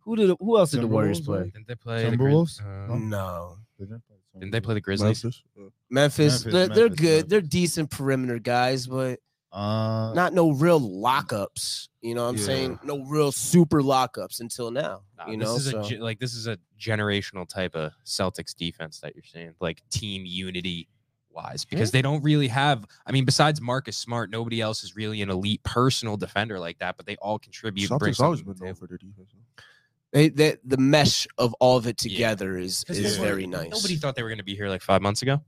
Who 0.00 0.16
did? 0.16 0.36
Who 0.40 0.58
else 0.58 0.70
did 0.72 0.80
the 0.80 0.86
Warriors 0.88 1.20
play? 1.20 1.44
Didn't 1.54 1.66
they 1.68 1.74
play 1.76 2.08
the 2.10 2.16
Timberwolves? 2.16 2.60
Grizz- 2.60 2.90
uh, 2.90 2.96
No. 2.98 3.56
Didn't 4.38 4.50
they 4.50 4.60
play 4.60 4.74
the 4.74 4.80
Grizzlies? 4.80 5.22
Memphis. 5.24 5.42
Memphis, 5.56 5.82
Memphis, 5.90 6.42
they're, 6.44 6.68
they're 6.68 6.84
Memphis, 6.88 7.00
good. 7.00 7.06
Memphis. 7.14 7.28
They're 7.30 7.40
decent 7.42 7.90
perimeter 7.90 8.38
guys, 8.38 8.86
but 8.86 9.18
Uh, 9.52 10.12
not 10.14 10.32
no 10.32 10.50
real 10.52 10.80
lockups. 10.80 11.88
You 12.00 12.14
know 12.14 12.22
what 12.24 12.30
I'm 12.30 12.36
Yeah. 12.38 12.44
saying? 12.44 12.78
No 12.84 13.04
real 13.04 13.30
super 13.32 13.82
lockups 13.82 14.40
until 14.40 14.70
now. 14.70 15.02
Nah, 15.18 15.26
you 15.30 15.36
this 15.38 15.46
know, 15.48 15.56
is 15.56 15.70
so 15.70 15.80
a 15.80 15.84
ge- 15.84 15.98
like 16.00 16.18
this 16.18 16.34
is 16.34 16.46
a 16.46 16.58
generational 16.80 17.46
type 17.48 17.74
of 17.74 17.92
Celtics 18.04 18.54
defense 18.56 19.00
that 19.00 19.14
you're 19.14 19.24
seeing, 19.24 19.54
like 19.60 19.82
team 19.90 20.24
unity 20.24 20.88
wise, 21.30 21.64
because 21.64 21.90
they 21.90 22.02
don't 22.02 22.22
really 22.24 22.48
have. 22.48 22.84
I 23.06 23.12
mean, 23.12 23.24
besides 23.24 23.60
Marcus 23.60 23.96
Smart, 23.96 24.30
nobody 24.30 24.60
else 24.60 24.82
is 24.84 24.96
really 24.96 25.20
an 25.22 25.30
elite 25.30 25.62
personal 25.64 26.16
defender 26.16 26.58
like 26.58 26.78
that. 26.78 26.96
But 26.96 27.04
they 27.06 27.16
all 27.16 27.38
contribute. 27.38 27.90
Celtics 27.90 28.20
always 28.20 28.42
been 28.42 28.54
to 28.54 28.58
the 28.58 28.64
known 28.66 28.74
for 28.74 28.86
their 28.86 28.98
defense. 28.98 29.30
they, 30.12 30.28
they, 30.28 30.56
the 30.64 30.76
mesh 30.76 31.26
of 31.38 31.54
all 31.54 31.76
of 31.78 31.86
it 31.86 31.96
together 31.98 32.58
is 32.58 32.84
'Cause 32.84 32.98
is 32.98 33.14
they 33.16 33.20
were- 33.20 33.26
very 33.28 33.46
nice. 33.46 33.70
Nobody 33.70 33.96
thought 33.96 34.14
they 34.14 34.22
were 34.22 34.28
going 34.28 34.38
to 34.38 34.44
be 34.44 34.54
here 34.56 34.68
like 34.68 34.82
five 34.82 35.00
months 35.02 35.22
ago. 35.22 35.40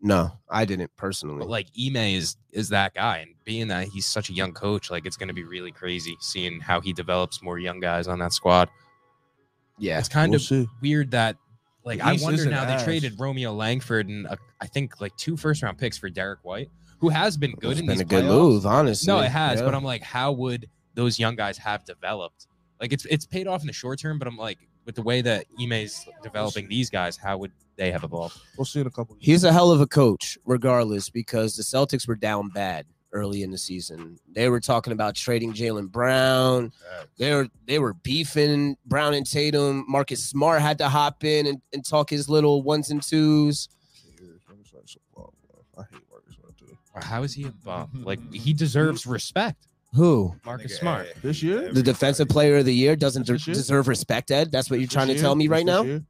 No, 0.00 0.30
I 0.48 0.64
didn't 0.64 0.94
personally. 0.96 1.38
But 1.40 1.48
like 1.48 1.66
Ime 1.78 1.96
is 1.96 2.36
is 2.52 2.68
that 2.68 2.94
guy, 2.94 3.18
and 3.18 3.30
being 3.44 3.68
that 3.68 3.88
he's 3.88 4.06
such 4.06 4.30
a 4.30 4.32
young 4.32 4.52
coach, 4.52 4.90
like 4.90 5.06
it's 5.06 5.16
going 5.16 5.28
to 5.28 5.34
be 5.34 5.42
really 5.44 5.72
crazy 5.72 6.16
seeing 6.20 6.60
how 6.60 6.80
he 6.80 6.92
develops 6.92 7.42
more 7.42 7.58
young 7.58 7.80
guys 7.80 8.06
on 8.06 8.18
that 8.20 8.32
squad. 8.32 8.68
yeah, 9.78 9.98
It's 9.98 10.08
kind 10.08 10.30
We'll 10.30 10.36
of 10.36 10.42
see. 10.42 10.68
weird 10.80 11.10
that 11.12 11.36
like 11.84 12.00
I 12.00 12.16
wonder 12.20 12.46
now 12.48 12.62
ass. 12.64 12.80
they 12.80 12.84
traded 12.84 13.18
Romeo 13.18 13.52
Langford 13.52 14.08
and 14.08 14.26
uh, 14.26 14.36
I 14.60 14.66
think 14.66 15.00
like 15.00 15.16
two 15.16 15.36
first 15.36 15.62
round 15.62 15.78
picks 15.78 15.98
for 15.98 16.08
Derrick 16.10 16.40
White, 16.42 16.70
who 16.98 17.08
has 17.08 17.36
been 17.36 17.52
good 17.52 17.72
it's 17.72 17.80
in 17.80 17.86
been 17.86 17.94
these 17.96 18.02
a 18.02 18.04
good 18.04 18.24
playoffs. 18.24 18.28
move, 18.28 18.66
honestly. 18.66 19.12
No, 19.12 19.20
it 19.20 19.30
has, 19.30 19.58
Yeah. 19.60 19.64
but 19.66 19.74
I'm 19.74 19.84
like, 19.84 20.02
how 20.02 20.32
would 20.32 20.68
those 20.94 21.18
young 21.18 21.34
guys 21.36 21.58
have 21.58 21.84
developed? 21.84 22.46
Like 22.80 22.92
it's 22.92 23.04
it's 23.06 23.26
paid 23.26 23.48
off 23.48 23.62
in 23.62 23.66
the 23.66 23.72
short 23.72 23.98
term, 23.98 24.18
but 24.18 24.28
I'm 24.28 24.36
like, 24.36 24.58
with 24.84 24.94
the 24.94 25.02
way 25.02 25.22
that 25.22 25.46
Ime's 25.60 26.06
developing 26.22 26.68
these 26.68 26.88
guys, 26.90 27.16
how 27.16 27.36
would 27.38 27.50
they 27.78 27.90
have 27.90 28.04
evolved? 28.04 28.38
We'll 28.58 28.66
see 28.66 28.80
in 28.80 28.86
a 28.86 28.90
couple. 28.90 29.14
Years. 29.16 29.24
He's 29.24 29.44
a 29.44 29.52
hell 29.52 29.70
of 29.70 29.80
a 29.80 29.86
coach, 29.86 30.36
regardless, 30.44 31.08
because 31.08 31.56
the 31.56 31.62
Celtics 31.62 32.06
were 32.06 32.16
down 32.16 32.48
bad 32.50 32.84
early 33.12 33.42
in 33.42 33.50
the 33.50 33.56
season. 33.56 34.18
They 34.30 34.50
were 34.50 34.60
talking 34.60 34.92
about 34.92 35.14
trading 35.14 35.54
Jaylen 35.54 35.90
Brown. 35.90 36.72
They 37.16 37.32
were 37.34 37.48
they 37.64 37.78
were 37.78 37.94
beefing 37.94 38.76
Brown 38.84 39.14
and 39.14 39.24
Tatum. 39.24 39.86
Marcus 39.88 40.22
Smart 40.22 40.60
had 40.60 40.76
to 40.78 40.88
hop 40.90 41.24
in 41.24 41.46
and, 41.46 41.62
and 41.72 41.82
talk 41.86 42.10
his 42.10 42.28
little 42.28 42.62
ones 42.62 42.90
and 42.90 43.02
twos. 43.02 43.68
I 45.76 45.82
hate 45.90 46.00
Marcus 46.10 46.34
Smart 46.36 46.58
too. 46.58 46.76
How 47.00 47.22
is 47.22 47.32
he 47.32 47.44
a 47.44 47.50
bum? 47.50 48.02
Like 48.04 48.20
he 48.32 48.52
deserves 48.52 49.06
respect. 49.06 49.66
Who? 49.94 50.34
Marcus 50.44 50.76
Smart. 50.78 51.06
This 51.22 51.42
year? 51.42 51.72
The 51.72 51.82
defensive 51.82 52.28
player 52.28 52.58
of 52.58 52.66
the 52.66 52.74
year 52.74 52.94
doesn't 52.94 53.26
de- 53.26 53.38
deserve 53.38 53.88
respect, 53.88 54.30
Ed. 54.30 54.52
That's 54.52 54.68
what 54.70 54.80
you're 54.80 54.88
trying 54.88 55.08
to 55.08 55.18
tell 55.18 55.34
me 55.34 55.46
This 55.46 55.52
right 55.52 55.64
now. 55.64 55.82
year? 55.82 56.02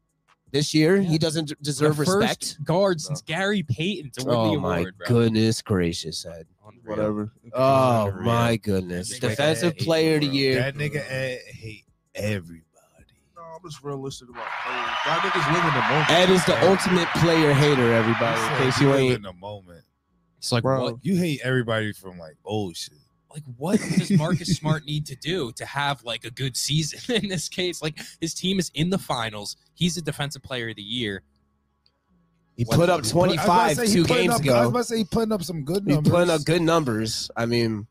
This 0.50 0.72
year, 0.72 0.96
Yeah. 0.96 1.08
he 1.08 1.18
doesn't 1.18 1.52
deserve 1.62 1.96
the 1.96 2.04
respect. 2.04 2.44
first 2.44 2.64
guard 2.64 3.00
since 3.00 3.20
Gary 3.22 3.62
Payton 3.62 4.10
to 4.12 4.24
win 4.24 4.34
Oh 4.36 4.50
the 4.54 4.58
my 4.60 4.78
award, 4.78 4.98
bro. 4.98 5.06
goodness 5.08 5.60
gracious, 5.62 6.24
Ed. 6.24 6.46
Whatever. 6.84 7.32
Oh 7.52 8.06
Unreal. 8.08 8.22
my 8.24 8.56
goodness. 8.56 9.10
That 9.18 9.28
Defensive 9.30 9.74
hate 9.74 9.84
player 9.84 10.14
of 10.16 10.20
the 10.22 10.26
year. 10.28 10.54
That 10.56 10.74
nigga 10.74 11.04
Ed 11.10 11.40
hate 11.48 11.84
everybody. 12.14 12.64
No, 13.36 13.42
I'm 13.42 13.60
just 13.68 13.82
realistic 13.82 14.28
about 14.30 14.46
players. 14.64 14.88
Y'all 15.06 15.18
niggas 15.18 15.52
live 15.52 15.64
in 15.64 15.74
the 15.74 15.88
moment. 15.88 16.10
Ed 16.10 16.30
is 16.30 16.44
the 16.46 16.68
ultimate 16.70 17.08
player 17.16 17.52
hater, 17.52 17.92
everybody. 17.92 18.40
In 18.40 18.70
case 18.70 18.80
you 18.80 18.94
ain't 18.94 19.14
in 19.16 19.22
the 19.22 19.32
moment. 19.34 19.84
It's 20.38 20.52
like 20.52 20.62
Bro. 20.62 20.82
what 20.82 20.94
You 21.04 21.16
hate 21.16 21.40
everybody 21.42 21.92
from 21.92 22.18
like 22.18 22.36
old 22.44 22.76
shit. 22.76 22.94
Like 23.30 23.42
what 23.56 23.78
does 23.80 24.10
Marcus 24.12 24.56
Smart 24.56 24.84
need 24.86 25.06
to 25.06 25.16
do 25.16 25.52
to 25.52 25.66
have 25.66 26.02
like 26.04 26.24
a 26.24 26.30
good 26.30 26.56
season 26.56 27.14
in 27.22 27.28
this 27.28 27.48
case? 27.48 27.82
Like 27.82 27.98
his 28.20 28.34
team 28.34 28.58
is 28.58 28.70
in 28.74 28.90
the 28.90 28.98
finals. 28.98 29.56
He's 29.74 29.96
a 29.96 30.02
defensive 30.02 30.42
player 30.42 30.70
of 30.70 30.76
the 30.76 30.82
year. 30.82 31.22
He 32.56 32.64
What- 32.64 32.76
put 32.78 32.88
up 32.88 32.96
I 32.96 33.00
was 33.00 33.10
about 33.12 33.28
to 33.28 33.36
25 33.36 33.76
say, 33.76 33.86
two 33.86 34.04
games 34.04 34.34
up- 34.34 34.46
I 34.48 34.60
was 34.60 34.68
about 34.70 34.78
to 34.78 34.84
say 34.84 34.98
he 34.98 35.04
putting 35.04 35.32
up 35.32 35.42
some 35.42 35.64
good 35.64 35.84
He's 35.86 35.94
numbers. 35.94 36.10
putting 36.12 36.30
up 36.30 36.44
good 36.44 36.62
numbers. 36.62 37.30
I 37.36 37.46
mean, 37.46 37.86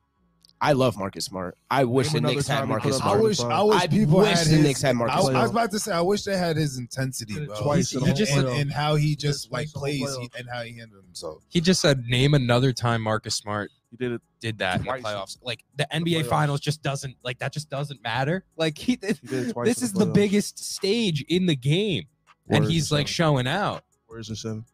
I 0.60 0.74
love 0.74 0.98
Marcus 0.98 1.26
Smart. 1.26 1.56
I 1.70 1.86
wish 1.86 2.10
the 2.12 2.18
another 2.18 2.34
Knicks 2.36 2.48
had 2.48 2.60
time 2.62 2.70
Marcus 2.70 2.98
put 3.00 3.06
up 3.06 3.06
I 3.06 3.10
Smart. 3.12 3.24
wish 3.24 3.40
I 3.42 3.62
wish 3.64 3.82
I 3.84 3.88
people 3.88 4.18
wish 4.18 4.28
had 4.30 4.48
the 4.48 4.50
his, 4.56 4.64
Knicks 4.64 4.82
had 4.82 4.90
I, 4.90 4.94
Marcus 4.94 5.26
I 5.28 5.42
was 5.44 5.52
about 5.52 5.72
to 5.72 5.80
say 5.80 5.92
I 5.94 6.02
wish 6.02 6.24
they 6.24 6.36
had 6.36 6.58
his 6.58 6.80
intensity, 6.80 7.46
bro. 7.46 7.62
twice 7.62 7.94
in 7.94 8.04
and, 8.04 8.18
the 8.18 8.26
whole 8.26 8.40
and, 8.50 8.62
and 8.62 8.72
how 8.72 8.96
he 8.96 9.16
just 9.16 9.52
like 9.52 9.72
twice 9.72 9.94
in 9.94 10.00
the 10.02 10.06
plays 10.08 10.18
he, 10.18 10.30
and 10.40 10.50
how 10.52 10.64
he 10.64 10.76
handled 10.78 11.06
himself. 11.06 11.44
He 11.48 11.62
just 11.62 11.80
said 11.80 12.06
name 12.08 12.34
another 12.34 12.74
time 12.74 13.04
Marcus 13.04 13.36
Smart 13.36 13.70
He 13.92 13.98
did 13.98 14.12
it. 14.14 14.22
did 14.42 14.58
that 14.60 14.84
Twice 14.84 14.98
in 14.98 15.04
the 15.04 15.10
in 15.10 15.16
playoffs. 15.16 15.38
Like 15.42 15.64
the 15.76 15.88
NBA 15.92 16.24
playoffs. 16.24 16.26
finals 16.28 16.60
just 16.60 16.82
doesn't 16.84 17.16
like 17.24 17.40
that 17.40 17.54
just 17.54 17.70
doesn't 17.70 18.02
matter. 18.04 18.44
Like 18.58 18.78
he 18.78 18.96
did, 18.98 19.18
He 19.22 19.28
did 19.28 19.48
it 19.50 19.54
twice. 19.54 19.68
this 19.68 19.78
in 19.80 19.84
is 19.86 19.94
the 19.94 20.06
playoffs. 20.06 20.14
biggest 20.14 20.60
stage 20.60 21.22
in 21.30 21.46
the 21.46 21.56
game. 21.56 22.04
And 22.50 22.60
Warriors 22.64 22.72
he's 22.74 22.92
in 22.92 22.98
like 22.98 23.08
seven. 23.08 23.14
showing 23.14 23.48
out. 23.48 23.84
Where's 24.08 24.28
the 24.28 24.36
seven? 24.36 24.66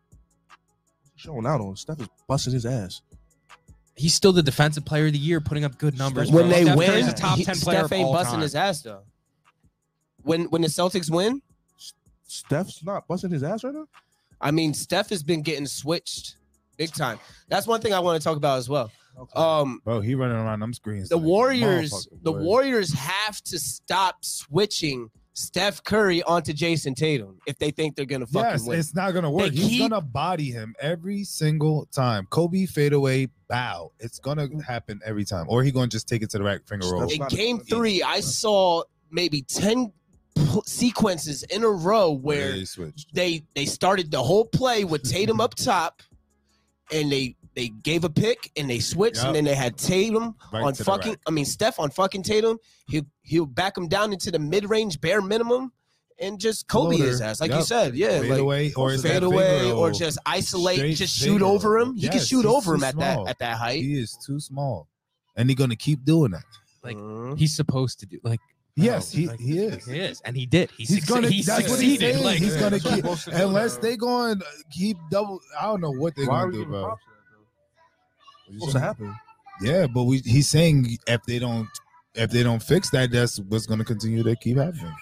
He's 1.13 1.21
showing 1.21 1.45
out 1.45 1.61
on 1.61 1.75
Steph 1.75 1.99
is 2.01 2.07
busting 2.27 2.53
his 2.53 2.65
ass. 2.65 3.01
He's 3.95 4.13
still 4.15 4.33
the 4.33 4.41
defensive 4.41 4.85
player 4.85 5.05
of 5.05 5.13
the 5.13 5.19
year, 5.19 5.39
putting 5.39 5.63
up 5.65 5.77
good 5.77 5.95
numbers. 5.97 6.31
when 6.31 6.45
bro. 6.45 6.51
they 6.51 6.63
Steph 6.63 6.77
win, 6.77 6.89
Curry's 6.89 7.07
a 7.07 7.13
top 7.13 7.37
he- 7.37 7.45
ten 7.45 7.55
player 7.57 7.77
Steph 7.79 7.85
of 7.85 7.93
ain't 7.93 8.05
all 8.07 8.13
busting 8.13 8.33
time. 8.33 8.41
his 8.41 8.55
ass 8.55 8.81
though. 8.81 9.01
When 10.23 10.45
when 10.45 10.61
the 10.63 10.67
Celtics 10.67 11.11
win, 11.11 11.41
Steph's 12.27 12.83
not 12.83 13.07
busting 13.07 13.29
his 13.31 13.43
ass 13.43 13.63
right 13.63 13.73
now. 13.73 13.85
I 14.41 14.51
mean, 14.51 14.73
Steph 14.73 15.09
has 15.09 15.21
been 15.23 15.41
getting 15.41 15.67
switched 15.67 16.37
big 16.77 16.91
time. 16.93 17.19
That's 17.49 17.67
one 17.67 17.81
thing 17.81 17.93
I 17.93 17.99
want 17.99 18.19
to 18.19 18.23
talk 18.23 18.37
about 18.37 18.57
as 18.57 18.67
well. 18.67 18.91
Um, 19.35 19.79
Bro, 19.83 20.01
he 20.01 20.15
running 20.15 20.37
around 20.37 20.59
them 20.59 20.73
screens. 20.73 21.09
the 21.09 21.17
like 21.17 21.25
Warriors, 21.25 22.07
the 22.23 22.31
boy. 22.31 22.39
Warriors 22.39 22.93
have 22.93 23.41
to 23.43 23.59
stop 23.59 24.23
switching 24.25 25.09
Steph 25.33 25.83
Curry 25.83 26.21
onto 26.23 26.53
Jayson 26.53 26.93
Tatum 26.95 27.39
if 27.47 27.57
they 27.57 27.71
think 27.71 27.95
they're 27.95 28.05
gonna 28.05 28.27
fucking 28.27 28.49
Yes, 28.51 28.67
win. 28.67 28.79
it's 28.79 28.93
not 28.93 29.11
gonna 29.13 29.31
work. 29.31 29.49
They 29.51 29.55
He's 29.61 29.67
keep- 29.69 29.89
gonna 29.89 30.01
body 30.01 30.51
him 30.51 30.75
every 30.79 31.23
single 31.23 31.87
time. 31.87 32.27
Kobe 32.29 32.65
fadeaway 32.67 33.29
bow. 33.49 33.91
It's 33.99 34.19
gonna 34.19 34.47
happen 34.63 34.99
every 35.05 35.25
time, 35.25 35.45
or 35.49 35.63
he 35.63 35.71
gonna 35.71 35.87
just 35.87 36.07
take 36.07 36.21
it 36.21 36.29
to 36.31 36.37
the 36.37 36.43
rack 36.43 36.67
finger 36.67 36.87
roll. 36.91 37.09
In 37.11 37.19
not- 37.19 37.29
game 37.31 37.59
three, 37.61 38.03
I 38.03 38.19
saw 38.19 38.83
maybe 39.11 39.41
10 39.43 39.91
sequences 40.65 41.43
in 41.43 41.63
a 41.63 41.69
row 41.69 42.11
where 42.11 42.53
he 42.53 42.65
switched. 42.65 43.13
they 43.13 43.43
they 43.55 43.65
started 43.65 44.11
the 44.11 44.21
whole 44.21 44.45
play 44.45 44.83
with 44.83 45.03
Tatum 45.09 45.39
up 45.41 45.55
top, 45.55 46.01
and 46.91 47.11
they 47.11 47.35
they 47.55 47.69
gave 47.69 48.03
a 48.03 48.09
pick 48.09 48.51
and 48.57 48.69
they 48.69 48.79
switched, 48.79 49.17
Yup. 49.17 49.27
and 49.27 49.35
then 49.35 49.43
they 49.43 49.55
had 49.55 49.77
Tatum 49.77 50.35
Right 50.51 50.63
on 50.63 50.73
fucking. 50.73 51.11
rack. 51.11 51.19
I 51.27 51.31
mean, 51.31 51.45
Steph 51.45 51.79
on 51.79 51.89
fucking 51.91 52.23
Tatum. 52.23 52.57
He'll 52.87 53.05
he'll 53.21 53.45
back 53.45 53.77
him 53.77 53.87
down 53.87 54.11
into 54.13 54.31
the 54.31 54.39
mid 54.39 54.69
range 54.69 54.99
bare 55.01 55.21
minimum, 55.21 55.71
and 56.19 56.39
just 56.39 56.67
Kobe 56.67 56.97
his 56.97 57.21
ass, 57.21 57.41
like 57.41 57.51
you 57.51 57.61
said, 57.63 57.95
yeah, 57.95 58.19
Fade 58.21 58.29
like 58.31 58.39
away, 58.39 58.73
or 58.73 58.97
fade 58.97 59.23
away 59.23 59.71
or 59.71 59.91
just 59.91 60.17
isolate, 60.25 60.77
Straight 60.77 60.95
just 60.97 61.19
finger 61.19 61.39
shoot 61.39 61.45
over 61.45 61.77
him. 61.77 61.95
He 61.95 62.07
can 62.09 62.19
shoot 62.19 62.45
over 62.45 62.71
too 62.71 62.75
him 62.77 62.83
at 62.83 62.97
that 62.97 63.27
at 63.27 63.39
that 63.39 63.57
height. 63.57 63.81
He 63.81 63.99
is 63.99 64.17
too 64.25 64.39
small, 64.39 64.87
and 65.35 65.49
he's 65.49 65.57
gonna 65.57 65.75
keep 65.75 66.03
doing 66.05 66.31
that. 66.31 66.43
Like, 66.83 66.97
Mhm. 66.97 67.37
He's 67.37 67.55
supposed 67.55 67.99
to 68.01 68.05
do 68.05 68.19
like 68.23 68.39
Yes, 68.75 69.13
no, 69.13 69.19
he, 69.21 69.27
like, 69.27 69.39
he 69.39 69.57
is. 69.59 69.85
He 69.85 69.99
is, 69.99 70.21
and 70.25 70.35
he 70.35 70.47
did. 70.47 70.71
He, 70.71 70.85
He's 70.85 71.05
succe- 71.05 71.07
gonna. 71.07 71.29
he 71.29 71.43
that's 71.43 71.69
what 71.69 71.79
he's 71.79 71.91
succeeded. 71.99 72.13
saying. 72.15 72.23
Like, 72.25 72.39
he's 72.39 72.55
gonna 72.57 72.79
keep 72.79 72.95
supposed 72.95 73.25
to 73.25 73.29
do 73.29 73.37
unless 73.37 73.75
now. 73.75 73.81
they 73.81 73.95
going 73.97 74.39
to 74.39 74.45
keep 74.71 74.97
double. 75.11 75.39
I 75.61 75.65
don't 75.65 75.79
know 75.79 75.91
what 75.91 76.15
they're 76.15 76.25
Why 76.25 76.39
gonna 76.41 76.51
do, 76.53 76.57
giving 76.57 76.71
bro. 76.71 76.97
Props 78.59 78.59
to? 78.59 78.65
What's 78.65 78.73
to 78.73 78.79
happen? 78.79 79.15
Yeah, 79.61 79.87
but 79.87 80.03
we 80.03 80.19
he's 80.19 80.49
saying 80.49 80.97
if 81.07 81.21
they 81.23 81.39
don't 81.39 81.67
if 82.15 82.31
they 82.31 82.43
don't 82.43 82.61
fix 82.61 82.89
that, 82.91 83.11
that's 83.11 83.39
what's 83.39 83.65
gonna 83.65 83.85
continue 83.85 84.23
to 84.23 84.35
keep 84.35 84.57
happening. 84.57 84.93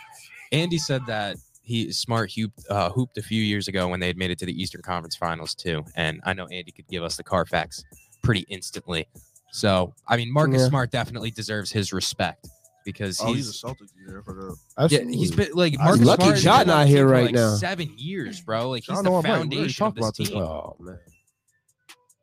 Andy 0.51 0.77
said 0.77 1.05
that 1.07 1.37
he 1.63 1.91
smart 1.93 2.31
hooped, 2.33 2.65
uh, 2.69 2.89
hooped 2.89 3.17
a 3.17 3.21
few 3.21 3.41
years 3.41 3.67
ago 3.69 3.87
when 3.87 3.99
they 4.01 4.07
had 4.07 4.17
made 4.17 4.29
it 4.31 4.39
to 4.39 4.45
the 4.45 4.61
Eastern 4.61 4.81
Conference 4.81 5.15
Finals 5.15 5.55
too, 5.55 5.83
and 5.95 6.19
I 6.25 6.33
know 6.33 6.47
Andy 6.47 6.71
could 6.71 6.87
give 6.87 7.03
us 7.03 7.15
the 7.15 7.23
Carfax 7.23 7.83
pretty 8.21 8.41
instantly. 8.49 9.07
So 9.53 9.93
I 10.07 10.17
mean, 10.17 10.31
Marcus 10.31 10.61
Yeah. 10.61 10.67
Smart 10.67 10.91
definitely 10.91 11.31
deserves 11.31 11.71
his 11.71 11.93
respect 11.93 12.47
because 12.83 13.19
Oh, 13.21 13.27
he's 13.33 13.47
a 13.47 13.51
he's. 13.51 13.59
Celtic 13.61 13.87
there 14.07 14.21
for 14.23 14.33
the. 14.33 14.55
yeah, 14.89 15.03
he's 15.09 15.31
been 15.31 15.51
like 15.53 15.75
I- 15.79 15.83
Marcus 15.85 16.05
Lucky 16.05 16.23
Smart 16.23 16.35
has 16.35 16.43
Ja 16.43 16.63
not 16.63 16.87
here 16.87 17.07
right 17.07 17.25
like, 17.27 17.35
now. 17.35 17.55
Seven 17.55 17.93
years, 17.95 18.41
bro. 18.41 18.69
Like 18.69 18.83
he's 18.83 19.01
know 19.01 19.03
the 19.03 19.09
I'm 19.09 19.15
right. 19.15 19.23
We 19.23 19.29
already 19.29 19.55
foundation 19.55 19.85
of 19.85 19.95
talked 19.95 19.95
this 19.97 20.03
about 20.03 20.17
this. 20.17 20.29
team. 20.29 20.37
Oh 20.41 20.75
man, 20.79 20.99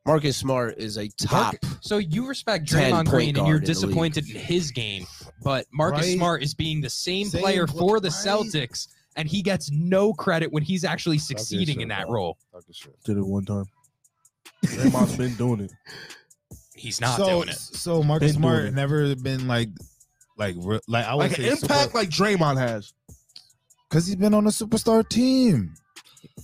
Marcus 0.09 0.37
Smart 0.37 0.79
is 0.79 0.97
a 0.97 1.07
top. 1.09 1.55
So 1.81 1.99
you 1.99 2.27
respect 2.27 2.69
10 2.69 2.81
Draymond 2.93 2.95
point 2.95 3.09
Green 3.11 3.37
and 3.39 3.47
you're 3.47 3.57
in 3.59 3.63
the 3.63 3.67
league. 3.69 3.77
disappointed 3.81 4.29
in 4.31 4.37
his 4.37 4.71
game, 4.71 5.07
but 5.43 5.67
Marcus 5.73 6.07
Right. 6.07 6.17
Smart 6.17 6.43
is 6.43 6.55
being 6.55 6.81
the 6.81 6.91
same, 6.91 7.27
Same 7.29 7.43
player 7.43 7.67
pl- 7.67 7.79
for 7.79 8.01
the 8.01 8.09
right. 8.09 8.17
Celtics 8.17 8.89
and 9.17 9.29
he 9.29 9.43
gets 9.43 9.71
no 9.71 10.13
credit 10.15 10.51
when 10.53 10.63
he's 10.63 10.85
actually 10.85 11.19
succeeding 11.19 11.81
in 11.83 11.89
that 11.89 12.07
bro. 12.07 12.15
role. 12.15 12.39
Talk 12.53 12.63
your 12.67 12.75
shit. 12.75 13.03
Did 13.05 13.19
it 13.19 13.27
one 13.27 13.45
time. 13.45 13.65
Draymond's 14.65 15.17
been 15.17 15.35
doing 15.35 15.61
it. 15.61 15.73
He's 16.75 17.01
not 17.01 17.17
so, 17.19 17.27
doing 17.27 17.49
it. 17.49 17.57
So 17.57 18.03
Marcus 18.03 18.33
Been 18.33 18.41
doing 18.43 18.51
Smart 18.53 18.65
it. 18.67 18.75
never 18.75 19.15
been 19.17 19.47
like, 19.47 19.69
like, 20.39 20.55
re- 20.59 20.81
like 20.89 21.05
I 21.05 21.15
would 21.15 21.23
Like 21.31 21.39
an 21.39 21.45
say 21.45 21.51
impact 21.51 21.95
like 21.95 22.09
Draymond 22.09 22.57
has. 22.59 22.95
because 23.89 24.07
he's 24.07 24.17
been 24.17 24.33
on 24.35 24.47
a 24.47 24.51
superstar 24.51 25.07
team. 25.09 25.75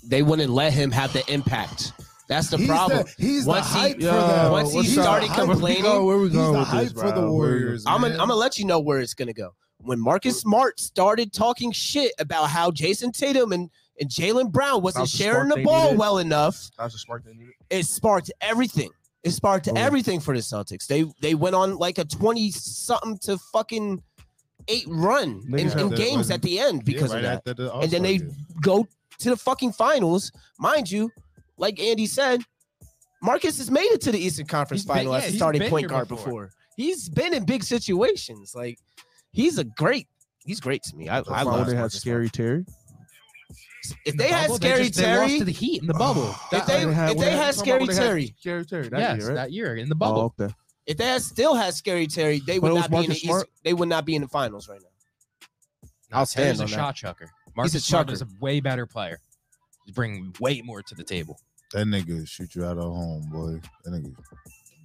They 0.02 0.22
wouldn't 0.22 0.50
let 0.50 0.72
him 0.72 0.90
have 0.90 1.12
the 1.12 1.24
impact. 1.32 1.92
That's 2.28 2.48
the 2.48 2.56
he's 2.58 2.68
problem. 2.68 3.04
The, 3.04 3.14
he's 3.24 3.44
Once 3.44 3.68
the 3.68 3.74
he- 3.74 3.80
hype 3.80 4.00
Yo, 4.00 4.10
for 4.10 4.44
the. 4.44 4.50
once 4.52 4.72
he 4.72 4.80
he's 4.82 4.94
the 4.96 5.02
started 5.02 5.28
hype- 5.28 5.44
complaining- 5.48 5.84
where 6.06 6.16
we 6.18 6.24
he's 6.28 6.32
going 6.36 6.52
the 6.52 6.58
with 6.60 6.68
hype 6.68 6.82
this, 6.88 6.92
for 7.02 7.12
the? 7.12 7.30
Warriors. 7.30 7.84
I'm 7.86 8.00
gonna. 8.00 8.14
I'm 8.14 8.20
gonna 8.20 8.34
let 8.34 8.58
you 8.58 8.64
know 8.64 8.80
where 8.80 9.00
it's 9.00 9.14
gonna 9.14 9.32
go. 9.34 9.50
When 9.78 10.00
Marcus 10.00 10.40
Smart 10.40 10.80
started 10.80 11.32
talking 11.32 11.70
shit 11.72 12.12
about 12.18 12.48
how 12.48 12.70
Jayson 12.70 13.12
Tatum 13.12 13.52
and, 13.52 13.68
and 14.00 14.08
Jaylen 14.08 14.50
Brown 14.50 14.80
wasn't 14.82 15.02
That's 15.02 15.12
the 15.12 15.18
sharing 15.18 15.48
the 15.50 15.62
ball 15.62 15.84
needed. 15.84 15.98
well 15.98 16.18
enough, 16.18 16.70
That's 16.78 16.94
a 16.94 16.98
smart 16.98 17.24
thing. 17.24 17.50
it 17.68 17.84
sparked 17.84 18.32
everything. 18.40 18.88
It 19.22 19.32
sparked 19.32 19.68
Oh. 19.68 19.72
everything 19.76 20.20
for 20.20 20.34
the 20.34 20.40
Celtics. 20.40 20.86
They 20.86 21.04
they 21.20 21.34
went 21.34 21.54
on 21.54 21.76
like 21.76 21.98
a 21.98 22.04
20 22.04 22.50
something 22.52 23.18
to 23.24 23.36
fucking 23.52 24.02
eight 24.68 24.86
run 24.88 25.42
in, 25.46 25.52
Niggas 25.52 25.72
in 25.72 25.78
have 25.90 25.94
games 25.96 26.28
one- 26.28 26.32
at 26.32 26.42
the 26.42 26.58
end 26.58 26.84
because 26.86 27.10
Yeah, 27.12 27.16
of 27.34 27.44
that. 27.44 27.56
the 27.56 27.72
And 27.74 27.90
then 27.90 28.02
they 28.02 28.18
game. 28.18 28.32
go 28.62 28.86
to 29.18 29.30
the 29.30 29.36
fucking 29.36 29.72
finals. 29.72 30.32
Mind 30.58 30.90
you, 30.90 31.10
like 31.56 31.80
Andy 31.80 32.06
said, 32.06 32.40
Marcus 33.22 33.58
has 33.58 33.70
made 33.70 33.90
it 33.92 34.00
to 34.02 34.12
the 34.12 34.18
Eastern 34.18 34.46
Conference 34.46 34.82
He's 34.82 34.86
been- 34.86 34.96
final 34.96 35.12
yeah, 35.12 35.18
as 35.18 35.24
a 35.24 35.28
he's 35.28 35.36
starting 35.36 35.68
point 35.70 35.88
guard 35.88 36.08
before. 36.08 36.24
before. 36.24 36.50
He's 36.76 37.08
been 37.08 37.32
in 37.34 37.44
big 37.44 37.62
situations. 37.62 38.52
Like 38.54 38.78
he's 39.32 39.58
a 39.58 39.64
great, 39.64 40.08
he's 40.44 40.60
great 40.60 40.82
to 40.84 40.96
me. 40.96 41.08
I, 41.08 41.18
I 41.18 41.42
love 41.42 41.66
they 41.66 41.72
had 41.74 41.80
Marcus 41.80 42.00
Scary 42.00 42.28
Terry. 42.28 42.64
If 44.06 44.16
they 44.16 44.28
the 44.28 44.34
had 44.34 44.42
bubble, 44.48 44.56
Scary 44.56 44.84
just- 44.84 44.94
they 44.98 45.16
lost 45.16 45.26
Terry, 45.28 45.38
to 45.38 45.44
the 45.44 45.52
Heat 45.52 45.80
in 45.82 45.86
the 45.86 45.94
bubble. 45.94 46.30
if 46.30 46.50
That- 46.50 46.66
they 46.66 46.86
When 46.86 46.94
if 47.10 47.18
they 47.18 47.30
had 47.30 47.54
talking 47.54 47.58
Scary 47.60 47.76
about 47.76 47.86
when 47.86 47.86
they 47.88 47.94
had 47.94 48.08
Terry, 48.08 48.34
Scary 48.40 48.64
Terry. 48.66 48.88
That 48.88 48.98
yes, 49.00 49.18
year, 49.18 49.28
right? 49.28 49.34
that 49.34 49.52
year 49.52 49.76
in 49.76 49.88
the 49.88 49.94
bubble. 49.94 50.20
Oh, 50.38 50.44
okay. 50.44 50.54
if 50.86 50.96
they 50.96 51.04
had 51.06 51.22
still 51.22 51.54
had 51.54 51.74
Scary 51.74 52.06
Terry, 52.06 52.40
they 52.46 52.58
would 52.58 52.70
it 52.70 52.74
was 52.74 52.82
not 52.82 52.90
be 52.90 52.96
in 52.96 53.02
the 53.02 53.08
Marcus 53.08 53.24
East, 53.24 53.46
they 53.62 53.74
would 53.74 53.88
not 53.88 54.04
be 54.06 54.16
in 54.16 54.22
the 54.22 54.28
finals 54.28 54.68
right 54.68 54.80
now. 54.82 56.18
I'll 56.18 56.26
Terry's 56.26 56.56
stand 56.56 56.68
a 56.68 56.70
that. 56.72 56.76
shot 56.76 56.94
chucker. 56.96 57.30
Marcus 57.56 57.74
a 57.74 57.80
Smart 57.80 58.10
is 58.10 58.22
a 58.22 58.26
way 58.40 58.60
better 58.60 58.86
player. 58.86 59.20
He's 59.84 59.94
bringing 59.94 60.34
way 60.40 60.62
more 60.62 60.82
to 60.82 60.94
the 60.94 61.04
table. 61.04 61.38
That 61.72 61.86
nigga 61.86 62.26
shoot 62.28 62.54
you 62.54 62.64
out 62.64 62.78
of 62.78 62.84
home, 62.84 63.28
boy. 63.30 63.60
That 63.84 63.90
nigga 63.90 64.14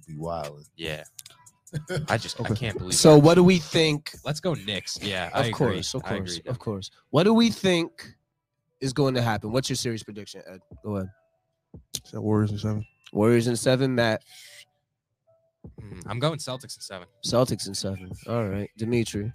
be 0.06 0.16
wild. 0.16 0.66
Yeah. 0.76 1.04
I 2.08 2.16
just 2.18 2.40
I 2.40 2.52
can't 2.54 2.76
believe. 2.76 2.94
So 2.94 3.14
that. 3.14 3.20
what 3.20 3.34
do 3.34 3.44
we 3.44 3.58
think? 3.58 4.12
let's 4.24 4.40
go 4.40 4.54
Knicks. 4.54 4.98
Yeah, 5.00 5.30
I 5.32 5.40
Of 5.40 5.46
agree. 5.46 5.52
course, 5.52 5.94
of 5.94 6.02
course, 6.02 6.40
of 6.46 6.58
course. 6.58 6.90
What 7.10 7.22
do 7.24 7.32
we 7.32 7.50
think 7.50 8.12
is 8.80 8.92
going 8.92 9.14
to 9.14 9.22
happen? 9.22 9.52
What's 9.52 9.68
your 9.68 9.76
series 9.76 10.02
prediction, 10.02 10.42
Ed? 10.48 10.60
Go 10.84 10.96
ahead. 10.96 11.10
Is 12.04 12.10
that 12.10 12.20
Warriors 12.20 12.50
in 12.50 12.58
seven? 12.58 12.84
Warriors 13.12 13.46
in 13.46 13.54
seven, 13.54 13.94
Matt. 13.94 14.22
Mm, 15.80 16.02
I'm 16.06 16.18
going 16.18 16.38
Celtics 16.38 16.76
in 16.76 16.80
seven. 16.82 17.06
Celtics 17.24 17.68
in 17.68 17.74
seven. 17.74 18.10
All 18.26 18.48
right, 18.48 18.70
Dimitri. 18.76 19.30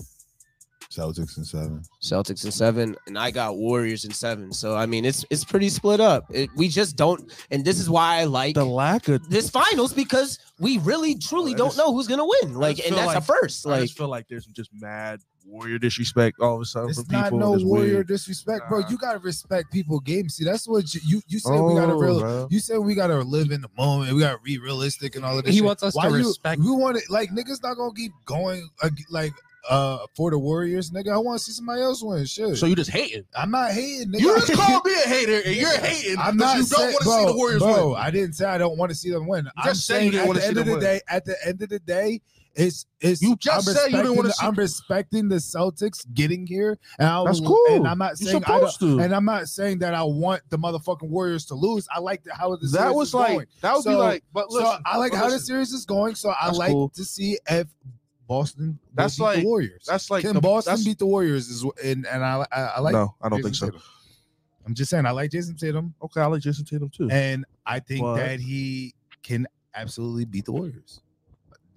Celtics 0.92 1.38
and 1.38 1.46
seven. 1.46 1.84
Celtics 2.02 2.44
and 2.44 2.54
seven, 2.54 2.96
and 3.08 3.18
I 3.18 3.32
got 3.32 3.58
Warriors 3.58 4.06
and 4.06 4.16
seven. 4.16 4.52
So 4.52 4.76
I 4.76 4.86
mean, 4.86 5.06
it's 5.06 5.26
it's 5.30 5.44
pretty 5.44 5.70
split 5.70 6.00
up. 6.00 6.26
It, 6.30 6.50
we 6.56 6.68
just 6.68 6.96
don't, 6.96 7.32
and 7.52 7.64
this 7.66 7.80
is 7.80 7.90
why 7.90 8.18
I 8.20 8.24
like 8.26 8.56
The 8.56 8.66
lack 8.66 9.08
of 9.08 9.28
this 9.30 9.50
finals 9.50 9.94
because 9.94 10.40
we 10.60 10.78
really 10.80 11.16
truly 11.16 11.54
I 11.54 11.58
don't 11.58 11.68
just- 11.68 11.78
know 11.78 11.94
who's 11.94 12.08
gonna 12.08 12.26
win. 12.42 12.54
Like, 12.56 12.80
and 12.86 12.96
that's 12.96 13.08
like- 13.08 13.18
a 13.18 13.22
first. 13.22 13.66
I 13.68 13.82
just 13.82 13.98
feel 13.98 14.08
like 14.08 14.28
there's 14.30 14.46
just 14.46 14.70
mad 14.74 15.20
warrior 15.48 15.78
disrespect 15.78 16.40
all 16.40 16.56
of 16.56 16.62
a 16.62 16.66
sudden 16.66 16.90
It's 16.90 17.04
from 17.04 17.12
not 17.12 17.24
people. 17.26 17.38
no 17.40 17.54
It's 17.54 17.64
warrior 17.64 17.94
weird. 17.96 18.08
disrespect, 18.08 18.68
bro. 18.68 18.80
Nah. 18.80 18.90
You 18.90 18.98
gotta 18.98 19.20
respect 19.20 19.72
people 19.72 20.00
games. 20.00 20.36
See, 20.36 20.44
that's 20.44 20.68
what 20.68 20.92
you 20.96 21.02
you, 21.06 21.22
you 21.28 21.38
said. 21.40 21.52
we 21.52 21.76
gotta 21.76 21.94
Oh, 21.94 22.00
real. 22.00 22.20
bro. 22.20 22.48
You 22.50 22.60
said 22.60 22.80
we 22.80 22.96
gotta 22.96 23.20
live 23.20 23.52
in 23.52 23.62
the 23.62 23.70
moment. 23.78 24.12
We 24.14 24.22
gotta 24.22 24.40
be 24.44 24.58
realistic 24.58 25.16
and 25.16 25.24
all 25.24 25.38
of 25.38 25.46
this. 25.46 25.52
He 25.54 25.60
shit. 25.60 25.66
wants 25.66 25.84
us 25.84 25.94
to 25.94 25.98
Why 25.98 26.08
you, 26.08 26.16
respect- 26.30 26.62
You 26.64 26.74
want 26.74 26.98
it 26.98 27.04
like 27.12 27.30
niggas 27.30 27.62
not 27.62 27.78
gonna 27.78 27.94
keep 27.94 28.12
going 28.26 28.68
like 29.12 29.34
uh 29.70 30.00
for 30.16 30.32
the 30.32 30.38
Warriors, 30.40 30.92
nigga. 30.92 31.12
I 31.14 31.18
want 31.18 31.40
to 31.40 31.44
see 31.46 31.52
somebody 31.52 31.82
else 31.82 32.02
win. 32.04 32.26
Shit. 32.26 32.58
So 32.58 32.66
you 32.66 32.76
just 32.76 32.90
hating? 32.92 33.26
I'm 33.36 33.52
not 33.52 33.72
hating. 33.72 34.12
Nigga. 34.12 34.20
You 34.20 34.36
just 34.40 34.54
called 34.54 34.86
me 34.86 34.94
a 34.94 35.08
hater, 35.08 35.42
and 35.46 35.56
you're 35.56 35.78
hating 35.80 36.18
I'm 36.20 36.38
not 36.38 36.58
you 36.58 36.66
don't 36.66 36.82
want 36.94 36.98
to 37.04 37.04
see 37.10 37.26
the 37.26 37.34
Warriors 37.36 37.62
bro, 37.62 37.90
win. 37.90 37.98
I 38.00 38.12
didn't 38.12 38.34
say 38.34 38.46
I 38.46 38.58
don't 38.58 38.78
want 38.78 38.90
to 38.92 38.96
see 38.96 39.12
them 39.12 39.28
win. 39.28 39.48
I'm 39.58 39.66
just 39.66 39.86
saying 39.86 40.16
at 40.16 40.34
the 40.34 40.46
end 40.46 40.58
of 40.58 40.66
the 40.66 40.72
win. 40.74 40.82
day, 40.82 41.02
at 41.08 41.26
the 41.26 41.36
end 41.46 41.62
of 41.62 41.70
the 41.70 41.80
day, 41.80 42.22
it's 42.54 42.86
it's. 43.02 43.22
You 43.22 43.36
just 43.36 43.68
I'm 43.68 43.74
said 43.74 43.88
you 43.92 43.98
didn't 43.98 44.16
wanna 44.16 44.30
the- 44.30 44.34
see- 44.34 44.46
I'm 44.46 44.54
respecting 44.56 45.28
the 45.28 45.36
Celtics 45.38 46.06
getting 46.14 46.48
here, 46.48 46.78
and 47.00 47.08
I 47.10 47.22
That's 47.26 47.42
will- 47.42 47.48
cool. 47.50 47.76
And 47.76 47.86
I'm 47.88 47.98
not 47.98 48.18
saying 48.18 48.44
I 48.46 48.60
don't, 48.62 48.74
to. 48.80 49.00
and 49.00 49.14
I'm 49.14 49.26
not 49.26 49.48
saying 49.50 49.80
that 49.80 49.94
I 49.94 50.04
want 50.04 50.42
the 50.50 50.58
motherfucking 50.58 51.10
Warriors 51.10 51.46
to 51.48 51.56
lose. 51.56 51.86
I 51.94 52.00
like 52.00 52.24
the, 52.24 52.34
how 52.34 52.56
the 52.56 52.66
that 52.68 52.96
was 52.96 53.10
is 53.10 53.14
like 53.14 53.28
going. 53.34 53.46
that 53.62 53.74
would 53.74 53.84
be 53.84 53.92
So- 53.92 53.98
like. 54.00 54.24
But 54.32 54.50
listen, 54.52 54.68
so 54.72 54.78
I 54.86 54.98
like 54.98 55.14
how 55.14 55.30
the 55.30 55.40
series 55.40 55.74
is 55.74 55.86
going. 55.86 56.16
So 56.16 56.30
I 56.30 56.46
That's 56.46 56.58
like 56.58 56.72
cool. 56.72 56.90
to 56.90 57.04
see 57.04 57.38
if 57.50 57.68
Boston 58.28 58.80
That's 58.94 59.18
beat 59.18 59.24
like- 59.24 59.40
the 59.40 59.46
Warriors. 59.46 59.84
That's 59.88 60.10
like 60.10 60.24
Can 60.24 60.34
the, 60.34 60.42
Boston 60.42 60.72
that's- 60.72 60.86
beat 60.86 61.00
the 61.00 61.06
Warriors? 61.06 61.50
Is 61.50 61.64
and 61.84 62.06
and 62.08 62.24
I 62.24 62.46
I, 62.52 62.62
I 62.62 62.80
like. 62.80 62.94
no, 62.94 63.16
I 63.22 63.30
don't 63.30 63.40
Jayson 63.40 63.44
think 63.44 63.56
so. 63.56 63.66
Tatum. 63.68 63.82
I'm 64.68 64.74
just 64.74 64.90
saying 64.90 65.06
I 65.06 65.12
like 65.12 65.30
Jayson 65.32 65.56
Tatum, 65.58 65.94
Okay, 66.02 66.22
I 66.22 66.26
like 66.26 66.42
Jayson 66.42 66.66
Tatum 66.66 66.90
too. 66.90 67.08
and 67.12 67.46
I 67.66 67.80
think 67.80 68.02
But- 68.02 68.16
that 68.18 68.40
he 68.40 68.94
can 69.22 69.48
absolutely 69.76 70.26
beat 70.26 70.46
the 70.46 70.52
Warriors. 70.52 71.02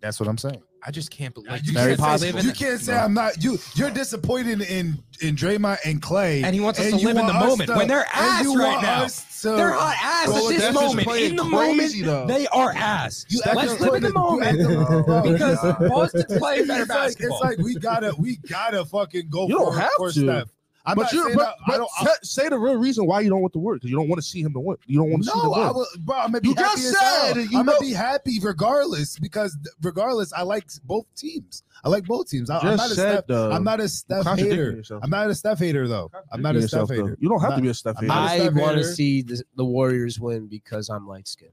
That's 0.00 0.18
what 0.20 0.28
I'm 0.28 0.38
saying. 0.38 0.62
I 0.80 0.92
just 0.92 1.10
can't 1.10 1.34
believe. 1.34 1.50
you, 1.66 1.72
Very 1.72 1.96
can't 1.96 2.20
say, 2.20 2.30
you 2.40 2.52
can't 2.52 2.80
say 2.80 2.96
I'm 2.96 3.12
not. 3.12 3.42
You 3.42 3.58
you're 3.74 3.90
disappointed 3.90 4.60
in 4.62 4.96
in 5.20 5.34
Draymond 5.34 5.78
and 5.84 6.00
Klay, 6.00 6.44
and 6.44 6.54
he 6.54 6.60
wants 6.60 6.78
us 6.78 6.90
to 6.90 6.96
live 6.96 7.16
in 7.16 7.26
the 7.26 7.32
moment 7.32 7.68
to- 7.68 7.76
when 7.76 7.88
they're 7.88 7.98
and 8.02 8.08
ass 8.14 8.44
you 8.44 8.56
right 8.56 8.70
want 8.74 8.82
now. 8.82 9.02
us 9.02 9.27
to- 9.42 9.48
They're 9.50 9.72
hot 9.72 9.96
ass 10.02 10.28
Well, 10.28 10.50
at 10.50 10.56
this 10.58 10.74
moment. 10.74 11.08
In 11.08 11.36
the 11.36 11.44
crazy, 11.44 12.02
moment, 12.02 12.28
though. 12.28 12.34
they 12.34 12.46
are 12.48 12.72
ass. 12.72 13.24
You 13.28 13.40
Let's 13.54 13.80
live 13.80 13.94
in 13.94 14.02
the 14.02 14.08
like- 14.14 14.14
moment 14.14 15.32
because. 15.32 15.58
Boston's 15.88 16.38
playing 16.38 16.66
better 16.66 16.82
it's 16.82 16.88
like, 16.90 16.98
basketball. 16.98 17.42
it's 17.42 17.44
like 17.44 17.58
we 17.58 17.74
gotta 17.76 18.14
we 18.18 18.36
gotta 18.36 18.84
fucking 18.84 19.28
go 19.30 19.46
You 19.48 19.58
don't 19.58 19.72
for, 19.74 19.80
have 19.80 19.90
for 19.96 20.12
to. 20.12 20.20
Steph. 20.20 20.48
I'm 20.88 20.96
but 20.96 21.02
not 21.02 21.12
you're 21.12 21.34
but, 21.34 21.38
that, 21.38 21.54
but 21.66 21.74
I 21.74 21.78
don't. 21.78 21.90
Say, 21.90 22.10
say 22.44 22.48
the 22.48 22.58
real 22.58 22.76
reason 22.76 23.06
why 23.06 23.20
you 23.20 23.28
don't 23.30 23.40
want 23.40 23.52
the 23.52 23.58
word 23.58 23.74
because 23.74 23.90
you 23.90 23.96
don't 23.96 24.08
want 24.08 24.20
to 24.22 24.26
see 24.26 24.40
him 24.40 24.52
to 24.54 24.60
win. 24.60 24.76
You 24.86 24.98
don't 24.98 25.10
want 25.10 25.24
to 25.24 25.30
see 25.30 25.38
no, 25.38 25.52
him 25.52 25.60
I 25.60 25.66
win. 25.66 25.74
will, 25.76 25.86
bro. 26.00 26.16
I'm 26.16 26.32
gonna 26.32 26.40
be 26.40 26.48
You 26.48 26.54
happy 26.54 26.80
just 26.82 26.94
as 26.94 26.98
hell. 27.00 27.34
said 27.34 27.36
you 27.50 27.58
I'm 27.60 27.66
know- 27.66 27.72
gonna 27.72 27.86
be 27.86 27.92
happy 27.92 28.38
regardless 28.40 29.18
because 29.18 29.56
regardless, 29.82 30.32
I 30.32 30.42
like 30.42 30.64
both 30.84 31.06
teams. 31.14 31.62
I 31.84 31.88
like 31.90 32.04
both 32.04 32.28
teams. 32.28 32.50
I, 32.50 32.58
I'm 32.58 32.76
not 32.76 32.90
a 32.90 32.94
said, 32.94 33.12
Steph. 33.12 33.26
though. 33.28 33.52
I'm 33.52 33.62
not 33.64 33.80
a 33.80 33.88
Steph 33.88 34.24
contradicting 34.24 34.58
hater. 34.58 34.70
yourself. 34.76 35.00
I'm 35.04 35.10
not 35.10 35.30
a 35.30 35.34
Steph 35.34 35.58
hater 35.58 35.86
though. 35.86 36.10
I'm 36.32 36.42
not 36.42 36.56
a 36.56 36.60
Yourself, 36.60 36.88
Steph 36.88 36.96
though. 36.98 37.04
hater. 37.04 37.16
You 37.20 37.28
don't 37.28 37.40
have 37.40 37.50
I'm 37.52 37.58
to 37.58 37.62
be 37.62 37.68
a 37.68 37.74
Steph 37.74 37.96
hater. 37.96 38.06
not 38.08 38.28
a 38.30 38.32
I 38.32 38.38
Steph 38.38 38.54
want 38.54 38.76
to 38.78 38.84
see 38.84 39.22
the, 39.22 39.42
the 39.56 39.64
Warriors 39.64 40.18
win 40.18 40.46
because 40.46 40.88
I'm 40.88 41.06
light 41.06 41.28
skinned. 41.28 41.52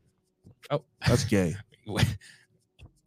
Oh, 0.72 0.82
that's 1.06 1.24
gay. 1.26 1.56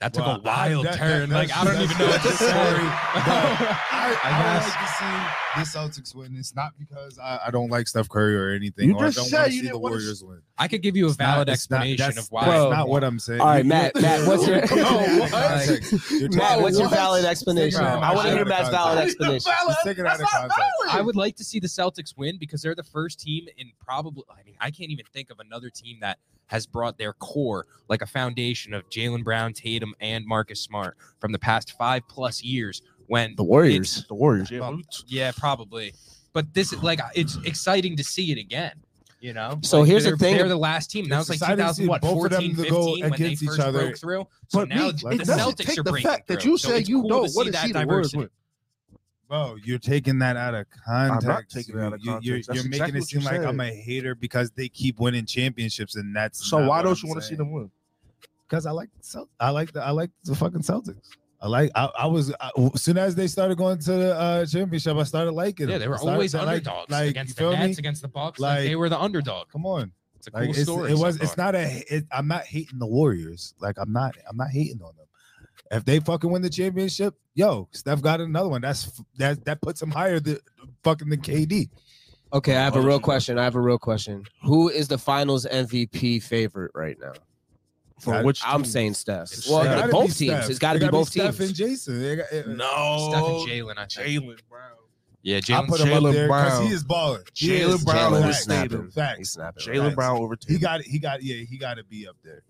that 0.01 0.15
took 0.15 0.25
Well, 0.27 0.37
a 0.37 0.41
wild 0.41 0.87
I- 0.87 0.91
that- 0.91 0.99
turn. 0.99 1.29
that- 1.31 1.35
like 1.35 1.57
I 1.57 1.65
don't 1.65 1.81
even 1.83 1.99
know 1.99 2.07
what 2.07 2.23
to 2.23 2.29
say. 2.33 2.53
I, 2.53 4.19
I 4.23 4.31
I, 4.31 4.39
would 4.39 4.45
guess. 4.45 4.69
like 4.69 4.79
to 4.79 4.87
see 4.95 5.71
the 5.73 5.79
Celtics 5.79 6.15
win. 6.15 6.37
It's 6.37 6.55
not 6.55 6.73
because 6.79 7.19
I, 7.19 7.41
I 7.47 7.51
don't 7.51 7.69
like 7.71 7.89
Steph 7.89 8.09
Curry 8.09 8.37
or 8.37 8.51
anything. 8.51 8.89
You 8.91 8.95
or 8.97 9.07
I 9.07 9.11
don't 9.11 9.13
said 9.27 9.33
want 9.39 9.47
to 9.47 9.53
you 9.53 9.57
see 9.61 9.67
the 9.67 9.73
didn't 9.73 9.81
Warriors 9.83 10.23
win. 10.25 10.41
I 10.57 10.69
could 10.69 10.83
give 10.83 10.97
you 10.97 11.07
a 11.07 11.09
It's 11.09 11.17
valid 11.17 11.49
not- 11.49 11.53
explanation 11.53 11.97
that's- 11.99 12.25
of 12.27 12.31
why. 12.33 12.45
That's 12.47 12.71
not 12.77 12.89
what 12.89 13.03
I'm 13.05 13.19
saying. 13.19 13.41
All 13.41 13.49
right, 13.49 13.67
Matt. 13.67 13.95
Matt, 14.01 14.27
what's 14.27 14.47
your 14.47 14.57
You're 14.59 14.67
taking 14.69 14.79
it 14.79 14.85
out 14.87 15.09
of 15.11 15.19
what? 15.21 15.31
context. 15.33 16.11
Matt? 16.37 16.61
What's 16.63 16.77
it 16.77 16.81
your 16.81 16.89
valid 16.91 17.25
explanation? 17.25 17.81
Taking 17.81 17.93
I 18.05 18.15
want 18.15 18.27
to 18.29 18.33
hear 18.35 18.43
of 18.43 18.49
Matt's 18.49 18.69
valid 18.69 18.99
explanation. 18.99 19.53
He's 19.67 19.77
taking 19.85 20.05
it 20.05 20.09
out 20.09 20.21
of 20.21 20.27
context. 20.29 20.61
I 20.91 21.01
would 21.01 21.17
like 21.17 21.35
to 21.37 21.45
see 21.45 21.59
the 21.59 21.67
Celtics 21.69 22.17
win 22.17 22.39
because 22.39 22.63
they're 22.63 22.75
the 22.75 22.85
first 22.85 23.21
team 23.21 23.47
in 23.57 23.73
probably. 23.85 24.23
I 24.31 24.43
mean, 24.45 24.55
I 24.61 24.71
can't 24.71 24.91
even 24.91 25.07
think 25.13 25.31
of 25.31 25.41
another 25.41 25.71
team 25.71 25.99
that 26.01 26.19
has 26.49 26.67
brought 26.67 26.99
their 26.99 27.13
core, 27.15 27.65
like 27.89 28.03
a 28.03 28.07
foundation 28.07 28.75
of 28.75 28.89
Jaylen 28.91 29.25
Brown, 29.25 29.53
Tatum, 29.53 29.95
and 30.01 30.27
Marcus 30.27 30.61
Smart 30.61 30.97
from 31.21 31.33
the 31.33 31.39
past 31.39 31.73
five 31.79 32.03
plus 32.09 32.43
years. 32.43 32.83
When 33.07 33.35
The 33.37 33.45
Warriors. 33.45 34.05
The 34.09 34.15
Warriors. 34.15 34.51
Yeah. 34.51 34.61
Well, 34.61 34.81
yeah, 35.07 35.33
probably. 35.35 35.95
But 36.35 36.53
this 36.53 36.75
is 36.75 36.83
like 36.83 37.01
it's 37.15 37.37
exciting 37.45 37.97
to 37.97 38.05
see 38.05 38.31
it 38.33 38.39
again. 38.39 38.73
You 39.21 39.33
know. 39.33 39.59
So 39.63 39.81
Like, 39.81 39.89
here's 39.89 40.05
the 40.05 40.17
thing- 40.17 40.37
They're 40.37 40.47
the 40.47 40.57
last 40.57 40.91
team. 40.91 41.09
That 41.09 41.21
It's 41.21 41.29
was 41.31 41.41
like 41.41 41.51
exciting 41.51 41.57
to 41.57 41.63
2000, 41.85 41.87
what, 41.89 42.03
both 42.03 42.25
of 42.27 42.31
them 42.33 42.55
14, 42.55 42.55
go 42.55 42.63
15 42.63 43.01
when 43.01 43.11
they 43.11 43.17
against 43.17 43.43
each 43.43 43.49
first 43.49 43.61
other. 43.61 43.79
broke 43.87 43.99
through. 43.99 44.27
So 44.49 44.59
But 44.61 44.69
now 44.69 44.87
me, 44.89 44.93
the 44.93 45.25
Celtics 45.25 45.57
take 45.67 45.79
are 45.79 45.83
the 45.83 45.91
breaking 45.91 46.11
fact 46.11 46.29
that 46.29 46.43
through. 46.43 46.53
you 46.53 46.59
So 46.59 46.69
said 46.69 46.81
it's 46.81 46.89
you 46.91 47.01
cool 47.01 47.09
don't 47.09 47.29
to 47.29 47.33
want 47.35 47.47
see 47.47 47.51
that 47.51 47.67
see 47.67 47.73
the 47.73 47.87
Warriors 47.87 48.13
diversity. 48.13 48.35
Win. 49.31 49.39
Bro, 49.47 49.57
you're 49.65 49.79
taking 49.79 50.19
that 50.21 50.37
out 50.37 50.55
of 50.55 50.67
context. 50.85 51.27
I'm 51.29 51.35
not 51.35 51.49
taking 51.49 51.79
it 51.79 51.83
out 51.83 51.93
of 51.95 52.01
You- 52.01 52.07
context. 52.13 52.27
You're, 52.27 52.37
That's 52.39 52.55
you're 52.55 52.69
making 52.69 52.97
it 52.97 53.05
seem 53.05 53.23
like 53.23 53.37
said. 53.37 53.45
I'm 53.45 53.61
a 53.61 53.73
hater 53.73 54.15
because 54.15 54.51
they 54.53 54.69
keep 54.69 55.01
winning 55.01 55.27
championships, 55.27 55.97
and 55.97 56.15
that's 56.15 56.47
So 56.49 56.59
not 56.61 56.69
why 56.69 56.77
what 56.79 56.83
don't 56.85 56.93
I'm 56.93 56.99
you 57.05 57.09
want 57.09 57.21
to 57.21 57.25
see 57.25 57.29
saying. 57.31 57.39
them 57.39 57.53
win? 57.53 57.71
Because 58.49 58.65
I 58.67 58.71
like 58.71 58.89
the 58.97 59.03
Celt- 59.05 59.29
I 59.39 59.51
like 59.51 59.73
the 59.73 59.83
I 59.83 59.91
like 59.91 60.11
the 60.25 60.35
fucking 60.35 60.61
Celtics. 60.63 61.09
I 61.41 61.47
like 61.49 61.71
I, 61.75 61.85
I 62.01 62.07
was 62.07 62.35
I, 62.41 62.51
as 62.75 62.83
soon 62.83 62.99
as 62.99 63.15
they 63.15 63.27
started 63.29 63.59
going 63.59 63.79
to 63.79 63.93
the 63.93 64.15
uh, 64.19 64.47
championship, 64.47 64.97
I 64.97 65.03
started 65.05 65.33
liking. 65.33 65.69
It. 65.69 65.73
Yeah, 65.73 65.79
they 65.79 65.87
were 65.89 65.97
started 65.99 66.15
always 66.15 66.31
to 66.33 66.39
like- 66.39 66.49
underdogs 66.49 66.91
like, 66.91 67.11
against 67.11 67.37
the 67.37 67.41
feel 67.43 67.53
Nets, 67.53 67.77
me? 67.77 67.81
against 67.81 68.03
the 68.03 68.09
Bucks. 68.09 68.41
Like, 68.41 68.59
Like- 68.61 68.69
they 68.69 68.75
were 68.77 68.89
the 68.89 68.99
underdog. 68.99 69.49
Come 69.53 69.67
on, 69.67 69.93
It's 70.17 70.27
a 70.27 70.31
cool 70.31 70.47
like 70.47 70.55
story. 70.57 70.93
it 70.93 70.97
so 70.97 71.03
was. 71.03 71.17
It's 71.21 71.37
not 71.37 71.55
a. 71.55 71.85
It, 71.95 72.07
I'm 72.11 72.27
not 72.27 72.45
hating 72.45 72.79
the 72.79 72.87
Warriors. 72.87 73.55
Like 73.61 73.77
I'm 73.79 73.93
not. 73.93 74.17
I'm 74.29 74.37
not 74.39 74.49
hating 74.51 74.81
on 74.83 74.97
them. 74.97 75.07
If 75.71 75.85
they 75.85 76.01
fucking 76.01 76.31
win 76.31 76.43
the 76.43 76.49
championship, 76.51 77.15
yo, 77.35 77.69
Steph 77.73 78.01
got 78.01 78.21
another 78.21 78.49
one. 78.49 78.63
That's 78.63 79.01
that 79.19 79.45
that 79.45 79.61
puts 79.61 79.83
him 79.83 79.91
higher 79.91 80.19
than 80.21 80.39
fucking 80.83 81.09
than 81.09 81.21
KD. 81.21 81.69
Okay, 82.33 82.57
I 82.57 82.63
have 82.65 82.75
a 82.75 82.79
I'll 82.79 82.83
let 82.83 82.89
real 82.89 83.01
question. 83.01 83.39
I 83.39 83.45
have 83.45 83.55
a 83.55 83.61
real 83.61 83.79
question. 83.79 84.23
Who 84.45 84.69
is 84.69 84.89
the 84.89 84.99
Finals 84.99 85.47
MVP 85.51 86.23
favorite 86.23 86.73
right 86.75 86.97
now? 87.01 87.13
For 88.01 88.13
Gotta- 88.13 88.27
which 88.27 88.41
I'm 88.45 88.65
saying 88.65 88.95
Steph. 88.95 89.33
It's 89.33 89.49
Well, 89.49 89.63
Steph. 89.63 89.75
Gotta 89.77 89.87
be 89.89 89.93
both 89.93 90.13
Steph. 90.13 90.19
teams. 90.41 90.51
It's 90.51 90.59
got 90.59 90.73
to 90.75 90.79
be 90.79 90.89
both 90.89 91.09
Steph 91.09 91.37
teams. 91.39 91.55
Steph 91.57 91.89
and 91.89 91.99
Jayson. 91.99 92.03
It 92.03 92.17
got- 92.17 92.33
it- 92.33 92.49
no. 92.49 93.09
Steph 93.11 93.25
and 93.25 93.49
Jaylen, 93.49 93.79
I 93.79 93.87
think. 93.87 94.25
Jaylen 94.25 94.39
Brown. 94.49 94.63
Yeah, 95.23 95.37
I 95.39 95.41
Jaylen. 95.41 95.69
put 95.69 95.81
him 95.81 95.89
Jaylen 95.89 96.07
up 96.09 96.15
there 96.15 96.27
because 96.29 96.51
Brown. 96.59 96.67
he 96.69 96.73
is 96.73 96.85
balling. 96.85 97.23
Jaylen 97.35 97.85
Brown 97.85 97.97
balling. 97.97 98.15
over 98.19 98.27
He's 98.29 98.37
Facts. 98.37 98.47
Tatum. 98.47 98.69
snapping. 98.71 98.91
Facts. 98.93 99.19
He's 99.19 99.31
snapping. 99.31 99.63
Jaylen 99.67 99.95
Brown 99.97 100.19
over 100.21 100.35
He 100.41 100.47
Tatum. 100.55 100.61
got 100.63 100.81
he 100.83 100.99
got 101.01 101.23
yeah 101.25 101.37
he 101.49 101.59
got 101.59 101.75
to 101.75 101.85
be 101.85 102.07
up 102.07 102.17
there. 102.23 102.43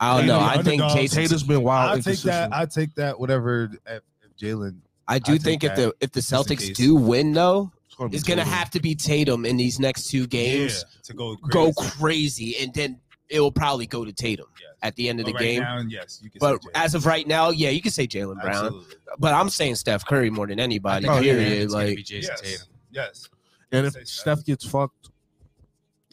I 0.00 0.18
don't 0.18 0.26
know. 0.26 0.40
I 0.40 0.62
think. 0.62 0.82
Jayson. 0.82 1.14
Tatum's 1.14 1.42
been 1.44 1.62
wild. 1.62 1.90
I'll 1.92 2.02
take 2.02 2.20
that. 2.20 2.52
I'll 2.52 2.66
take 2.66 2.94
that. 2.96 3.18
Whatever. 3.18 3.70
If, 3.86 4.02
if 4.22 4.36
Jaylen, 4.38 4.78
I 5.08 5.18
do 5.18 5.34
I 5.34 5.38
think 5.38 5.62
take 5.62 5.70
if 5.70 5.76
the 5.76 5.94
if 6.00 6.12
the 6.12 6.20
Celtics 6.20 6.74
do 6.74 6.94
win 6.96 7.32
though, 7.32 7.70
It's 7.86 7.94
gonna 7.94 8.10
it's 8.14 8.22
gonna 8.24 8.42
Tatum. 8.42 8.52
have 8.58 8.70
to 8.70 8.80
be 8.80 8.94
Tatum 8.94 9.44
in 9.46 9.56
these 9.56 9.78
next 9.78 10.08
two 10.10 10.26
games. 10.26 10.84
yeah, 10.86 11.00
to 11.04 11.14
go 11.14 11.36
crazy. 11.36 11.52
Go 11.52 11.72
crazy, 11.72 12.56
and 12.60 12.74
then 12.74 13.00
it 13.28 13.40
will 13.40 13.52
probably 13.52 13.86
go 13.86 14.04
to 14.04 14.12
Tatum 14.12 14.46
Yes. 14.60 14.74
at 14.82 14.96
the 14.96 15.08
end 15.08 15.20
of 15.20 15.26
the 15.26 15.32
right 15.32 15.40
game. 15.42 15.60
now, 15.62 15.78
yes, 15.88 16.20
you 16.22 16.28
can. 16.30 16.38
but 16.40 16.62
say 16.62 16.70
as 16.74 16.94
of 16.94 17.06
right 17.06 17.26
now, 17.26 17.50
yeah, 17.50 17.70
you 17.70 17.80
can 17.80 17.90
say 17.92 18.06
Jaylen 18.06 18.40
Brown. 18.42 18.66
Absolutely. 18.66 18.96
But 19.18 19.32
I'm 19.32 19.48
saying 19.48 19.76
Steph 19.76 20.04
Curry 20.06 20.28
more 20.30 20.46
than 20.46 20.58
anybody. 20.60 21.06
think 21.06 21.16
Oh, 21.16 21.20
yeah, 21.22 21.32
at 21.32 21.38
period. 21.38 21.62
it's 21.62 21.72
Like 21.72 21.96
be 21.96 22.02
Jayson 22.02 22.22
Yes. 22.30 22.40
Tatum. 22.40 22.66
Yes. 22.90 23.28
And 23.72 23.86
if 23.86 23.92
Say 23.94 24.04
Steph. 24.04 24.38
Steph. 24.38 24.44
gets 24.46 24.66
fucked, 24.68 25.10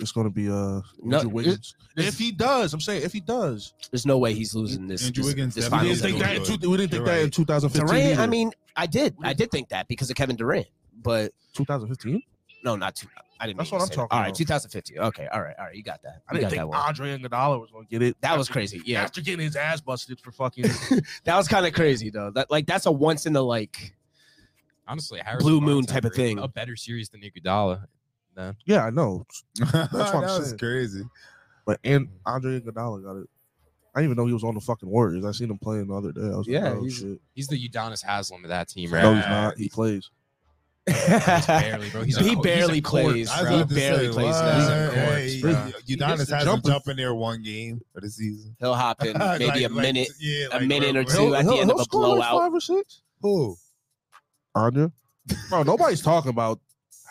it's 0.01 0.11
gonna 0.11 0.29
be 0.29 0.49
uh 0.49 0.81
No, 1.01 1.17
Andrew 1.17 1.29
Wiggins. 1.29 1.75
If 1.95 2.17
he 2.17 2.31
does, 2.31 2.73
I'm 2.73 2.79
saying 2.81 3.03
if 3.03 3.13
he 3.13 3.19
does. 3.19 3.73
there's 3.91 4.05
no 4.05 4.17
way 4.17 4.33
he's 4.33 4.55
losing 4.55 4.87
this. 4.87 5.05
Andrew 5.05 5.25
Wiggins 5.25 5.55
this 5.55 5.65
definitely 5.65 5.89
We 5.89 5.95
didn't 5.95 6.03
think 6.11 6.19
that. 6.23 6.35
In 6.37 6.59
two, 6.59 6.69
we 6.69 6.77
didn't 6.77 6.91
think 6.91 7.05
that 7.05 7.19
in 7.21 7.29
2015. 7.31 7.87
Durant. 7.87 8.19
I 8.19 8.27
mean, 8.27 8.51
I 8.75 8.85
did. 8.87 9.15
I 9.23 9.33
did 9.33 9.51
think 9.51 9.69
that 9.69 9.87
because 9.87 10.09
of 10.09 10.15
Kevin 10.15 10.35
Durant. 10.35 10.67
But 11.03 11.33
2015. 11.53 12.21
no, 12.63 12.75
not 12.75 12.95
two. 12.95 13.07
I 13.39 13.47
didn't. 13.47 13.57
That's 13.57 13.71
mean 13.71 13.79
what 13.79 13.81
I'm 13.81 13.87
say 13.87 13.91
that. 13.91 13.95
talking 13.95 14.15
All 14.15 14.21
right, 14.21 14.27
about. 14.27 14.37
2015. 14.37 14.99
Okay, 14.99 15.27
all 15.33 15.41
right, 15.41 15.55
all 15.57 15.65
right. 15.65 15.75
You 15.75 15.81
got 15.81 16.01
that. 16.03 16.21
I 16.29 16.33
You 16.35 16.41
didn't 16.41 16.41
got 16.41 16.49
think 16.51 16.59
that 16.61 16.67
one. 16.67 16.77
Andre 16.77 17.17
Iguodala 17.17 17.59
was 17.59 17.71
gonna 17.71 17.85
get 17.89 18.01
it. 18.03 18.15
That 18.21 18.37
was 18.37 18.47
crazy. 18.47 18.81
Yeah, 18.85 19.01
After 19.01 19.19
getting 19.21 19.43
his 19.43 19.55
ass 19.55 19.81
busted 19.81 20.19
for 20.19 20.31
fucking. 20.31 20.65
that 21.23 21.35
was 21.35 21.47
kind 21.47 21.65
of 21.65 21.73
crazy 21.73 22.09
though. 22.11 22.29
That 22.29 22.51
like 22.51 22.67
that's 22.67 22.85
a 22.85 22.91
once 22.91 23.25
in 23.25 23.33
the 23.33 23.43
like. 23.43 23.95
Honestly, 24.87 25.19
Harrison 25.23 25.47
Blue 25.49 25.61
Moon 25.61 25.81
had 25.81 25.87
type 25.87 26.05
of 26.05 26.13
thing. 26.13 26.37
A 26.39 26.47
better 26.47 26.75
series 26.75 27.09
than 27.09 27.21
Iguodala. 27.21 27.85
No. 28.37 28.53
yeah, 28.65 28.85
I 28.85 28.89
know. 28.89 29.25
That's 29.59 29.73
what 29.93 29.93
I'm 30.15 30.21
was 30.23 30.45
saying. 30.47 30.57
crazy. 30.59 31.03
But 31.65 31.79
and 31.83 32.07
mm. 32.07 32.11
Andre 32.25 32.59
Iguodala 32.61 33.03
got 33.03 33.17
it. 33.17 33.27
I 33.93 33.99
didn't 33.99 34.11
even 34.13 34.17
know 34.23 34.27
he 34.27 34.33
was 34.33 34.43
on 34.45 34.55
the 34.55 34.61
fucking 34.61 34.89
Warriors. 34.89 35.25
I 35.25 35.31
seen 35.31 35.49
him 35.51 35.57
playing 35.57 35.87
the 35.87 35.93
other 35.95 36.11
day. 36.13 36.21
I 36.21 36.35
was 36.37 36.47
Yeah, 36.47 36.69
like, 36.69 36.73
oh, 36.77 36.81
he's- 36.83 36.93
shit. 36.99 37.21
He's 37.33 37.47
the 37.47 37.69
Udonis 37.69 38.03
Haslem 38.03 38.43
of 38.43 38.49
that 38.49 38.69
team, 38.69 38.93
right? 38.93 39.03
No, 39.03 39.15
he's 39.15 39.25
not. 39.25 39.57
He 39.57 39.67
plays. 39.69 40.09
barely, 40.85 41.89
bro. 41.91 42.01
He's 42.05 42.17
he 42.17 42.35
co- 42.35 42.41
barely 42.41 42.73
he's 42.75 42.79
a 42.79 42.81
corpse, 42.81 43.05
plays, 43.11 43.29
I 43.29 43.41
bro. 43.43 43.57
He 43.57 43.63
barely 43.75 44.07
say, 44.07 44.11
plays 44.13 44.33
what? 44.35 44.45
now. 44.45 44.57
He's 44.57 44.67
a 44.67 44.91
Hey, 44.95 45.41
bro. 45.41 45.51
you- 45.51 45.73
He 45.85 45.95
Udonis 45.95 46.17
gets 46.17 46.25
to 46.29 46.35
has 46.35 46.43
jump 46.45 46.65
him 46.65 46.71
in- 46.71 46.73
jump 46.75 46.87
in 46.87 46.97
there 46.97 47.13
one 47.13 47.43
game 47.43 47.81
for 47.93 48.01
the 48.01 48.09
season. 48.09 48.55
He'll 48.59 48.73
hop 48.73 49.03
in 49.05 49.15
maybe 49.17 49.45
Like- 49.45 49.57
a 49.57 49.61
like- 49.61 49.71
minute. 49.71 50.07
yeah, 50.19 50.47
a 50.47 50.57
like, 50.57 50.67
minute 50.67 50.95
or 50.95 50.99
real- 51.01 51.05
two 51.09 51.25
real- 51.25 51.35
at 51.35 51.45
the 51.45 51.53
end 51.55 51.69
of 51.71 51.79
a 51.81 51.85
blowout. 51.89 52.31
five 52.39 52.53
or 52.53 52.59
six. 52.61 53.01
Who? 53.21 53.55
Andre. 54.55 54.87
Bro, 55.49 55.63
nobody's 55.63 56.01
talking 56.01 56.29
about 56.29 56.59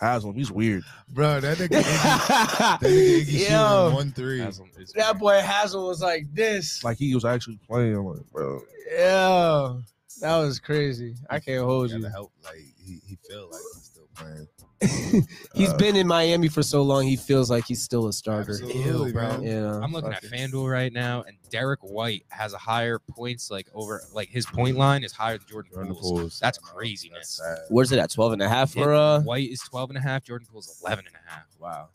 Haslem. 0.01 0.35
He's 0.35 0.51
weird. 0.51 0.83
Bro, 1.11 1.41
that 1.41 1.59
nigga, 1.59 1.69
Iggy- 1.83 2.29
that 2.29 2.79
nigga 2.81 3.21
Iggy 3.23 3.27
shooting 3.27 3.53
Yo, 3.53 3.91
one 3.95 4.13
three. 4.13 4.41
Haslem 4.41 4.71
that 4.95 5.19
boy 5.19 5.41
Hazel 5.41 5.87
was 5.87 6.01
like 6.01 6.25
this. 6.33 6.83
Like 6.83 6.99
he 6.99 7.15
was 7.15 7.25
actually 7.25 7.59
playing. 7.67 7.95
I'm 7.97 8.07
like, 8.07 8.31
bro. 8.33 8.61
Yeah, 8.91 9.77
that 10.21 10.39
was 10.39 10.59
crazy. 10.59 11.15
I 11.29 11.39
can't 11.39 11.65
hold 11.65 11.91
you. 11.91 12.03
Help. 12.05 12.33
Like 12.45 12.57
he, 12.57 13.01
he 13.07 13.19
feel 13.29 13.49
like 13.51 13.61
he's 13.75 13.85
still 13.85 14.09
playing. 14.17 14.49
He's 15.55 15.71
Uh, 15.71 15.77
been 15.77 15.95
in 15.97 16.07
Miami 16.07 16.49
for 16.49 16.63
so 16.63 16.83
long. 16.83 17.05
He 17.07 17.17
feels 17.17 17.51
like 17.51 17.67
he's 17.67 17.83
still 17.83 18.09
a 18.09 18.13
starter. 18.13 18.59
Ew, 18.65 19.13
bro. 19.13 19.41
Yeah, 19.43 19.79
I'm 19.83 19.93
looking 19.93 20.13
at 20.13 20.23
fuck 20.23 20.33
it. 20.33 20.37
FanDuel 20.37 20.71
right 20.73 20.93
now, 20.93 21.23
and 21.23 21.37
Derrick 21.51 21.81
White 21.83 22.25
has 22.29 22.55
a 22.55 22.59
higher 22.59 22.99
points, 22.99 23.51
like 23.51 23.67
over, 23.75 24.03
like 24.15 24.29
his 24.31 24.47
point 24.47 24.77
line 24.79 25.05
is 25.05 25.13
higher 25.13 25.37
than 25.37 25.47
Jordan 25.49 25.73
Jordan 25.75 25.93
Poole's. 25.95 26.11
Poole's. 26.11 26.39
That's 26.41 26.57
That's 26.59 26.71
craziness. 26.71 27.41
Where's 27.69 27.93
it 27.93 27.99
at? 27.99 28.11
12 28.11 28.33
and 28.35 28.43
a 28.43 28.49
half 28.49 28.73
for 28.73 28.93
Yeah, 28.95 28.99
uh 29.01 29.21
White 29.21 29.51
is 29.51 29.61
12 29.61 29.91
and 29.91 29.99
a 29.99 30.03
half, 30.03 30.25
Jordan 30.25 30.47
Poole's 30.51 30.81
11 30.83 31.05
and 31.07 31.15
a 31.15 31.31
half. 31.31 31.45
Wow. 31.59 31.89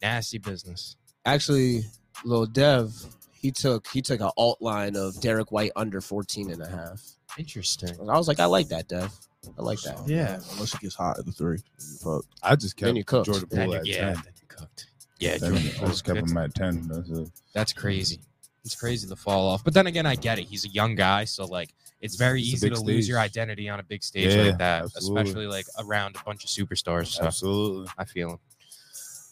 Nasty 0.00 0.38
business. 0.38 0.96
Actually, 1.24 1.82
little 2.24 2.46
Dev, 2.46 2.92
he 3.32 3.50
took 3.50 3.86
he 3.88 4.00
took 4.00 4.20
an 4.20 4.30
alt 4.36 4.62
line 4.62 4.94
of 4.96 5.20
Derrick 5.20 5.50
White 5.50 5.72
under 5.74 6.00
14 6.00 6.50
and 6.52 6.62
a 6.62 6.68
half. 6.68 7.02
Interesting. 7.38 7.98
I 8.08 8.16
was 8.16 8.28
like, 8.28 8.38
I 8.40 8.44
like 8.44 8.68
that, 8.68 8.86
Dev. 8.88 9.12
I 9.58 9.62
like 9.62 9.80
that. 9.82 9.98
Yeah. 10.06 10.38
Unless 10.52 10.72
he 10.72 10.78
gets 10.78 10.94
hot 10.94 11.18
at 11.18 11.26
the 11.26 11.32
three. 11.32 11.58
Fuck. 12.02 12.24
I 12.42 12.54
just 12.56 12.76
Then 12.78 12.88
kept 12.90 12.96
you 12.98 13.04
cooked. 13.04 13.26
Jordan 13.26 13.48
Then 13.50 13.66
Poole 13.66 13.74
at 13.76 13.86
yeah, 13.86 13.96
ten. 13.98 14.14
then 14.14 14.32
you 14.40 14.46
cooked. 14.48 14.86
Yeah, 15.18 15.38
Then 15.38 15.50
Jordan 15.52 15.68
I 15.74 15.78
Poole's 15.78 15.90
just 15.90 16.04
kept 16.04 16.20
good. 16.20 16.30
him 16.30 16.36
at 16.38 16.54
ten. 16.54 16.88
That's 16.88 17.10
it. 17.10 17.28
That's 17.52 17.72
crazy. 17.72 18.20
It's 18.64 18.76
crazy 18.76 19.08
the 19.08 19.16
fall 19.16 19.48
off. 19.48 19.64
But 19.64 19.74
then 19.74 19.86
again, 19.88 20.06
I 20.06 20.14
get 20.14 20.38
it. 20.38 20.44
He's 20.44 20.64
a 20.64 20.68
young 20.68 20.94
guy, 20.94 21.24
so 21.24 21.44
like 21.44 21.70
it's 22.00 22.14
very 22.16 22.40
It's 22.40 22.50
a 22.50 22.52
easy 22.54 22.68
big 22.68 22.78
to 22.78 22.84
lose 22.84 23.08
your 23.08 23.18
stage. 23.18 23.30
identity 23.30 23.68
on 23.68 23.80
a 23.80 23.82
big 23.82 24.02
stage 24.04 24.34
Yeah, 24.34 24.42
like 24.44 24.58
that, 24.58 24.82
absolutely. 24.84 25.22
especially 25.22 25.46
like 25.48 25.66
around 25.80 26.16
a 26.16 26.24
bunch 26.24 26.44
of 26.44 26.50
superstars. 26.50 27.08
So 27.08 27.24
Absolutely. 27.24 27.88
I 27.98 28.04
feel 28.04 28.30
him. 28.30 28.38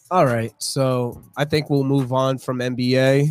All 0.09 0.25
right. 0.25 0.53
So 0.57 1.21
I 1.37 1.45
think 1.45 1.69
we'll 1.69 1.85
move 1.85 2.11
on 2.11 2.37
from 2.37 2.59
NBA. 2.59 3.29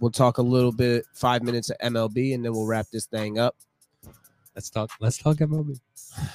We'll 0.00 0.10
talk 0.10 0.38
a 0.38 0.42
little 0.42 0.72
bit, 0.72 1.04
five 1.14 1.42
minutes 1.42 1.68
of 1.70 1.76
MLB, 1.78 2.34
and 2.34 2.42
then 2.44 2.52
we'll 2.52 2.66
wrap 2.66 2.86
this 2.90 3.06
thing 3.06 3.38
up. 3.38 3.56
Let's 4.54 4.70
talk. 4.70 4.90
Let's 5.00 5.18
talk 5.18 5.36
MLB. 5.36 5.78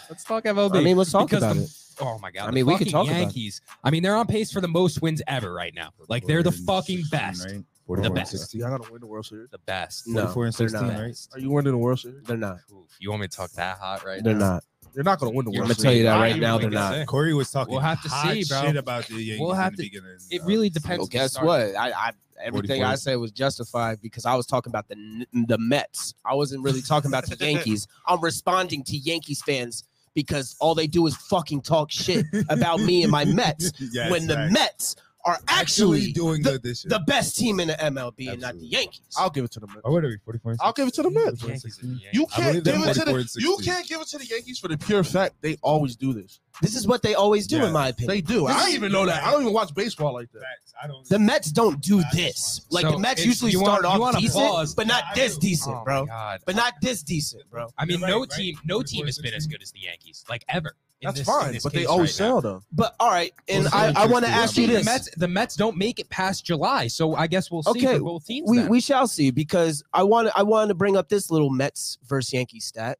Let's 0.09 0.23
talk 0.23 0.43
MLB. 0.45 0.77
I 0.77 0.81
mean, 0.83 0.97
let's 0.97 1.11
talk 1.11 1.29
Because 1.29 1.43
about 1.43 1.55
the- 1.55 1.63
it. 1.63 1.69
Oh 1.99 2.17
my 2.19 2.31
god! 2.31 2.43
I 2.43 2.45
the 2.47 2.51
mean, 2.53 2.65
we 2.65 2.73
could 2.77 2.87
fucking 2.87 2.91
talk 2.93 3.07
about 3.07 3.17
it. 3.17 3.19
Yankees. 3.19 3.61
I 3.83 3.91
mean, 3.91 4.01
they're 4.01 4.15
on 4.15 4.25
pace 4.25 4.51
for 4.51 4.59
the 4.61 4.67
most 4.67 5.01
wins 5.01 5.21
ever 5.27 5.53
right 5.53 5.73
now. 5.75 5.89
Like 6.07 6.25
they're 6.25 6.41
the 6.41 6.51
fucking 6.51 7.03
best. 7.11 7.45
Right? 7.45 7.55
The 7.57 7.63
44 7.85 8.05
and 8.05 8.15
best. 8.15 8.31
16. 8.31 8.63
I 8.63 8.69
gotta 8.69 8.91
win 8.91 9.01
the 9.01 9.07
World 9.07 9.25
Series. 9.25 9.49
The 9.51 9.57
best. 9.59 10.07
No, 10.07 10.27
44 10.27 10.45
and 10.45 10.53
they're 10.53 10.69
16, 10.69 10.87
not. 10.87 10.99
right? 10.99 11.27
Are 11.33 11.39
you 11.39 11.49
winning 11.51 11.73
the 11.73 11.77
World 11.77 11.99
Series? 11.99 12.23
They're 12.23 12.37
not. 12.37 12.57
Oof, 12.71 12.87
you 12.99 13.09
want 13.09 13.21
me 13.21 13.27
to 13.27 13.35
talk 13.37 13.51
that 13.51 13.77
hot 13.77 14.03
right 14.05 14.17
now? 14.17 14.23
They're 14.23 14.39
not. 14.39 14.63
You're 14.93 15.03
not 15.03 15.19
gonna 15.19 15.31
win 15.31 15.45
the 15.45 15.51
You're 15.51 15.61
World 15.63 15.71
I'ma 15.71 15.81
tell 15.83 15.93
you 15.93 16.03
that 16.03 16.17
right 16.17 16.37
now, 16.39 16.57
they're 16.57 16.69
not. 16.69 16.97
it. 16.97 17.07
Corey 17.07 17.33
was 17.33 17.49
talking. 17.51 17.71
We'll 17.71 17.81
have 17.81 18.01
to 18.03 18.09
see, 18.09 18.43
bro. 18.47 18.61
Shit 18.63 18.75
about 18.75 19.05
the 19.07 19.15
Yankees 19.15 19.39
We'll 19.39 19.53
have 19.53 19.73
in 19.73 19.77
the 19.77 19.83
to- 19.83 19.89
beginning. 19.89 20.17
It 20.29 20.41
really 20.43 20.69
depends. 20.69 20.99
Well, 20.99 21.07
guess 21.07 21.39
what? 21.41 21.75
I, 21.75 21.91
I 21.91 22.11
everything 22.43 22.81
44. 22.81 22.85
I 22.87 22.95
said 22.95 23.15
was 23.15 23.31
justified 23.31 24.01
because 24.01 24.25
I 24.25 24.35
was 24.35 24.45
talking 24.45 24.71
about 24.71 24.87
the 24.87 25.25
the 25.47 25.57
Mets. 25.57 26.13
I 26.25 26.33
wasn't 26.35 26.63
really 26.63 26.81
talking 26.81 27.09
about 27.11 27.25
the 27.27 27.37
Yankees. 27.43 27.87
I'm 28.07 28.21
responding 28.21 28.83
to 28.85 28.97
Yankees 28.97 29.41
fans 29.43 29.83
because 30.13 30.55
all 30.59 30.75
they 30.75 30.87
do 30.87 31.07
is 31.07 31.15
fucking 31.15 31.61
talk 31.61 31.89
shit 31.91 32.25
about 32.49 32.79
me 32.81 33.03
and 33.03 33.11
my 33.11 33.23
Mets 33.25 33.71
Yes, 33.93 34.11
when 34.11 34.27
the 34.27 34.35
right. 34.35 34.51
Mets 34.51 34.95
are 35.25 35.37
actually 35.47 36.11
doing 36.11 36.41
the, 36.41 36.51
good 36.51 36.63
this 36.63 36.83
year. 36.83 36.89
the 36.89 36.99
best 37.05 37.37
team 37.37 37.59
in 37.59 37.67
the 37.67 37.73
MLB 37.75 38.31
and 38.31 38.41
not 38.41 38.57
the 38.57 38.65
Yankees. 38.65 39.01
I'll 39.17 39.29
give 39.29 39.45
it 39.45 39.51
to 39.51 39.59
the 39.59 39.67
Mets. 39.67 39.81
Oh, 39.83 39.91
what 39.91 40.03
are 40.03 40.07
we? 40.07 40.17
44 40.25 40.55
I'll 40.61 40.73
give 40.73 40.87
it 40.87 40.93
to 40.95 41.03
the 41.03 41.11
Mets. 41.11 41.41
The 41.41 41.47
Yankees 41.49 41.79
are 41.79 41.81
the 41.81 41.87
Yankees. 41.87 42.09
You 42.13 42.25
can't 42.27 42.63
give 42.63 42.75
it 42.87 42.93
to 42.93 43.05
the 43.05 43.15
and 43.15 43.29
you 43.35 43.57
can't 43.63 43.87
give 43.87 44.01
it 44.01 44.07
to 44.07 44.17
the 44.17 44.25
Yankees 44.25 44.59
for 44.59 44.67
the 44.67 44.77
pure 44.77 45.03
fact 45.03 45.35
they 45.41 45.57
always 45.61 45.95
do 45.95 46.13
this. 46.13 46.39
This 46.61 46.75
is 46.75 46.85
what 46.87 47.01
they 47.01 47.13
always 47.15 47.47
do, 47.47 47.57
Yeah. 47.57 47.67
in 47.67 47.73
my 47.73 47.87
opinion. 47.89 48.09
They 48.09 48.21
do. 48.21 48.45
I 48.47 48.59
don't 48.65 48.73
even 48.73 48.91
know 48.91 49.05
that. 49.05 49.23
I 49.23 49.31
don't 49.31 49.41
even 49.41 49.53
watch 49.53 49.73
baseball 49.73 50.13
like 50.13 50.31
that. 50.33 50.39
Facts. 50.41 50.73
I 50.83 50.87
don't. 50.87 51.07
The 51.07 51.19
Mets 51.19 51.51
don't 51.51 51.79
do 51.81 52.03
this. 52.13 52.61
Like 52.69 52.83
So, 52.85 52.91
the 52.91 52.99
Mets 52.99 53.25
usually 53.25 53.51
you 53.51 53.59
start 53.59 53.83
want- 53.83 54.15
off 54.15 54.21
decent, 54.21 54.45
pause. 54.47 54.75
but 54.75 54.85
not 54.87 55.03
I 55.11 55.15
this 55.15 55.37
decent, 55.37 55.75
Oh 55.77 55.83
bro. 55.83 56.05
God. 56.05 56.41
But 56.45 56.55
not 56.55 56.73
this 56.81 57.03
decent, 57.03 57.49
bro. 57.49 57.67
I 57.77 57.85
mean, 57.85 57.99
You're 57.99 58.09
no 58.09 58.19
right, 58.21 58.29
right? 58.31 58.37
team, 58.37 58.57
no 58.65 58.81
team 58.83 59.05
has 59.05 59.17
been 59.19 59.33
as 59.33 59.47
good 59.47 59.61
as 59.61 59.71
the 59.71 59.79
Yankees, 59.81 60.25
like 60.29 60.43
ever. 60.49 60.75
In 61.01 61.07
That's 61.07 61.19
this- 61.19 61.27
fine, 61.27 61.57
but 61.63 61.73
they 61.73 61.85
always 61.85 62.19
right 62.19 62.25
now. 62.27 62.31
sell 62.33 62.41
though. 62.41 62.63
But 62.71 62.95
all 62.99 63.09
right, 63.09 63.33
and 63.47 63.63
Well, 63.65 63.73
I, 63.97 64.03
I 64.03 64.05
want 64.05 64.23
to 64.25 64.31
ask 64.31 64.55
you 64.57 64.67
the 64.67 64.73
this. 64.73 64.85
Mets, 64.85 65.09
the 65.15 65.27
Mets 65.27 65.55
don't 65.55 65.75
make 65.77 65.99
it 65.99 66.09
past 66.09 66.45
July, 66.45 66.87
so 66.87 67.15
I 67.15 67.27
guess 67.27 67.49
we'll 67.49 67.63
see 67.63 67.69
Okay, 67.87 67.97
both 67.99 68.25
teams. 68.25 68.49
we 68.49 68.57
then. 68.59 68.69
we 68.69 68.79
shall 68.81 69.07
see 69.07 69.31
because 69.31 69.83
I 69.93 70.03
want 70.03 70.29
I 70.35 70.43
wanted 70.43 70.67
to 70.69 70.75
bring 70.75 70.95
up 70.97 71.09
this 71.09 71.31
little 71.31 71.49
Mets 71.49 71.97
versus 72.05 72.31
Yankees 72.33 72.65
stat 72.65 72.99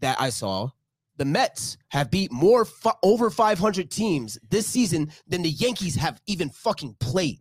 that 0.00 0.18
I 0.20 0.30
saw. 0.30 0.70
The 1.18 1.24
Mets 1.24 1.76
have 1.88 2.10
beat 2.12 2.30
more 2.30 2.64
fi- 2.64 2.92
over 3.02 3.28
500 3.28 3.90
teams 3.90 4.38
this 4.48 4.66
season 4.68 5.10
than 5.26 5.42
the 5.42 5.50
Yankees 5.50 5.96
have 5.96 6.20
even 6.26 6.48
fucking 6.48 6.94
played. 7.00 7.40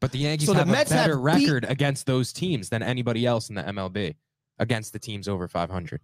but 0.00 0.12
the 0.12 0.18
Yankees 0.18 0.46
so 0.46 0.52
the 0.52 0.58
have 0.60 0.68
Mets 0.68 0.90
a 0.90 0.94
have 0.96 1.04
better 1.06 1.16
beat- 1.16 1.24
record 1.48 1.64
against 1.64 2.04
those 2.06 2.32
teams 2.32 2.68
than 2.68 2.82
anybody 2.82 3.24
else 3.26 3.48
in 3.48 3.54
the 3.54 3.62
MLB 3.62 4.14
against 4.58 4.92
the 4.92 4.98
teams 4.98 5.26
over 5.28 5.48
500. 5.48 6.00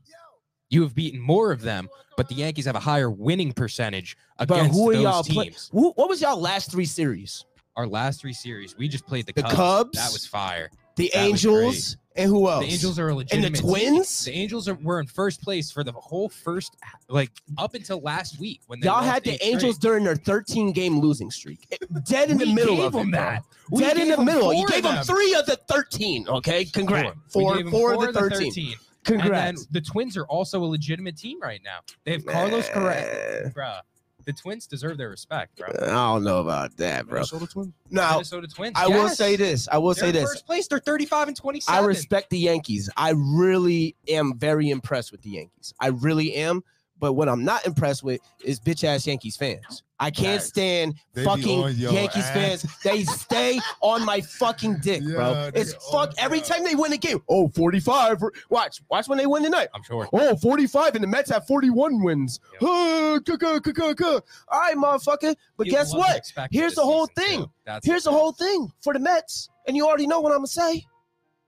You 0.72 0.82
have 0.84 0.94
beaten 0.94 1.20
more 1.20 1.52
of 1.52 1.60
them, 1.60 1.90
but 2.16 2.28
the 2.28 2.34
Yankees 2.34 2.64
have 2.64 2.76
a 2.76 2.80
higher 2.80 3.10
winning 3.10 3.52
percentage 3.52 4.16
against 4.38 4.70
But 4.70 4.74
who 4.74 4.88
are 4.88 4.94
those 4.94 5.02
y'all 5.02 5.22
teams. 5.22 5.68
playing? 5.68 5.92
What 5.96 6.08
was 6.08 6.22
y'all 6.22 6.40
last 6.40 6.70
three 6.70 6.86
series? 6.86 7.44
Our 7.76 7.86
last 7.86 8.22
three 8.22 8.32
series, 8.32 8.76
we 8.78 8.88
just 8.88 9.06
played 9.06 9.26
the, 9.26 9.34
The 9.34 9.42
Cubs. 9.42 9.54
Cubs? 9.54 9.98
That 9.98 10.12
was 10.12 10.26
fire. 10.26 10.70
The 10.96 11.10
That 11.12 11.24
Angels 11.24 11.98
and 12.16 12.30
who 12.30 12.48
else? 12.48 12.64
The 12.64 12.72
Angels 12.72 12.98
are 12.98 13.08
a 13.08 13.10
and 13.10 13.16
legitimate 13.18 13.52
the. 13.54 13.62
Twins. 13.62 14.24
The 14.24 14.32
Angels 14.32 14.66
are, 14.66 14.74
were 14.74 14.98
in 15.00 15.06
first 15.06 15.42
place 15.42 15.70
for 15.70 15.84
the 15.84 15.92
whole 15.92 16.30
first, 16.30 16.76
like 17.08 17.30
up 17.58 17.74
until 17.74 18.00
last 18.00 18.40
week 18.40 18.62
when 18.66 18.80
Y'all 18.80 19.02
had 19.02 19.24
the 19.24 19.34
straight. 19.34 19.52
Angels 19.52 19.76
during 19.76 20.04
their 20.04 20.16
13 20.16 20.72
game 20.72 21.00
losing 21.00 21.30
streak, 21.30 21.66
dead 22.04 22.30
in 22.30 22.38
the 22.38 22.46
middle 22.46 22.76
gave 22.76 22.84
of 22.86 22.92
them 22.94 23.10
that. 23.10 23.44
Dead 23.76 23.98
in 23.98 24.08
the 24.08 24.22
middle. 24.22 24.54
You 24.54 24.66
gave 24.68 24.82
them 24.84 24.96
them. 24.96 25.04
three 25.04 25.34
of 25.34 25.44
the 25.44 25.56
13. 25.68 26.28
Okay, 26.28 26.64
congrats. 26.64 27.16
Four, 27.28 27.56
them 27.56 27.70
four, 27.70 27.94
four 27.94 28.08
of 28.08 28.14
the 28.14 28.20
13. 28.20 28.74
And 29.06 29.14
then 29.14 29.20
Congrats. 29.20 29.66
the 29.66 29.80
Twins 29.80 30.16
are 30.16 30.26
also 30.26 30.62
a 30.62 30.66
legitimate 30.66 31.16
team 31.16 31.40
right 31.40 31.60
now. 31.64 31.78
They 32.04 32.12
have 32.12 32.24
Carlos 32.26 32.68
Correa. 32.68 33.42
Man. 33.44 33.52
Bruh. 33.52 33.80
the 34.24 34.32
Twins 34.32 34.66
deserve 34.66 34.96
their 34.96 35.08
respect, 35.08 35.56
bro. 35.56 35.68
I 35.82 35.86
don't 35.86 36.22
know 36.24 36.38
about 36.38 36.76
that, 36.76 37.06
bro. 37.06 37.16
Minnesota 37.16 37.46
Twins. 37.46 37.72
Now, 37.90 38.12
Minnesota 38.12 38.46
Twins. 38.46 38.74
I 38.76 38.86
will 38.86 39.08
say 39.08 39.34
this. 39.36 39.68
I 39.70 39.78
will 39.78 39.94
They're 39.94 40.04
say 40.04 40.10
this. 40.12 40.30
First 40.30 40.46
place. 40.46 40.68
They're 40.68 40.78
35 40.78 41.28
and 41.28 41.36
27. 41.36 41.82
I 41.82 41.84
respect 41.84 42.30
the 42.30 42.38
Yankees. 42.38 42.88
I 42.96 43.10
really 43.16 43.96
am 44.08 44.38
very 44.38 44.70
impressed 44.70 45.10
with 45.10 45.22
the 45.22 45.30
Yankees. 45.30 45.74
I 45.80 45.88
really 45.88 46.34
am. 46.34 46.62
But 47.02 47.14
what 47.14 47.28
I'm 47.28 47.44
not 47.44 47.66
impressed 47.66 48.04
with 48.04 48.20
is 48.44 48.60
bitch 48.60 48.84
ass 48.84 49.08
Yankees 49.08 49.36
fans. 49.36 49.82
I 49.98 50.12
can't 50.12 50.36
Facts. 50.40 50.46
stand 50.46 50.94
They 51.14 51.24
fucking 51.24 51.70
Yankees 51.76 52.22
ass. 52.24 52.32
fans. 52.62 52.66
They 52.84 53.02
stay 53.02 53.58
on 53.80 54.04
my 54.06 54.20
fucking 54.20 54.78
dick, 54.84 55.02
bro. 55.02 55.32
Yeah, 55.32 55.50
they 55.50 55.62
It's 55.62 55.74
fuck 55.90 56.12
every 56.16 56.38
your- 56.38 56.46
time 56.46 56.62
they 56.62 56.76
win 56.76 56.92
a 56.92 56.96
game. 56.96 57.20
Oh, 57.28 57.48
45. 57.48 58.22
Watch, 58.50 58.82
watch 58.88 59.08
when 59.08 59.18
they 59.18 59.26
win 59.26 59.42
tonight. 59.42 59.66
I'm 59.74 59.82
sure. 59.82 60.08
Oh, 60.12 60.36
45 60.36 60.94
and 60.94 61.02
the 61.02 61.08
Mets 61.08 61.28
have 61.32 61.44
41 61.48 62.04
wins. 62.04 62.38
Yep. 62.60 62.62
All 62.62 63.18
right, 63.18 64.76
motherfucker. 64.76 65.34
But 65.56 65.66
You 65.66 65.72
guess 65.72 65.92
what? 65.92 66.22
Here's 66.52 66.74
the 66.74 66.84
whole 66.84 67.06
thing. 67.16 67.46
Here's 67.82 68.04
the 68.04 68.12
whole 68.12 68.30
thing 68.32 68.70
for 68.80 68.92
the 68.92 69.00
Mets, 69.00 69.48
and 69.66 69.76
you 69.76 69.86
already 69.88 70.06
know 70.06 70.20
what 70.20 70.30
I'm 70.30 70.38
gonna 70.38 70.46
say. 70.46 70.86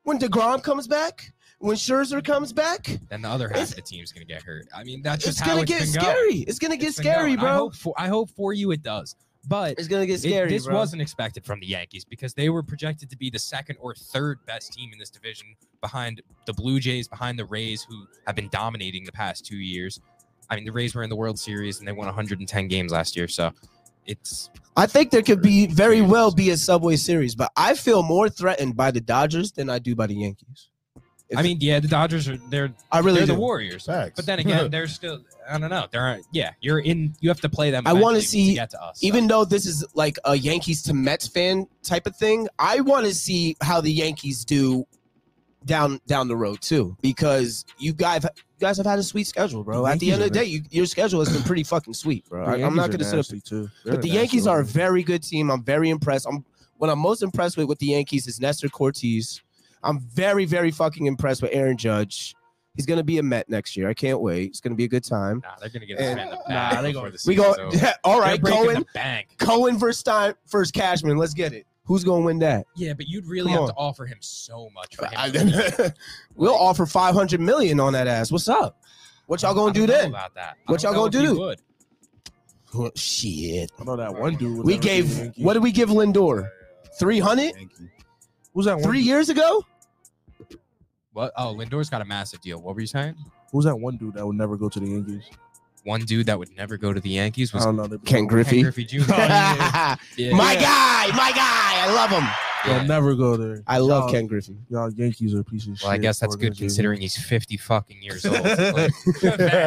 When 0.02 0.18
Degrom 0.18 0.62
comes 0.62 0.86
back, 0.88 1.32
when 1.65 1.77
Scherzer 1.77 2.23
comes 2.25 2.53
back, 2.53 2.99
Then 3.09 3.23
the 3.23 3.29
other 3.29 3.49
half 3.49 3.71
of 3.71 3.77
the 3.77 3.83
team's 3.83 4.12
gonna 4.12 4.27
get 4.27 4.43
hurt. 4.43 4.67
I 4.75 4.85
mean, 4.85 5.03
that's 5.03 5.25
just 5.25 5.39
it's 5.39 5.41
how 5.41 5.53
gonna 5.55 5.62
it's 5.62 5.71
get 5.71 5.81
been 5.85 5.93
going. 5.95 6.05
scary. 6.05 6.39
It's 6.47 6.59
gonna 6.59 6.77
get 6.77 6.89
It's 6.89 6.97
scary, 6.99 7.37
going. 7.37 7.39
I 7.39 7.43
bro. 7.43 7.55
hope, 7.59 7.75
for, 7.77 7.95
I 7.97 8.09
hope 8.09 8.31
for 8.31 8.53
you 8.53 8.71
it 8.73 8.83
does. 8.83 9.17
But 9.47 9.79
It's 9.79 9.89
gonna 9.89 10.07
get 10.07 10.17
it- 10.25 10.29
scary. 10.29 10.49
this 10.51 10.67
bro. 10.67 10.75
wasn't 10.75 11.03
expected 11.03 11.45
from 11.45 11.61
the 11.61 11.67
Yankees 11.67 12.05
because 12.05 12.35
they 12.35 12.49
were 12.51 12.62
projected 12.62 13.11
to 13.11 13.17
be 13.17 13.31
the 13.31 13.39
second 13.39 13.77
or 13.81 13.95
third 13.95 14.39
best 14.47 14.73
team 14.73 14.91
in 14.93 14.99
this 14.99 15.11
division 15.11 15.49
behind 15.81 16.23
the 16.47 16.53
Blue 16.53 16.81
Jays, 16.81 17.09
behind 17.09 17.39
the 17.39 17.45
Rays, 17.45 17.83
who 17.89 18.07
have 18.27 18.37
been 18.37 18.49
dominating 18.51 19.05
the 19.05 19.12
past 19.12 19.45
two 19.45 19.57
years. 19.59 20.01
I 20.51 20.57
mean, 20.57 20.65
the 20.65 20.73
Rays 20.73 20.95
were 20.95 21.03
in 21.03 21.11
the 21.11 21.17
World 21.17 21.39
Series 21.39 21.79
and 21.79 21.89
they 21.89 21.93
won 21.93 22.07
110 22.07 22.69
games 22.69 22.93
last 22.93 23.17
year. 23.17 23.29
So 23.29 23.53
it's 24.07 24.51
I 24.77 24.87
think 24.87 25.11
there 25.11 25.23
could 25.23 25.41
be 25.41 25.67
very 25.67 26.03
well 26.03 26.31
be 26.31 26.51
a 26.51 26.57
Subway 26.57 26.97
Series, 26.97 27.35
but 27.35 27.51
I 27.57 27.75
feel 27.75 28.03
more 28.03 28.29
threatened 28.29 28.77
by 28.77 28.91
the 28.91 29.01
Dodgers 29.01 29.53
than 29.53 29.71
I 29.71 29.79
do 29.79 29.95
by 29.95 30.07
the 30.07 30.15
Yankees. 30.15 30.69
I 31.37 31.43
mean, 31.43 31.59
yeah, 31.61 31.80
the 31.80 31.89
Dodgers 31.89 32.28
are 32.28 32.37
they're 32.37 32.72
I 32.91 33.01
really 33.01 33.18
they're 33.18 33.26
do. 33.26 33.32
the 33.35 33.41
Warriors. 33.41 33.87
Facts. 33.87 34.12
But 34.16 34.26
then 34.26 34.39
again, 34.39 34.70
they're 34.70 34.87
still 34.87 35.20
I 35.49 35.59
don't 35.59 35.70
know. 35.70 35.87
They're 35.91 36.20
yeah, 36.32 36.53
you're 36.61 36.80
in 36.80 37.14
you 37.20 37.28
have 37.28 37.41
to 37.43 37.49
play 37.49 37.70
them. 37.70 37.87
I 37.87 37.93
wanna 37.93 38.20
see- 38.20 38.51
to 38.51 38.55
get 38.55 38.70
to 38.70 38.82
us. 38.82 39.01
so. 39.01 39.07
Even 39.07 39.26
though 39.26 39.45
this 39.45 39.66
is 39.66 39.85
like 39.95 40.18
a 40.24 40.35
Yankees 40.35 40.82
to 40.85 40.95
Mets 40.95 41.28
fan 41.28 41.66
type 41.82 42.07
of 42.07 42.16
thing, 42.16 42.49
I 42.59 42.80
want 42.80 43.07
to 43.07 43.14
see 43.14 43.57
how 43.61 43.80
the 43.80 43.93
Yankees 43.93 44.45
do 44.45 44.87
down 45.64 46.01
down 46.07 46.28
the 46.28 46.37
road 46.37 46.61
too, 46.61 46.97
because 47.01 47.64
you 47.78 47.93
guys 47.93 48.24
you 48.24 48.61
guys 48.61 48.76
have 48.76 48.87
had 48.87 48.99
a 48.99 49.03
sweet 49.03 49.26
schedule, 49.26 49.64
bro. 49.64 49.82
The 49.82 49.91
At 49.91 49.99
the 49.99 50.12
end 50.12 50.22
of 50.22 50.28
the 50.28 50.35
day, 50.35 50.45
you, 50.45 50.62
your 50.70 50.87
schedule 50.87 51.20
has 51.20 51.32
been 51.32 51.43
pretty 51.43 51.64
fucking 51.64 51.95
sweet, 51.95 52.28
bro. 52.28 52.45
I, 52.45 52.59
am 52.59 52.74
not 52.74 52.89
going 52.89 52.99
to 52.99 53.05
sit 53.05 53.18
up 53.18 53.24
sit 53.24 53.45
too. 53.45 53.68
But 53.85 54.03
the 54.03 54.09
Yankees 54.09 54.47
are 54.47 54.61
a 54.61 54.64
very 54.64 55.03
good 55.03 55.22
team. 55.22 55.51
I'm 55.51 55.62
very 55.62 55.91
impressed. 55.91 56.26
I'm 56.26 56.45
what 56.76 56.91
I'm 56.91 56.99
most 56.99 57.22
impressed 57.22 57.57
with 57.57 57.66
with 57.66 57.78
the 57.78 57.87
Yankees 57.87 58.26
is 58.26 58.41
Nestor 58.41 58.68
Cortes. 58.68 59.41
I'm 59.85 60.01
very, 60.01 60.45
very 60.45 60.70
fucking 60.70 61.07
impressed 61.07 61.43
with 61.43 61.51
Aaron 61.53 61.76
Judge. 61.76 62.35
He's 62.74 62.87
gonna 62.87 63.05
be 63.05 63.18
a 63.18 63.22
Met 63.22 63.49
next 63.49 63.76
year. 63.76 63.89
I 63.89 63.95
can't 63.95 64.20
wait. 64.20 64.49
It's 64.49 64.61
gonna 64.61 64.74
be 64.74 64.85
a 64.85 64.89
good 64.89 65.05
time. 65.05 65.41
Nah, 65.45 65.51
they're 65.61 65.68
gonna 65.68 65.87
get 65.87 65.99
this 65.99 66.07
And- 66.09 66.16
man 66.16 66.30
the 66.30 66.53
Nah, 66.53 66.82
they 66.82 66.89
before 66.91 67.03
gonna- 67.03 67.12
the 67.16 67.24
We 67.26 67.35
go. 67.37 67.55
season's 67.55 67.82
over. 67.82 67.95
All 68.05 68.12
They're 68.14 68.20
right, 68.22 68.41
breaking 68.41 68.61
Cohen. 68.64 68.74
the 68.80 68.87
bank. 68.95 69.28
Cohen 69.39 69.78
versus 69.78 70.01
Stein 70.01 70.35
versus 70.49 70.72
Cashman. 70.72 71.16
Let's 71.16 71.35
get 71.35 71.53
it. 71.53 71.66
Who's 71.85 72.03
gonna 72.03 72.24
win 72.24 72.39
that? 72.41 72.66
Yeah, 72.74 72.95
but 72.95 73.07
you'd 73.07 73.26
really 73.26 73.49
Come 73.53 73.53
have 73.53 73.62
on. 73.62 73.68
to 73.68 73.74
offer 73.74 74.07
him 74.07 74.16
so 74.20 74.70
much 74.74 74.97
for 74.97 75.05
him. 75.07 75.12
I- 75.16 75.93
we'll 76.35 76.55
offer 76.55 76.87
500 76.87 77.41
million 77.41 77.78
on 77.78 77.93
that 77.93 78.09
ass. 78.09 78.32
What's 78.32 78.49
up? 78.49 78.80
What 79.26 79.43
y'all 79.43 79.55
gonna 79.55 79.72
do 79.72 79.87
don't 79.87 79.97
know 79.97 80.03
then? 80.03 80.11
About 80.11 80.35
that. 80.35 80.57
I 80.66 80.72
What 80.72 80.82
y'all 80.82 80.95
gonna 80.95 81.11
do? 81.11 81.39
would. 81.39 81.61
Well, 82.74 82.91
shit. 82.97 83.70
I 83.78 83.85
know 83.85 83.97
that 83.97 84.14
one 84.14 84.35
dude. 84.37 84.64
We 84.64 84.74
never 84.78 84.82
to 84.82 84.89
the 85.05 85.28
gave. 85.28 85.32
What 85.45 85.53
did 85.53 85.62
we 85.62 85.70
give 85.70 85.91
Lindor? 85.91 86.49
300 86.99 87.43
Yankee. 87.57 87.68
Who's 88.53 88.64
that 88.64 88.74
one? 88.76 88.82
three 88.85 89.01
years 89.01 89.28
ago. 89.28 89.64
What? 91.15 91.33
Oh, 91.39 91.53
Lindor's 91.53 91.89
got 91.89 92.03
a 92.03 92.05
massive 92.05 92.41
deal. 92.43 92.61
What 92.61 92.75
were 92.75 92.81
you 92.83 92.87
saying? 92.87 93.15
Who's 93.53 93.65
that 93.65 93.77
one 93.77 93.97
dude 93.97 94.15
that 94.15 94.27
would 94.27 94.37
never 94.37 94.57
go 94.57 94.69
to 94.69 94.79
the 94.81 94.87
Yankees? 94.91 95.25
One 95.85 96.01
dude 96.01 96.27
that 96.27 96.39
would 96.39 96.55
never 96.57 96.77
go 96.77 96.93
to 96.93 97.01
the 97.01 97.11
Yankees 97.11 97.53
I 97.55 97.59
was 97.59 97.65
don't 97.67 97.77
know. 97.77 97.87
They- 97.87 97.99
Ken 97.99 98.27
Griffey. 98.27 98.57
Ken 98.57 98.73
Griffey 98.73 98.85
Jr. 98.85 98.99
my 99.09 99.97
Yeah. 100.17 100.31
guy, 100.37 101.07
my 101.17 101.31
guy. 101.33 101.87
I 101.87 101.93
love 101.95 102.11
him. 102.11 102.25
They'll 102.65 102.77
Yeah. 102.79 102.87
never 102.87 103.15
go 103.15 103.37
there. 103.37 103.62
I 103.67 103.79
love 103.79 104.05
Y'all- 104.05 104.11
Ken 104.12 104.27
Griffey. 104.27 104.57
Y'all 104.71 104.91
Yankees 104.93 105.35
are 105.35 105.41
a 105.41 105.45
piece 105.45 105.67
of 105.69 105.77
shit. 105.79 105.85
Well, 105.85 105.93
I 105.93 105.99
guess 105.99 106.19
that's 106.19 106.35
good 106.37 106.47
organization. 106.47 106.67
considering 106.69 107.01
he's 107.03 107.17
50 107.17 107.59
fucking 107.59 108.03
years 108.03 108.25
old. 108.27 108.37
Like, 108.45 108.93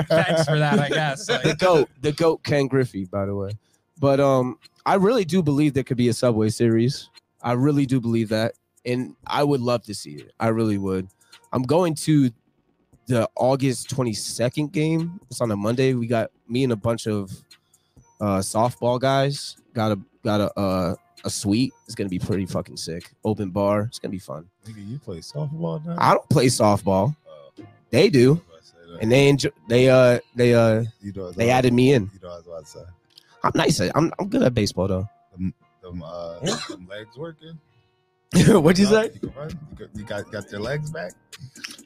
thanks 0.07 0.45
for 0.45 0.57
that, 0.59 0.79
I 0.79 0.89
guess. 0.89 1.27
the 1.27 1.55
goat, 1.57 1.89
the 2.01 2.11
goat, 2.11 2.43
Ken 2.43 2.67
Griffey, 2.67 3.05
by 3.05 3.25
the 3.25 3.35
way. 3.35 3.51
But 3.99 4.19
um, 4.19 4.57
I 4.85 4.95
really 4.95 5.23
do 5.25 5.41
believe 5.41 5.73
there 5.75 5.83
could 5.83 5.97
be 5.97 6.09
a 6.09 6.13
Subway 6.13 6.49
Series. 6.49 7.09
I 7.41 7.53
really 7.53 7.85
do 7.85 8.01
believe 8.01 8.29
that, 8.29 8.53
and 8.85 9.15
I 9.27 9.43
would 9.43 9.61
love 9.61 9.83
to 9.83 9.93
see 9.93 10.15
it. 10.15 10.31
I 10.39 10.47
really 10.47 10.77
would. 10.79 11.07
I'm 11.53 11.63
going 11.63 11.95
to 11.95 12.29
the 13.07 13.29
August 13.35 13.89
22nd 13.89 14.71
game. 14.71 15.19
It's 15.29 15.41
on 15.41 15.51
a 15.51 15.55
Monday. 15.55 15.93
We 15.93 16.07
got 16.07 16.29
me 16.47 16.63
and 16.63 16.73
a 16.73 16.75
bunch 16.75 17.07
of 17.07 17.31
uh 18.19 18.39
softball 18.39 18.99
guys. 18.99 19.55
Got 19.73 19.91
a 19.93 19.99
got 20.23 20.41
a 20.41 20.59
uh, 20.59 20.95
a 21.23 21.29
suite. 21.29 21.73
It's 21.85 21.95
gonna 21.95 22.09
be 22.09 22.19
pretty 22.19 22.45
fucking 22.45 22.77
sick. 22.77 23.11
Open 23.23 23.49
bar. 23.49 23.81
It's 23.83 23.99
gonna 23.99 24.11
be 24.11 24.19
fun. 24.19 24.49
Nigga, 24.65 24.87
you 24.89 24.99
play 24.99 25.19
softball 25.19 25.83
now? 25.85 25.95
I 25.99 26.13
don't 26.13 26.29
play 26.29 26.47
softball. 26.47 27.15
Oh, 27.27 27.63
They 27.91 28.09
do, 28.09 28.31
I 28.31 28.33
was 28.33 28.39
about 28.39 28.61
to 28.61 28.65
say 28.67 28.91
that. 28.93 29.01
and 29.01 29.11
they 29.11 29.29
enjoy. 29.29 29.49
They 29.69 29.89
uh 29.89 30.19
they 30.35 30.53
uh 30.53 30.83
you 31.01 31.13
know, 31.13 31.21
what 31.21 31.23
I 31.23 31.27
was 31.27 31.35
they 31.37 31.49
added 31.49 31.73
me 31.73 31.93
in. 31.93 32.09
You 32.13 32.19
know, 32.21 32.27
what 32.29 32.33
I 32.33 32.37
was 32.37 32.47
about 32.47 32.65
to 32.65 32.71
say. 32.71 32.83
I'm 33.43 33.51
nice. 33.55 33.79
at- 33.79 33.95
I'm 33.95 34.11
I'm 34.19 34.27
good 34.29 34.43
at 34.43 34.53
baseball 34.53 34.87
though. 34.87 35.07
Them, 35.83 36.03
uh, 36.03 36.39
them 36.67 36.85
legs 36.89 37.15
working. 37.15 37.57
What'd 38.47 38.79
you 38.79 38.85
say? 38.85 39.11
You, 39.93 40.03
got, 40.03 40.29
got 40.31 40.51
your 40.51 40.59
legs 40.59 40.91
back. 40.91 41.13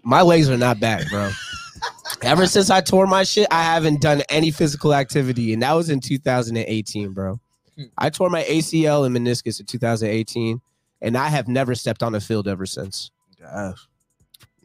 My 0.03 0.21
legs 0.21 0.49
are 0.49 0.57
not 0.57 0.79
back, 0.79 1.09
bro. 1.09 1.31
Ever 2.23 2.45
since 2.45 2.69
I 2.69 2.81
tore 2.81 3.07
my 3.07 3.23
shit, 3.23 3.47
I 3.51 3.63
haven't 3.63 4.01
done 4.01 4.21
any 4.29 4.51
physical 4.51 4.93
activity, 4.93 5.53
and 5.53 5.61
that 5.61 5.73
was 5.73 5.89
in 5.89 5.99
2018, 5.99 7.13
bro. 7.13 7.39
Hmm. 7.75 7.83
I 7.97 8.09
tore 8.09 8.29
my 8.29 8.43
ACL 8.43 9.05
and 9.05 9.15
meniscus 9.15 9.59
in 9.59 9.65
2018, 9.65 10.61
and 11.01 11.17
I 11.17 11.29
have 11.29 11.47
never 11.47 11.75
stepped 11.75 12.03
on 12.03 12.11
the 12.11 12.21
field 12.21 12.47
ever 12.47 12.65
since. 12.65 13.11
Gosh. 13.39 13.87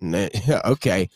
Okay, 0.67 1.09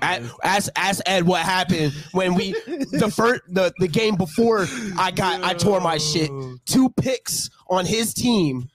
ask 0.00 0.70
ask 0.76 1.02
Ed 1.06 1.26
what 1.26 1.42
happened 1.42 1.92
when 2.12 2.34
we 2.34 2.52
the 2.52 3.12
first 3.14 3.42
the, 3.48 3.72
the 3.78 3.88
game 3.88 4.14
before 4.16 4.66
I 4.98 5.10
got 5.10 5.42
I 5.42 5.54
tore 5.54 5.80
my 5.80 5.98
shit. 5.98 6.30
Two 6.66 6.88
picks 6.90 7.50
on 7.68 7.84
his 7.84 8.14
team. 8.14 8.68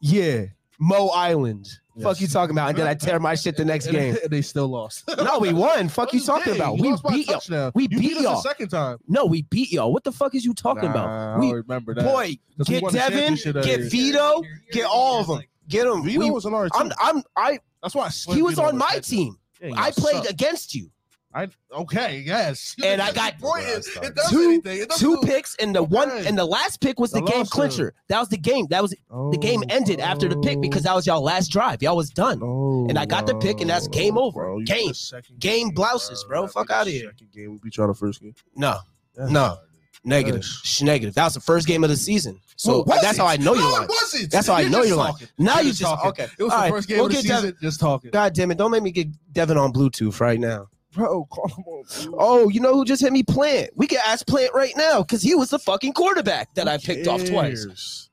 Yeah, 0.00 0.44
Mo 0.78 1.08
Island. 1.08 1.68
Fuck 2.00 2.20
you 2.20 2.28
talking 2.28 2.54
about? 2.54 2.68
And 2.68 2.78
then 2.78 2.86
I 2.86 2.94
tear 2.94 3.18
my 3.18 3.34
shit 3.34 3.56
the 3.56 3.64
next 3.64 3.88
game. 3.88 4.16
And 4.22 4.30
they 4.30 4.40
still 4.40 4.68
lost. 4.68 5.02
No, 5.24 5.40
we 5.40 5.52
won. 5.52 5.88
Fuck 5.88 6.12
you 6.12 6.20
talking 6.20 6.52
Dang, 6.52 6.60
about? 6.62 6.76
you 6.76 6.82
We 6.82 6.88
lost 6.90 7.02
by 7.02 7.10
a 7.10 7.12
beat 7.16 7.28
y'all. 7.48 7.72
We 7.74 7.82
You 7.90 7.98
beat 7.98 8.16
us 8.18 8.22
y'all. 8.22 8.40
second 8.40 8.68
time. 8.68 8.98
No, 9.08 9.26
we 9.26 9.42
beat 9.42 9.72
y'all. 9.72 9.92
What 9.92 10.04
the 10.04 10.12
fuck 10.12 10.36
is 10.36 10.44
you 10.44 10.54
talking 10.54 10.84
Nah, 10.84 10.90
about? 10.92 11.08
I 11.08 11.38
We 11.40 11.46
don't 11.48 11.56
remember 11.56 11.94
that. 11.94 12.04
boy, 12.04 12.38
'Cause 12.56 12.68
we 12.68 12.80
get 12.80 12.92
Devin, 12.92 13.34
get. 13.64 13.80
Vito, 13.90 14.42
get 14.70 14.86
all 14.86 15.20
of 15.20 15.26
them. 15.26 15.42
Get 15.66 15.84
them. 15.86 16.04
Vito 16.04 16.32
was 16.32 16.46
on 16.46 16.54
our 16.54 16.68
team. 16.68 16.92
I'm 17.00 17.16
I'm 17.16 17.22
I 17.36 17.58
That's 17.82 17.96
why 17.96 18.06
I 18.06 18.34
he 18.34 18.42
was 18.42 18.54
Vito 18.54 18.68
on 18.68 18.78
my 18.78 18.86
second. 18.90 19.02
team. 19.02 19.38
Yeah, 19.60 19.70
I 19.76 19.90
played 19.90 20.16
suck. 20.22 20.30
against 20.30 20.76
you. 20.76 20.90
I 21.34 21.48
okay, 21.72 22.22
yes. 22.26 22.74
And 22.82 23.02
I 23.02 23.12
got 23.12 23.34
Important. 23.34 23.84
two- 23.84 24.00
It 24.02 24.14
does 24.14 24.30
two- 24.30 24.40
anything. 24.40 24.78
It 24.80 24.90
Two 24.92 25.16
do- 25.20 25.26
picks 25.26 25.54
and 25.56 25.74
the 25.74 25.82
one 25.82 26.10
Okay. 26.10 26.26
and 26.26 26.38
the 26.38 26.44
last 26.46 26.80
pick 26.80 26.98
was 26.98 27.10
the 27.10 27.20
The 27.20 27.26
game 27.26 27.38
loss, 27.40 27.50
clincher. 27.50 27.92
That 28.08 28.18
was 28.18 28.28
the 28.30 28.38
game. 28.38 28.66
That 28.70 28.80
was 28.82 28.90
the 28.92 29.38
game 29.38 29.60
Oh, 29.62 29.74
ended 29.74 30.00
after 30.00 30.26
the 30.28 30.38
pick 30.38 30.60
because 30.60 30.84
that 30.84 30.94
was 30.94 31.06
y'all 31.06 31.20
last 31.22 31.48
drive. 31.48 31.82
Y'all 31.82 31.96
was 31.96 32.08
done. 32.10 32.40
Oh, 32.42 32.86
And 32.88 32.98
I 32.98 33.04
got 33.04 33.26
the 33.26 33.34
pick, 33.36 33.60
and 33.60 33.68
that's 33.68 33.88
game 33.88 34.16
oh, 34.16 34.22
over. 34.24 34.40
bro. 34.42 34.58
You 34.58 34.64
Game. 34.64 34.86
got 34.86 34.88
the 34.88 34.94
second 34.94 35.38
Game 35.38 35.68
blouses, 35.70 36.24
bro. 36.26 36.42
That 36.46 36.52
Fuck 36.52 36.70
out 36.70 36.86
of 36.86 36.92
here. 36.92 37.10
Second 37.10 37.30
game, 37.32 37.52
we 37.52 37.58
beat 37.62 37.76
y'all 37.76 37.88
the 37.88 37.94
first 37.94 38.22
game. 38.22 38.34
No, 38.56 38.78
Yeah. 39.18 39.26
no, 39.26 39.58
negative, 40.04 40.44
Sh- 40.46 40.80
negative. 40.80 41.14
That 41.14 41.24
was 41.24 41.34
the 41.34 41.40
first 41.40 41.66
game 41.66 41.84
of 41.84 41.90
the 41.90 41.96
season. 41.96 42.40
So 42.56 42.84
Well, 42.86 42.98
that's 43.02 43.18
it? 43.18 43.20
how 43.20 43.26
I 43.26 43.36
know 43.36 43.52
you're 43.52 43.62
no, 43.62 43.70
lying. 43.70 43.88
it. 44.14 44.30
That's 44.30 44.46
how 44.46 44.54
I 44.54 44.60
You're 44.62 44.70
know 44.70 44.82
you're 44.82 44.96
lying. 44.96 45.12
talking. 45.12 45.28
Now 45.38 45.56
You're 45.56 45.62
you 45.64 45.68
just 45.70 45.80
just 45.80 45.94
talking. 45.94 46.24
okay. 46.24 46.32
It 46.38 46.42
was 46.42 46.52
All 46.54 46.62
the 46.64 46.68
first 46.70 46.88
game 46.88 46.96
we'll 46.98 47.06
of 47.06 47.12
the 47.12 47.18
season. 47.20 47.56
Just 47.60 47.80
talking. 47.80 48.10
God 48.10 48.32
damn 48.32 48.50
it! 48.50 48.56
Don't 48.58 48.70
make 48.70 48.82
me 48.82 48.90
get 48.90 49.08
Devin 49.34 49.56
on 49.58 49.72
Bluetooth 49.74 50.18
right 50.20 50.40
now. 50.40 50.66
Bro, 50.98 51.28
come 51.32 51.64
on. 51.64 51.84
dude. 52.00 52.14
Oh, 52.18 52.48
you 52.48 52.60
know 52.60 52.74
who 52.74 52.84
just 52.84 53.00
hit 53.00 53.12
me? 53.12 53.22
Plant. 53.22 53.70
We 53.76 53.86
can 53.86 54.00
ask 54.04 54.26
Plant 54.26 54.52
right 54.54 54.72
now 54.76 55.02
because 55.02 55.22
he 55.22 55.34
was 55.34 55.50
the 55.50 55.58
fucking 55.58 55.92
quarterback 55.92 56.52
that 56.54 56.66
Who 56.66 56.72
I 56.72 56.78
picked 56.78 57.06
off 57.06 57.24
twice. 57.24 58.08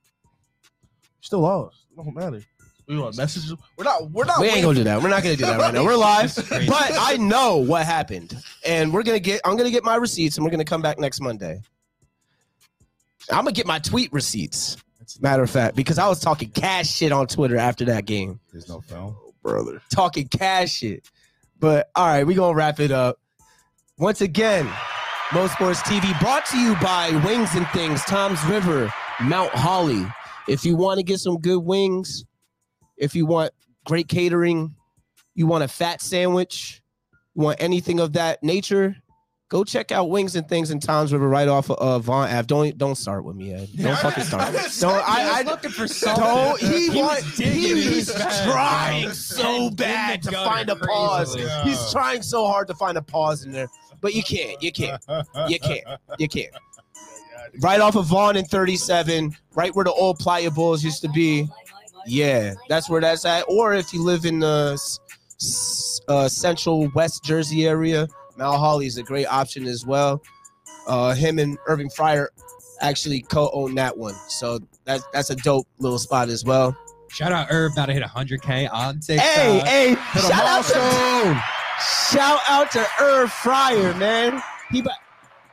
Still 1.21 1.39
lost. 1.39 1.85
It 1.91 1.95
don't 1.97 2.13
matter. 2.15 2.41
We 2.87 2.99
want 2.99 3.17
messages. 3.17 3.51
We're 3.77 3.83
not. 3.83 4.11
We're 4.11 4.25
not. 4.25 4.39
We 4.39 4.47
ain't 4.47 4.61
gonna 4.61 4.75
do 4.75 4.83
that. 4.83 5.01
We're 5.01 5.09
not 5.09 5.23
gonna 5.23 5.35
do 5.35 5.45
that 5.45 5.59
right 5.59 5.73
now. 5.73 5.83
We're 5.83 5.95
live. 5.97 6.23
This 6.23 6.37
is 6.37 6.47
crazy. 6.47 6.67
But 6.67 6.91
I 6.91 7.17
know 7.17 7.57
what 7.57 7.83
happened, 7.83 8.35
and 8.63 8.93
we're 8.93 9.01
gonna 9.01 9.19
get. 9.19 9.41
I'm 9.43 9.57
gonna 9.57 9.71
get 9.71 9.83
my 9.83 9.95
receipts, 9.95 10.37
and 10.37 10.45
we're 10.45 10.51
gonna 10.51 10.63
come 10.65 10.83
back 10.83 10.99
next 10.99 11.19
Monday. 11.19 11.61
I'm 13.31 13.39
gonna 13.39 13.53
get 13.53 13.65
my 13.65 13.79
tweet 13.79 14.13
receipts. 14.13 14.77
Matter 15.19 15.41
of 15.43 15.49
fact, 15.49 15.75
because 15.75 15.97
I 15.97 16.07
was 16.07 16.19
talking 16.19 16.49
cash 16.51 16.89
shit 16.89 17.11
on 17.11 17.25
Twitter 17.25 17.57
after 17.57 17.85
that 17.85 18.05
game, 18.05 18.39
There's 18.51 18.67
no 18.69 18.81
film. 18.81 19.15
Oh, 19.19 19.33
brother. 19.41 19.81
talking 19.89 20.27
cash 20.27 20.73
shit. 20.73 21.09
But 21.59 21.89
all 21.95 22.05
right, 22.05 22.25
we 22.25 22.35
gonna 22.35 22.55
wrap 22.55 22.79
it 22.79 22.91
up. 22.91 23.19
Once 23.97 24.21
again, 24.21 24.69
Mo 25.33 25.47
Sports 25.47 25.81
TV 25.81 26.19
brought 26.19 26.45
to 26.47 26.57
you 26.57 26.75
by 26.81 27.09
Wings 27.25 27.55
and 27.55 27.67
Things, 27.69 28.03
Toms 28.03 28.43
River, 28.45 28.93
Mount 29.21 29.51
Holly. 29.51 30.05
If 30.47 30.65
you 30.65 30.75
want 30.75 30.97
to 30.97 31.03
get 31.03 31.19
some 31.19 31.39
good 31.39 31.59
wings, 31.59 32.25
if 32.97 33.15
you 33.15 33.25
want 33.25 33.51
great 33.85 34.07
catering, 34.07 34.75
you 35.33 35.47
want 35.47 35.63
a 35.63 35.67
fat 35.67 36.01
sandwich, 36.01 36.81
you 37.33 37.43
want 37.43 37.61
anything 37.61 37.99
of 37.99 38.13
that 38.13 38.43
nature, 38.43 38.95
go 39.49 39.63
check 39.63 39.91
out 39.91 40.09
Wings 40.09 40.35
and 40.35 40.47
Things 40.47 40.71
in 40.71 40.79
Toms 40.79 41.13
River 41.13 41.27
right 41.27 41.47
off 41.47 41.69
of 41.69 41.77
uh, 41.77 41.99
Vaughn 41.99 42.29
Ave. 42.29 42.47
Don't 42.47 42.77
don't 42.77 42.95
start 42.95 43.23
with 43.23 43.35
me, 43.35 43.53
Ed. 43.53 43.69
Don't 43.75 43.97
fucking 43.99 44.23
start. 44.25 44.53
Don't 44.79 45.07
I, 45.07 45.39
I 45.39 45.41
looking 45.43 45.71
for 45.71 45.87
don't 46.15 46.59
he, 46.59 46.89
He 46.89 47.01
want, 47.01 47.23
was 47.23 47.37
he, 47.37 47.81
he's 47.81 48.13
trying 48.13 49.11
so 49.11 49.69
bad 49.69 50.23
to 50.23 50.31
find 50.31 50.69
a 50.69 50.75
pause. 50.75 51.35
crazily. 51.35 51.69
He's 51.69 51.91
trying 51.91 52.21
so 52.21 52.47
hard 52.47 52.67
to 52.67 52.73
find 52.75 52.97
a 52.97 53.01
pause 53.01 53.45
in 53.45 53.51
there, 53.51 53.67
but 54.01 54.13
you 54.13 54.23
can't. 54.23 54.61
You 54.61 54.71
can't. 54.71 55.03
You 55.47 55.59
can't. 55.59 55.85
You 56.17 56.27
can't. 56.27 56.53
Right 57.61 57.79
off 57.79 57.95
of 57.95 58.05
Vaughn 58.07 58.35
and 58.35 58.47
37, 58.47 59.33
right 59.53 59.73
where 59.75 59.85
the 59.85 59.93
old 59.93 60.19
Playa 60.19 60.51
Bowls 60.51 60.83
used 60.83 61.01
to 61.03 61.09
be. 61.09 61.47
Yeah, 62.05 62.53
that's 62.67 62.89
where 62.89 62.99
that's 62.99 63.23
at. 63.25 63.45
Or 63.47 63.73
if 63.73 63.93
you 63.93 64.03
live 64.03 64.25
in 64.25 64.39
the 64.39 64.77
uh, 66.07 66.27
central 66.27 66.89
West 66.95 67.23
Jersey 67.23 67.65
area, 67.65 68.07
Mount 68.37 68.59
Holly 68.59 68.85
is 68.85 68.97
a 68.97 69.03
great 69.03 69.25
option 69.25 69.65
as 69.65 69.85
well. 69.85 70.21
Uh, 70.87 71.13
him 71.13 71.39
and 71.39 71.57
Irving 71.67 71.89
Fryar 71.89 72.27
actually 72.81 73.21
co-own 73.21 73.75
that 73.75 73.97
one, 73.97 74.15
so 74.27 74.59
that 74.85 75.01
that's 75.13 75.29
a 75.29 75.35
dope 75.35 75.67
little 75.79 75.99
spot 75.99 76.29
as 76.29 76.43
well. 76.43 76.75
Shout 77.09 77.31
out 77.31 77.47
Herb, 77.49 77.73
about 77.73 77.85
to 77.87 77.93
hit 77.93 78.03
100k 78.03 78.71
on 78.71 78.99
TikTok. 78.99 79.25
Hey, 79.25 79.59
hey, 79.59 79.89
Hit 79.89 80.23
shout 80.23 80.43
out 80.43 80.65
to. 80.65 81.43
Shout 82.11 82.39
out 82.47 82.71
to 82.71 82.85
Irv 83.01 83.29
Fryar, 83.31 83.97
man. 83.97 84.41
He 84.71 84.83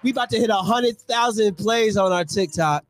we 0.03 0.11
about 0.11 0.30
to 0.30 0.39
hit 0.39 0.51
hundred 0.51 0.99
thousand 0.99 1.57
plays 1.57 1.97
on 1.97 2.12
our 2.12 2.24
TikTok 2.24 2.85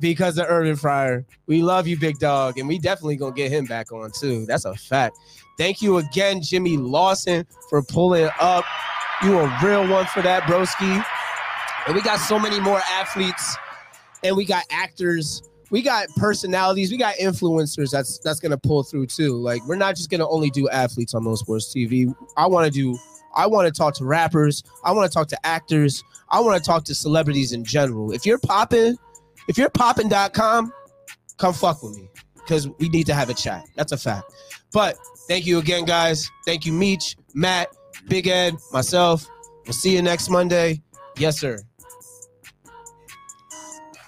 because 0.00 0.38
of 0.38 0.46
Irvin 0.48 0.76
Fryar. 0.76 1.24
We 1.46 1.62
love 1.62 1.86
you, 1.86 1.98
big 1.98 2.18
dog, 2.18 2.58
and 2.58 2.68
we 2.68 2.78
definitely 2.78 3.16
gonna 3.16 3.34
get 3.34 3.50
him 3.50 3.66
back 3.66 3.92
on 3.92 4.10
too. 4.10 4.46
That's 4.46 4.64
a 4.64 4.74
fact. 4.74 5.16
Thank 5.56 5.82
you 5.82 5.98
again, 5.98 6.40
Jimmy 6.42 6.76
Lawson, 6.76 7.46
for 7.68 7.82
pulling 7.82 8.28
up. 8.40 8.64
You 9.22 9.38
a 9.38 9.58
real 9.64 9.88
one 9.88 10.06
for 10.06 10.22
that, 10.22 10.44
broski. 10.44 11.04
And 11.86 11.94
we 11.96 12.02
got 12.02 12.20
so 12.20 12.38
many 12.38 12.60
more 12.60 12.80
athletes, 12.90 13.56
and 14.22 14.36
we 14.36 14.44
got 14.44 14.64
actors, 14.70 15.42
we 15.70 15.82
got 15.82 16.08
personalities, 16.16 16.90
we 16.90 16.98
got 16.98 17.14
influencers 17.16 17.90
that's 17.90 18.18
that's 18.20 18.40
gonna 18.40 18.58
pull 18.58 18.82
through 18.82 19.06
too. 19.06 19.36
Like 19.36 19.66
we're 19.66 19.76
not 19.76 19.96
just 19.96 20.10
gonna 20.10 20.28
only 20.28 20.50
do 20.50 20.68
athletes 20.68 21.14
on 21.14 21.24
Those 21.24 21.40
Sports 21.40 21.72
TV. 21.74 22.14
I 22.36 22.46
want 22.46 22.66
to 22.66 22.70
do. 22.70 22.96
I 23.34 23.46
want 23.46 23.66
to 23.66 23.76
talk 23.76 23.94
to 23.94 24.04
rappers. 24.04 24.62
I 24.84 24.92
want 24.92 25.10
to 25.10 25.14
talk 25.14 25.28
to 25.28 25.46
actors. 25.46 26.02
I 26.30 26.40
want 26.40 26.62
to 26.62 26.66
talk 26.66 26.84
to 26.84 26.94
celebrities 26.94 27.52
in 27.52 27.64
general. 27.64 28.12
If 28.12 28.24
you're 28.24 28.38
popping, 28.38 28.96
if 29.48 29.58
you're 29.58 29.70
popping.com, 29.70 30.72
come 31.38 31.54
fuck 31.54 31.82
with 31.82 31.96
me 31.96 32.08
because 32.34 32.68
we 32.78 32.88
need 32.88 33.06
to 33.06 33.14
have 33.14 33.28
a 33.28 33.34
chat. 33.34 33.64
That's 33.76 33.92
a 33.92 33.96
fact. 33.96 34.32
But 34.72 34.96
thank 35.28 35.46
you 35.46 35.58
again, 35.58 35.84
guys. 35.84 36.30
Thank 36.46 36.66
you, 36.66 36.72
Meech, 36.72 37.16
Matt, 37.34 37.68
Big 38.06 38.26
Ed, 38.26 38.56
myself. 38.72 39.26
We'll 39.66 39.72
see 39.74 39.94
you 39.94 40.02
next 40.02 40.28
Monday. 40.30 40.82
Yes, 41.16 41.40
sir. 41.40 41.58